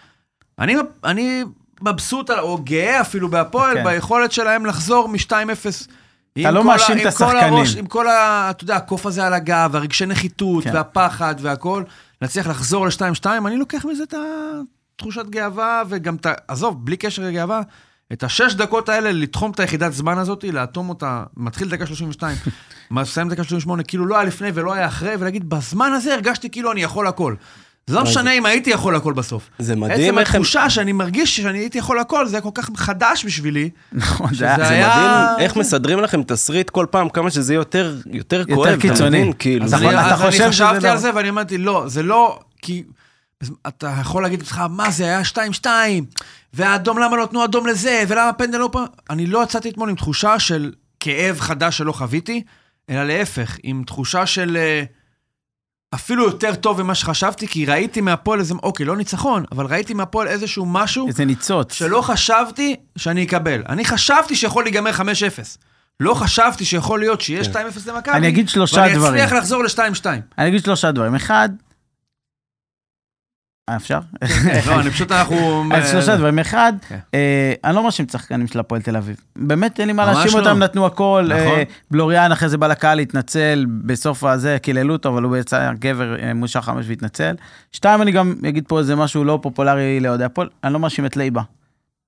אני, 0.58 0.76
אני 1.04 1.44
מבסוט, 1.80 2.30
או 2.30 2.58
גאה 2.64 3.00
אפילו 3.00 3.28
בהפועל, 3.28 3.74
כן. 3.74 3.84
כן. 3.84 3.90
ביכולת 3.90 4.32
שלהם 4.32 4.66
לחזור 4.66 5.08
מ-2-0. 5.08 5.32
אתה 6.40 6.50
לא 6.50 6.64
מאשים 6.64 6.98
את 7.00 7.06
השחקנים. 7.06 7.64
עם 7.78 7.86
כל 7.86 8.08
ה... 8.08 8.46
אתה 8.50 8.64
יודע, 8.64 8.76
הקוף 8.76 9.06
הזה 9.06 9.26
על 9.26 9.34
הגב, 9.34 9.70
הרגשי 9.76 10.06
נחיתות, 10.06 10.64
כן. 10.64 10.74
והפחד 10.74 11.34
והכל, 11.40 11.82
להצליח 12.22 12.46
לחזור 12.46 12.86
ל-2-2, 12.86 13.26
אני 13.46 13.56
לוקח 13.56 13.84
מזה 13.84 14.02
את 14.02 14.14
התחושת 14.96 15.26
גאווה, 15.30 15.82
וגם 15.88 16.16
ה... 16.26 16.32
עזוב, 16.48 16.86
בלי 16.86 16.96
קשר 16.96 17.22
לגאווה, 17.22 17.60
את 18.12 18.22
השש 18.24 18.54
דקות 18.54 18.88
האלה, 18.88 19.12
לתחום 19.12 19.50
את 19.50 19.60
היחידת 19.60 19.92
זמן 19.92 20.18
הזאת, 20.18 20.44
לאטום 20.52 20.88
אותה, 20.88 21.22
מתחיל 21.36 21.68
דקה 21.68 21.86
32, 21.86 22.36
מסיים 22.90 23.28
דקה 23.28 23.44
38, 23.44 23.82
כאילו 23.82 24.06
לא 24.06 24.14
היה 24.14 24.24
לפני 24.24 24.48
ולא 24.54 24.72
היה 24.72 24.86
אחרי, 24.86 25.14
ולהגיד, 25.18 25.48
בזמן 25.50 25.92
הזה 25.92 26.14
הרגשתי 26.14 26.50
כאילו 26.50 26.72
אני 26.72 26.82
יכול 26.82 27.06
הכל. 27.06 27.34
זה 27.86 27.96
לא 27.96 28.02
משנה 28.02 28.32
אם 28.32 28.46
הייתי 28.46 28.70
יכול 28.70 28.96
הכל 28.96 29.12
בסוף. 29.12 29.50
זה 29.58 29.76
מדהים 29.76 30.08
עצם 30.08 30.18
איך 30.18 30.34
הם... 30.34 30.40
התחושה 30.40 30.70
שאני 30.70 30.92
מרגיש 30.92 31.36
שאני 31.36 31.58
הייתי 31.58 31.78
יכול 31.78 31.98
הכל, 31.98 32.26
זה 32.26 32.36
היה 32.36 32.42
כל 32.42 32.50
כך 32.54 32.70
חדש 32.76 33.24
בשבילי. 33.24 33.70
נכון, 33.92 34.28
שזה 34.34 34.38
זה 34.38 34.68
היה- 34.68 34.68
זה 34.68 34.74
מדהים 34.74 35.44
איך 35.44 35.56
מסדרים 35.56 36.00
לכם 36.00 36.22
תסריט 36.22 36.70
כל 36.70 36.86
פעם, 36.90 37.08
כמה 37.08 37.30
שזה 37.30 37.52
יהיה 37.52 37.60
יותר, 37.60 37.96
יותר 38.06 38.38
יותר 38.38 38.54
כואב, 38.54 38.68
אתה 38.68 38.80
קיצוני. 38.80 39.32
כאילו, 39.38 39.64
אז 39.64 39.70
זה- 39.70 39.76
נכון, 39.76 39.88
אני, 39.88 40.06
אתה 40.06 40.14
אז 40.14 40.20
חושב 40.20 40.42
אני 40.44 40.52
שזה 40.52 40.64
חשבתי 40.66 40.84
לא- 40.86 40.90
על 40.90 40.98
זה 40.98 41.10
ואני 41.14 41.28
אמרתי, 41.28 41.58
לא, 41.58 41.84
זה 41.86 42.02
לא, 42.02 42.38
כי 42.62 42.82
אתה 43.66 43.94
יכול 44.00 44.22
להגיד 44.22 44.42
לך, 44.42 44.62
מה 44.70 44.90
זה, 44.90 45.04
היה 45.04 45.20
2-2, 45.62 45.66
והאדום, 46.54 46.98
למה 46.98 47.16
לא 47.16 47.22
נתנו 47.22 47.44
אדום 47.44 47.66
לזה, 47.66 48.04
ולמה 48.08 48.32
פנדל 48.32 48.58
לא 48.58 48.68
פעם... 48.72 48.84
אני 49.10 49.26
לא 49.26 49.42
יצאתי 49.42 49.70
אתמול 49.70 49.88
עם 49.88 49.96
תחושה 49.96 50.38
של 50.38 50.72
כאב 51.00 51.40
חדש 51.40 51.78
שלא 51.78 51.92
חוויתי, 51.92 52.42
אלא 52.90 53.04
להפך, 53.04 53.56
עם 53.62 53.82
תחושה 53.86 54.26
של 54.26 54.56
אה, 54.56 54.82
אפילו 55.94 56.24
יותר 56.24 56.54
טוב 56.54 56.82
ממה 56.82 56.94
שחשבתי, 56.94 57.48
כי 57.48 57.66
ראיתי 57.66 58.00
מהפועל 58.00 58.40
איזה, 58.40 58.54
אוקיי, 58.62 58.86
לא 58.86 58.96
ניצחון, 58.96 59.44
אבל 59.52 59.66
ראיתי 59.66 59.94
מהפועל 59.94 60.28
איזשהו 60.28 60.66
משהו 60.66 61.08
איזה 61.08 61.24
ניצוץ. 61.24 61.72
שלא 61.72 62.00
חשבתי 62.00 62.76
שאני 62.96 63.24
אקבל. 63.24 63.62
אני 63.68 63.84
חשבתי 63.84 64.36
שיכול 64.36 64.64
להיגמר 64.64 64.90
5-0. 64.90 65.02
לא 66.00 66.14
חשבתי 66.14 66.64
שיכול 66.64 67.00
להיות 67.00 67.20
שיהיה 67.20 67.42
2-0 67.42 67.54
למכבי, 67.86 68.14
אני 68.14 68.28
אגיד 68.28 68.48
שלושה 68.48 68.80
ואני 68.80 68.94
דברים. 68.94 69.14
אצליח 69.14 69.32
לחזור 69.32 69.64
ל-2-2. 69.64 70.06
אני 70.38 70.48
אגיד 70.48 70.64
שלושה 70.64 70.92
דברים. 70.92 71.14
אחד, 71.14 71.48
אפשר? 73.70 73.98
לא, 74.66 74.80
אני 74.80 74.90
פשוט, 74.90 75.12
אנחנו... 75.12 75.64
אז 75.74 75.90
שלושה 75.90 76.16
דברים. 76.16 76.38
אחד, 76.38 76.72
כן. 76.88 76.98
אה, 77.14 77.52
אני 77.64 77.76
לא 77.76 77.84
מאשים 77.84 78.04
את 78.04 78.14
השחקנים 78.14 78.46
של 78.46 78.60
הפועל 78.60 78.82
תל 78.82 78.96
אביב. 78.96 79.16
באמת 79.36 79.80
אין 79.80 79.88
לי 79.88 79.92
מה 79.92 80.06
להאשים 80.06 80.38
לא. 80.38 80.38
אותם, 80.38 80.58
נתנו 80.58 80.86
הכל. 80.86 81.24
נכון. 81.28 81.58
אה, 81.58 81.62
בלוריאן 81.90 82.32
אחרי 82.32 82.48
זה 82.48 82.58
בא 82.58 82.66
לקהל 82.66 82.96
להתנצל, 82.96 83.66
בסוף 83.68 84.24
הזה 84.24 84.56
קיללו 84.62 84.92
אותו, 84.92 85.08
אבל 85.08 85.22
הוא 85.22 85.36
יצא 85.36 85.72
גבר 85.78 86.16
אה, 86.22 86.34
מול 86.34 86.48
שעה 86.48 86.62
חמש 86.62 86.86
והתנצל. 86.88 87.34
שתיים, 87.72 88.02
אני 88.02 88.12
גם 88.12 88.34
אגיד 88.48 88.64
פה 88.68 88.78
איזה 88.78 88.96
משהו 88.96 89.24
לא 89.24 89.38
פופולרי 89.42 90.00
לאוהדי 90.00 90.24
הפועל, 90.24 90.48
אני 90.64 90.72
לא 90.72 90.78
מאשים 90.78 91.06
את 91.06 91.16
לייבה. 91.16 91.42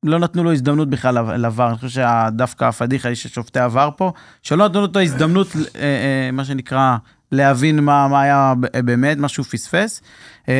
לא 0.03 0.19
נתנו 0.19 0.45
לו 0.45 0.53
הזדמנות 0.53 0.91
בכלל 0.91 1.37
לעבר, 1.37 1.69
אני 1.69 1.77
חושב 1.77 1.89
שדווקא 1.89 2.65
הפדיחה 2.65 3.09
היא 3.09 3.17
של 3.17 3.29
שופטי 3.29 3.61
עבר 3.61 3.91
פה, 3.97 4.13
שלא 4.43 4.69
נתנו 4.69 4.81
לו 4.81 4.87
את 4.87 4.97
ההזדמנות, 4.97 5.49
אה, 5.57 5.83
אה, 5.83 6.31
מה 6.33 6.45
שנקרא, 6.45 6.97
להבין 7.33 7.81
מה, 7.85 8.09
מה 8.09 8.23
היה 8.23 8.55
באמת, 8.85 9.19
מה 9.19 9.29
שהוא 9.29 9.47
פספס. 9.47 10.03
אה, 10.49 10.55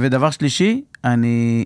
ודבר 0.00 0.30
שלישי, 0.30 0.82
אני, 1.04 1.64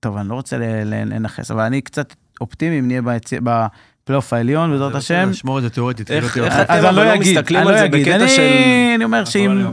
טוב, 0.00 0.16
אני 0.16 0.28
לא 0.28 0.34
רוצה 0.34 0.56
לנכס, 0.84 1.50
אבל 1.50 1.62
אני 1.62 1.80
קצת 1.80 2.12
אופטימי 2.40 2.78
אם 2.78 2.86
נהיה 2.86 3.02
ביצ- 3.02 3.32
בפלייאוף 3.42 4.32
העליון, 4.32 4.70
בעזרת 4.70 4.94
השם. 4.94 5.32
שמור 5.32 5.58
את 5.58 5.62
זה 5.62 5.70
תיאורטית. 5.70 6.10
איך- 6.10 6.32
כאילו, 6.32 6.46
איך. 6.46 6.54
אתם 6.54 6.72
אז 6.72 6.84
אני 6.84 6.88
אבל 6.88 6.96
לא 6.96 7.04
לא 7.04 7.14
אגיד, 7.14 7.38
מסתכלים 7.38 7.60
אני 7.60 7.68
על 7.68 7.74
לא 7.74 7.80
זה 7.80 7.84
אגיד. 7.86 8.06
בקטע 8.08 8.16
אני- 8.24 8.28
של- 8.28 8.42
אני 8.94 9.04
אומר 9.04 9.24
שאם... 9.24 9.66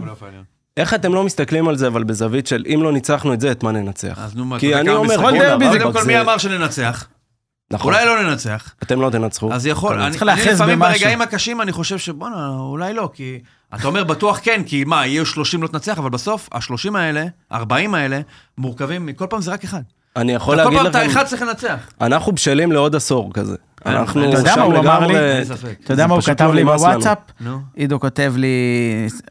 איך 0.78 0.94
אתם 0.94 1.14
לא 1.14 1.24
מסתכלים 1.24 1.68
על 1.68 1.78
זה, 1.78 1.88
אבל 1.88 2.04
בזווית 2.04 2.48
של 2.48 2.64
אם 2.74 2.80
לא 2.84 2.94
ניצחנו 2.94 3.34
את 3.34 3.42
זה, 3.42 3.52
את 3.52 3.64
מה 3.64 3.72
ננצח? 3.72 4.18
אז 4.22 4.36
נו, 4.36 4.46
מה, 4.46 4.60
כי 4.60 4.76
אני 4.76 4.90
אומר? 4.90 5.18
כל 5.18 5.32
דרבי 5.40 5.66
זה- 5.72 5.80
קודם 5.80 5.94
כל, 5.94 6.04
מי 6.08 6.22
אמר 6.22 6.38
שננצח? 6.38 7.08
נכון, 7.72 7.94
אולי 7.94 8.06
לא 8.06 8.24
ננצח. 8.24 8.74
אתם 8.84 9.02
לא 9.02 9.10
תנצחו. 9.10 9.54
אז 9.54 9.68
יכול, 9.68 10.02
אני 10.02 10.18
לפעמים. 10.54 10.80
ברגעים 10.80 11.22
הקשים, 11.22 11.62
אני 11.62 11.72
חושב 11.72 11.98
שבואנה, 11.98 12.48
אולי 12.50 12.94
לא, 12.94 13.10
כי... 13.14 13.40
אתה 13.76 13.88
אומר 13.88 14.04
בטוח 14.04 14.40
כן, 14.44 14.62
כי 14.66 14.84
מה, 14.84 15.06
יהיו 15.08 15.26
30 15.26 15.64
לא 15.64 15.68
תנצח, 15.68 15.98
אבל 15.98 16.10
בסוף, 16.10 16.50
ה-30 16.52 16.98
האלה, 16.98 17.26
ה-40 17.52 17.96
האלה, 17.96 18.20
מורכבים, 18.58 19.10
כל 19.16 19.26
פעם 19.30 19.42
זה 19.42 19.52
רק 19.52 19.64
אחד. 19.64 19.82
אני 20.16 20.32
יכול 20.32 20.56
כל 20.56 20.64
להגיד 20.64 20.78
פעם 20.80 20.88
אתה 20.88 21.04
לכם, 21.04 21.10
אחד 21.10 21.26
צריך 21.26 21.42
לנצח. 21.42 21.90
אנחנו 22.02 22.32
בשלים 22.32 22.72
לעוד 22.72 22.96
עשור 22.96 23.34
כזה. 23.34 23.56
אין- 23.86 23.96
אנחנו 23.96 24.30
אתה 24.30 24.38
יודע 24.38 24.54
שם 24.54 24.60
מה 24.60 24.66
הוא 24.66 24.78
אמר 24.78 25.08
לי? 25.08 25.14
לגמרי... 25.14 25.42
אתה 25.84 25.94
יודע 25.94 26.08
מה 26.08 26.14
הוא 26.14 26.22
כתב 26.22 26.46
לא 26.46 26.56
לי. 26.56 26.64
בוואטסאפ? 26.64 27.18
עידו 27.76 28.00
כותב 28.00 28.34
לי, 28.38 28.48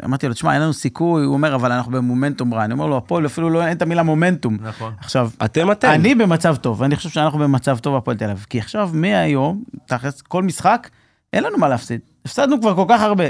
אמרתי 0.05 0.29
לו, 0.29 0.35
תשמע, 0.35 0.53
אין 0.55 0.63
לנו 0.63 0.73
סיכוי, 0.73 1.25
הוא 1.25 1.33
אומר, 1.35 1.55
אבל 1.55 1.73
אנחנו 1.73 1.93
במומנטום 1.93 2.55
רע. 2.55 2.65
אני 2.65 2.73
אומר 2.73 2.87
לו, 2.87 2.97
הפועל 2.97 3.27
אפילו 3.27 3.51
לא, 3.51 3.67
אין 3.67 3.77
את 3.77 3.83
המילה 3.83 4.03
מומנטום. 4.03 4.57
נכון. 4.61 4.93
עכשיו, 5.01 5.31
אתם 5.45 5.73
אתם. 5.73 5.89
אני 5.91 6.15
במצב 6.15 6.57
טוב, 6.57 6.83
אני 6.83 6.97
חושב 6.97 7.09
שאנחנו 7.09 7.39
במצב 7.39 7.79
טוב 7.79 7.97
הפועל 7.97 8.17
תל 8.17 8.31
אביב. 8.31 8.47
כי 8.51 8.59
עכשיו, 8.59 8.91
מהיום, 8.93 9.63
תכלס, 9.87 10.21
כל 10.21 10.43
משחק, 10.43 10.89
אין 11.33 11.45
לנו 11.45 11.59
מה 11.59 11.69
להפסיד. 11.69 12.01
הפסדנו 12.27 12.61
כבר 12.61 12.75
כל 12.75 12.85
כך 12.89 13.01
הרבה. 13.01 13.25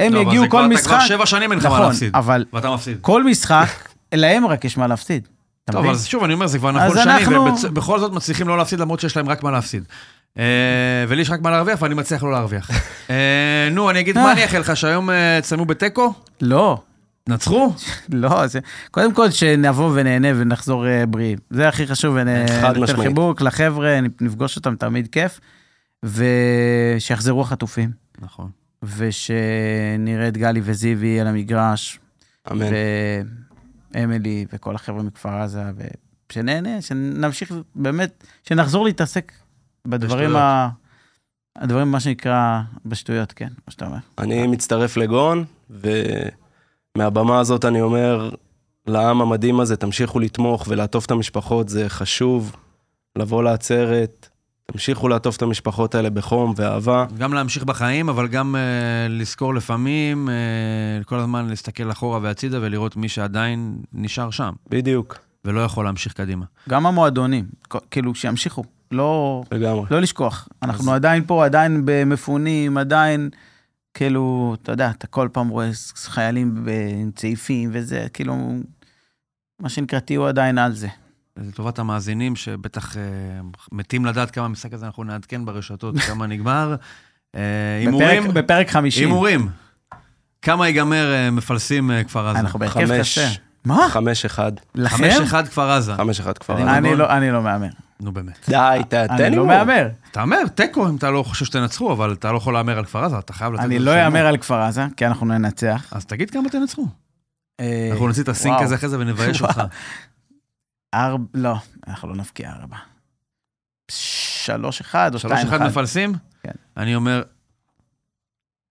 הם 0.00 0.14
לא, 0.14 0.18
יגיעו 0.20 0.48
כבר- 0.48 0.58
כל 0.58 0.64
אתה 0.66 0.74
משחק, 0.74 0.86
כבר 0.86 1.00
שבע 1.00 1.26
שנים 1.26 1.50
אין 1.52 1.58
לך 1.60 1.66
מה 1.66 1.72
נכון, 1.74 1.86
להפסיד. 1.86 2.16
אבל 2.16 2.44
ואתה 2.52 2.70
מפסיד. 2.74 2.98
כל 3.00 3.24
משחק, 3.24 3.66
להם 4.14 4.46
רק 4.46 4.64
יש 4.64 4.76
מה 4.76 4.86
להפסיד. 4.86 5.28
אתה 5.64 5.72
טוב, 5.72 5.80
מבין? 5.80 5.94
אבל 5.94 6.00
שוב, 6.04 6.24
אני 6.24 6.34
אומר, 6.34 6.46
זה 6.46 6.58
כבר 6.58 6.68
אז 6.70 6.76
נכון 6.92 7.04
שנים, 7.04 7.16
אנחנו- 7.16 7.68
ובכל 7.70 7.98
זאת 7.98 8.12
מצליחים 8.12 8.48
לא 8.48 8.58
להפסיד, 8.58 8.80
למרות 8.80 9.00
שיש 9.00 9.16
להם 9.16 9.28
רק 9.28 9.42
מה 9.42 9.50
להפסיד. 9.50 9.84
אה, 10.38 10.44
ולי 11.08 11.22
יש 11.22 11.30
רק 11.30 11.40
מה 11.40 11.50
להרוויח, 11.50 11.82
ואני 11.82 11.94
מצליח 11.94 12.22
לא 12.22 12.32
להרוויח. 12.32 12.70
אה, 13.10 13.68
נו, 13.72 13.90
אני 13.90 14.00
אגיד, 14.00 14.18
מה 14.18 14.32
אני 14.32 14.42
אאחל 14.42 14.58
לך, 14.58 14.76
שהיום 14.76 15.10
אה, 15.10 15.38
תסיימו 15.42 15.64
בתיקו? 15.64 16.12
לא, 16.40 16.82
נצחו? 17.28 17.72
לא, 18.12 18.46
זה... 18.46 18.60
קודם 18.90 19.14
כל 19.14 19.30
שנבוא 19.30 19.90
ונהנה 19.94 20.28
ונחזור 20.36 20.86
אה, 20.88 21.06
בריאים. 21.06 21.38
זה 21.50 21.68
הכי 21.68 21.86
חשוב, 21.86 22.16
וניתן 22.20 22.80
משמעית. 22.80 23.00
חיבוק 23.08 23.42
לחבר'ה, 23.42 23.98
נפגוש 24.20 24.56
אותם, 24.56 24.74
תמיד 24.76 25.08
כיף. 25.12 25.40
ושיחזרו 26.04 27.42
החטופים, 27.42 27.90
נכון. 28.22 28.50
ושנראה 28.82 30.28
את 30.28 30.36
גלי 30.36 30.60
וזיוי 30.64 31.20
על 31.20 31.26
המגרש, 31.26 32.00
אמן. 32.52 32.66
ואמילי 33.94 34.46
וכל 34.52 34.74
החבר'ה 34.74 35.02
מכפר 35.02 35.28
עזה, 35.28 35.62
ושנהנה, 36.30 36.82
שנמשיך 36.82 37.52
באמת, 37.74 38.24
שנחזור 38.42 38.84
להתעסק 38.84 39.32
בדברים 39.86 40.28
בשטויות. 40.28 40.36
ה... 40.36 40.68
הדברים, 41.56 41.90
מה 41.90 42.00
שנקרא, 42.00 42.60
בשטויות, 42.86 43.32
כן, 43.32 43.48
מה 43.66 43.72
שאתה 43.72 43.86
אומר. 43.86 43.98
אני 44.18 44.46
מצטרף 44.46 44.96
לגון, 44.96 45.44
ומהבמה 46.96 47.40
הזאת 47.40 47.64
אני 47.64 47.80
אומר 47.80 48.30
לעם 48.86 49.20
המדהים 49.20 49.60
הזה, 49.60 49.76
תמשיכו 49.76 50.20
לתמוך 50.20 50.64
ולעטוף 50.68 51.06
את 51.06 51.10
המשפחות, 51.10 51.68
זה 51.68 51.88
חשוב. 51.88 52.56
לבוא 53.16 53.42
לעצרת, 53.42 54.28
תמשיכו 54.66 55.08
לעטוף 55.08 55.36
את 55.36 55.42
המשפחות 55.42 55.94
האלה 55.94 56.10
בחום 56.10 56.54
ואהבה. 56.56 57.06
גם 57.18 57.34
להמשיך 57.34 57.64
בחיים, 57.64 58.08
אבל 58.08 58.28
גם 58.28 58.56
אה, 58.56 58.60
לזכור 59.08 59.54
לפעמים, 59.54 60.28
אה, 60.28 61.04
כל 61.04 61.18
הזמן 61.18 61.48
להסתכל 61.48 61.90
אחורה 61.90 62.18
והצידה 62.22 62.58
ולראות 62.60 62.96
מי 62.96 63.08
שעדיין 63.08 63.76
נשאר 63.92 64.30
שם, 64.30 64.52
בדיוק, 64.70 65.18
ולא 65.44 65.60
יכול 65.60 65.84
להמשיך 65.84 66.12
קדימה. 66.12 66.44
גם 66.68 66.86
המועדונים, 66.86 67.44
כאילו, 67.90 68.14
שימשיכו, 68.14 68.64
לא... 68.90 69.42
לגמרי. 69.52 69.86
לא 69.90 70.00
לשכוח, 70.00 70.48
אנחנו 70.62 70.92
עדיין 70.92 71.24
פה, 71.26 71.44
עדיין 71.44 71.82
במפונים, 71.84 72.78
עדיין, 72.78 73.30
כאילו, 73.94 74.56
אתה 74.62 74.72
יודע, 74.72 74.90
אתה 74.90 75.06
כל 75.06 75.28
פעם 75.32 75.48
רואה 75.48 75.70
חיילים 75.94 76.64
עם 77.00 77.10
צעיפים 77.14 77.70
וזה, 77.72 78.06
כאילו, 78.12 78.54
מה 79.60 79.68
שנקרא, 79.68 79.98
תהיו 79.98 80.26
עדיין 80.26 80.58
על 80.58 80.72
זה. 80.72 80.88
לטובת 81.36 81.78
המאזינים, 81.78 82.36
שבטח 82.36 82.96
אה, 82.96 83.02
מתים 83.72 84.04
לדעת 84.04 84.30
כמה 84.30 84.44
המשחק 84.44 84.72
הזה 84.72 84.86
אנחנו 84.86 85.04
נעדכן 85.04 85.44
ברשתות, 85.44 85.98
כמה 85.98 86.26
נגמר. 86.26 86.76
אה, 87.36 87.40
הימורים, 87.80 88.22
בפרק, 88.24 88.34
בפרק 88.44 88.70
50. 88.70 89.08
הימורים. 89.08 89.48
כמה 90.42 90.66
ייגמר 90.66 91.12
אה, 91.14 91.30
מפלסים 91.30 91.90
אה, 91.90 92.04
כפר 92.04 92.28
עזה? 92.28 92.38
אנחנו 92.40 92.58
בהרכב 92.58 92.86
חמש. 92.86 93.00
קשה. 93.18 93.28
מה? 93.64 93.86
חמש 93.90 94.24
אחד, 94.24 94.52
לכם? 94.74 94.96
חמש 94.96 95.14
אחד 95.20 95.48
כפר 95.48 95.70
עזה. 95.70 95.94
חמש 95.94 96.20
אחד 96.20 96.38
כבר. 96.38 96.54
אני- 96.54 96.62
עלה. 96.62 96.76
אני 96.78 96.94
לא, 96.96 97.10
אני 97.16 97.30
לא 97.30 97.42
מהמר. 97.42 97.68
נו 98.00 98.12
באמת. 98.12 98.48
די, 98.48 98.80
ת- 98.88 98.94
תן 98.94 99.06
אני 99.24 99.36
לא. 99.36 99.46
מהמר. 99.46 99.88
תהמר, 100.10 100.46
תיקו 100.54 100.88
אם 100.88 100.96
אתה 100.96 101.10
לא 101.10 101.22
חושב 101.22 101.44
שתנצחו, 101.44 101.92
אבל 101.92 102.12
אתה 102.12 102.32
לא 102.32 102.36
יכול 102.36 102.54
להמר 102.54 102.78
על 102.78 102.84
כפר 102.84 103.04
עזה, 103.04 103.18
אתה 103.18 103.32
חייב 103.32 103.52
לתת... 103.52 103.64
אני 103.64 103.78
לא. 103.78 104.04
אאמר 104.04 104.26
על 104.26 104.36
כפר 104.36 104.60
עזה, 104.60 104.86
כי 104.96 105.06
אנחנו 105.06 105.26
ננצח. 105.26 105.92
אז 105.92 106.04
תגיד 106.06 106.30
כמה 106.30 106.48
תנצחו. 106.48 106.86
אה, 107.60 107.88
אנחנו 107.92 108.06
נוציא 108.08 108.22
את 108.22 108.28
הסינק. 108.28 108.60
הזה 108.60 108.74
אחרי 108.74 108.88
זה 108.88 108.98
ונבייש 108.98 109.42
אותך. 109.42 109.62
ארבע, 110.94 111.24
לא, 111.34 111.54
אנחנו 111.88 112.08
לא 112.08 112.14
נפקיע 112.16 112.50
ארבע. 112.50 112.76
שלוש 113.90 114.80
אחד 114.80 115.14
או 115.14 115.18
שלוש 115.18 115.32
שתיים 115.32 115.48
אחד 115.48 115.56
אחד. 115.56 115.66
מפלסים? 115.66 116.14
כן. 116.42 116.52
אני 116.76 116.94
אומר... 116.94 117.22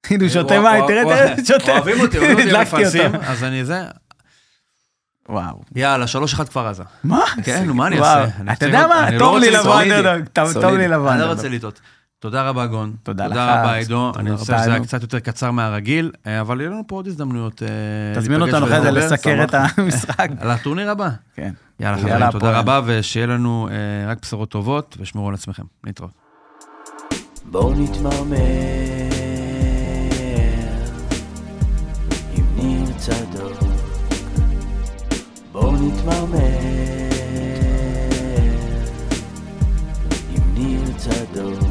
הנה, 0.10 0.24
הוא 0.24 0.30
שותה 0.30 0.54
וואו, 0.54 0.64
מים, 0.64 0.88
תראה, 0.88 1.04
תראה, 1.04 1.46
שותה. 1.46 1.72
אוהבים 1.72 2.00
אותי, 2.00 2.18
אוהבים 2.18 2.38
אותי 2.38 2.62
מפלסים. 2.62 3.16
אז 3.16 3.44
אני 3.44 3.66
זה... 3.66 3.84
וואו. 5.30 5.62
יאללה, 5.76 6.08
שלוש 6.08 6.34
אחד 6.34 6.50
כפר 6.50 6.68
עזה. 6.68 6.84
מה? 7.04 7.24
כן, 7.44 7.64
נו, 7.66 7.74
מה 7.74 7.88
אני. 7.88 8.00
אעשה? 8.00 8.26
אתה 8.54 8.66
יודע 8.66 8.88
מה? 8.88 9.12
לא 9.12 9.20
טוב 9.20 9.38
לי. 9.38 9.52
לבוא. 9.52 9.82
טוב 10.54 10.76
לי. 10.76 10.88
לבוא 10.88 11.12
אני 11.12 11.20
לא. 11.20 11.26
רוצה 11.26 11.50
לטעות. 11.50 11.80
תודה 12.22 12.50
רבה, 12.50 12.68
גון. 12.68 12.94
תודה, 13.04 13.28
תודה 13.28 13.46
לך. 13.46 13.60
רבה, 13.60 13.74
עידו. 13.74 14.12
אני 14.16 14.38
חושב 14.38 14.58
שזה 14.58 14.74
היה 14.74 14.84
קצת 14.84 15.02
יותר 15.02 15.20
קצר 15.20 15.52
מהרגיל, 15.52 16.12
אה, 16.28 16.42
אבל 16.42 16.62
יהיו 16.62 16.72
לנו 16.72 16.84
פה 16.88 16.96
עוד 16.96 17.08
הזדמנויות 17.08 17.64
אה, 17.64 17.68
תזמין 18.16 18.42
אותנו 18.42 18.66
אחרי 18.66 18.82
זה 18.82 18.92
לסקר 18.92 19.44
את 19.44 19.54
המשחק. 19.54 20.30
על 20.42 20.52
הטורניר 20.52 20.90
הבא. 20.90 21.10
כן. 21.36 21.54
יאללה, 21.80 21.98
חברים, 21.98 22.32
תודה 22.32 22.60
רבה, 22.60 22.82
ושיהיה 22.86 23.28
לנו 23.28 23.68
אה, 23.72 24.12
רק 24.12 24.18
בשורות 24.22 24.50
טובות, 24.50 24.98
ושמרו 25.00 25.28
על 25.28 25.34
עצמכם. 25.34 25.64
נתראות. 25.84 26.12
בואו 27.46 27.74
נתמרמר 27.74 28.36
עם 32.34 32.46
ניר 32.56 32.86
צדוק. 32.98 33.58
בואו 35.52 35.72
נתמרמר 35.72 36.38
עם 40.30 40.54
ניר 40.54 40.82
צדוק. 40.98 41.71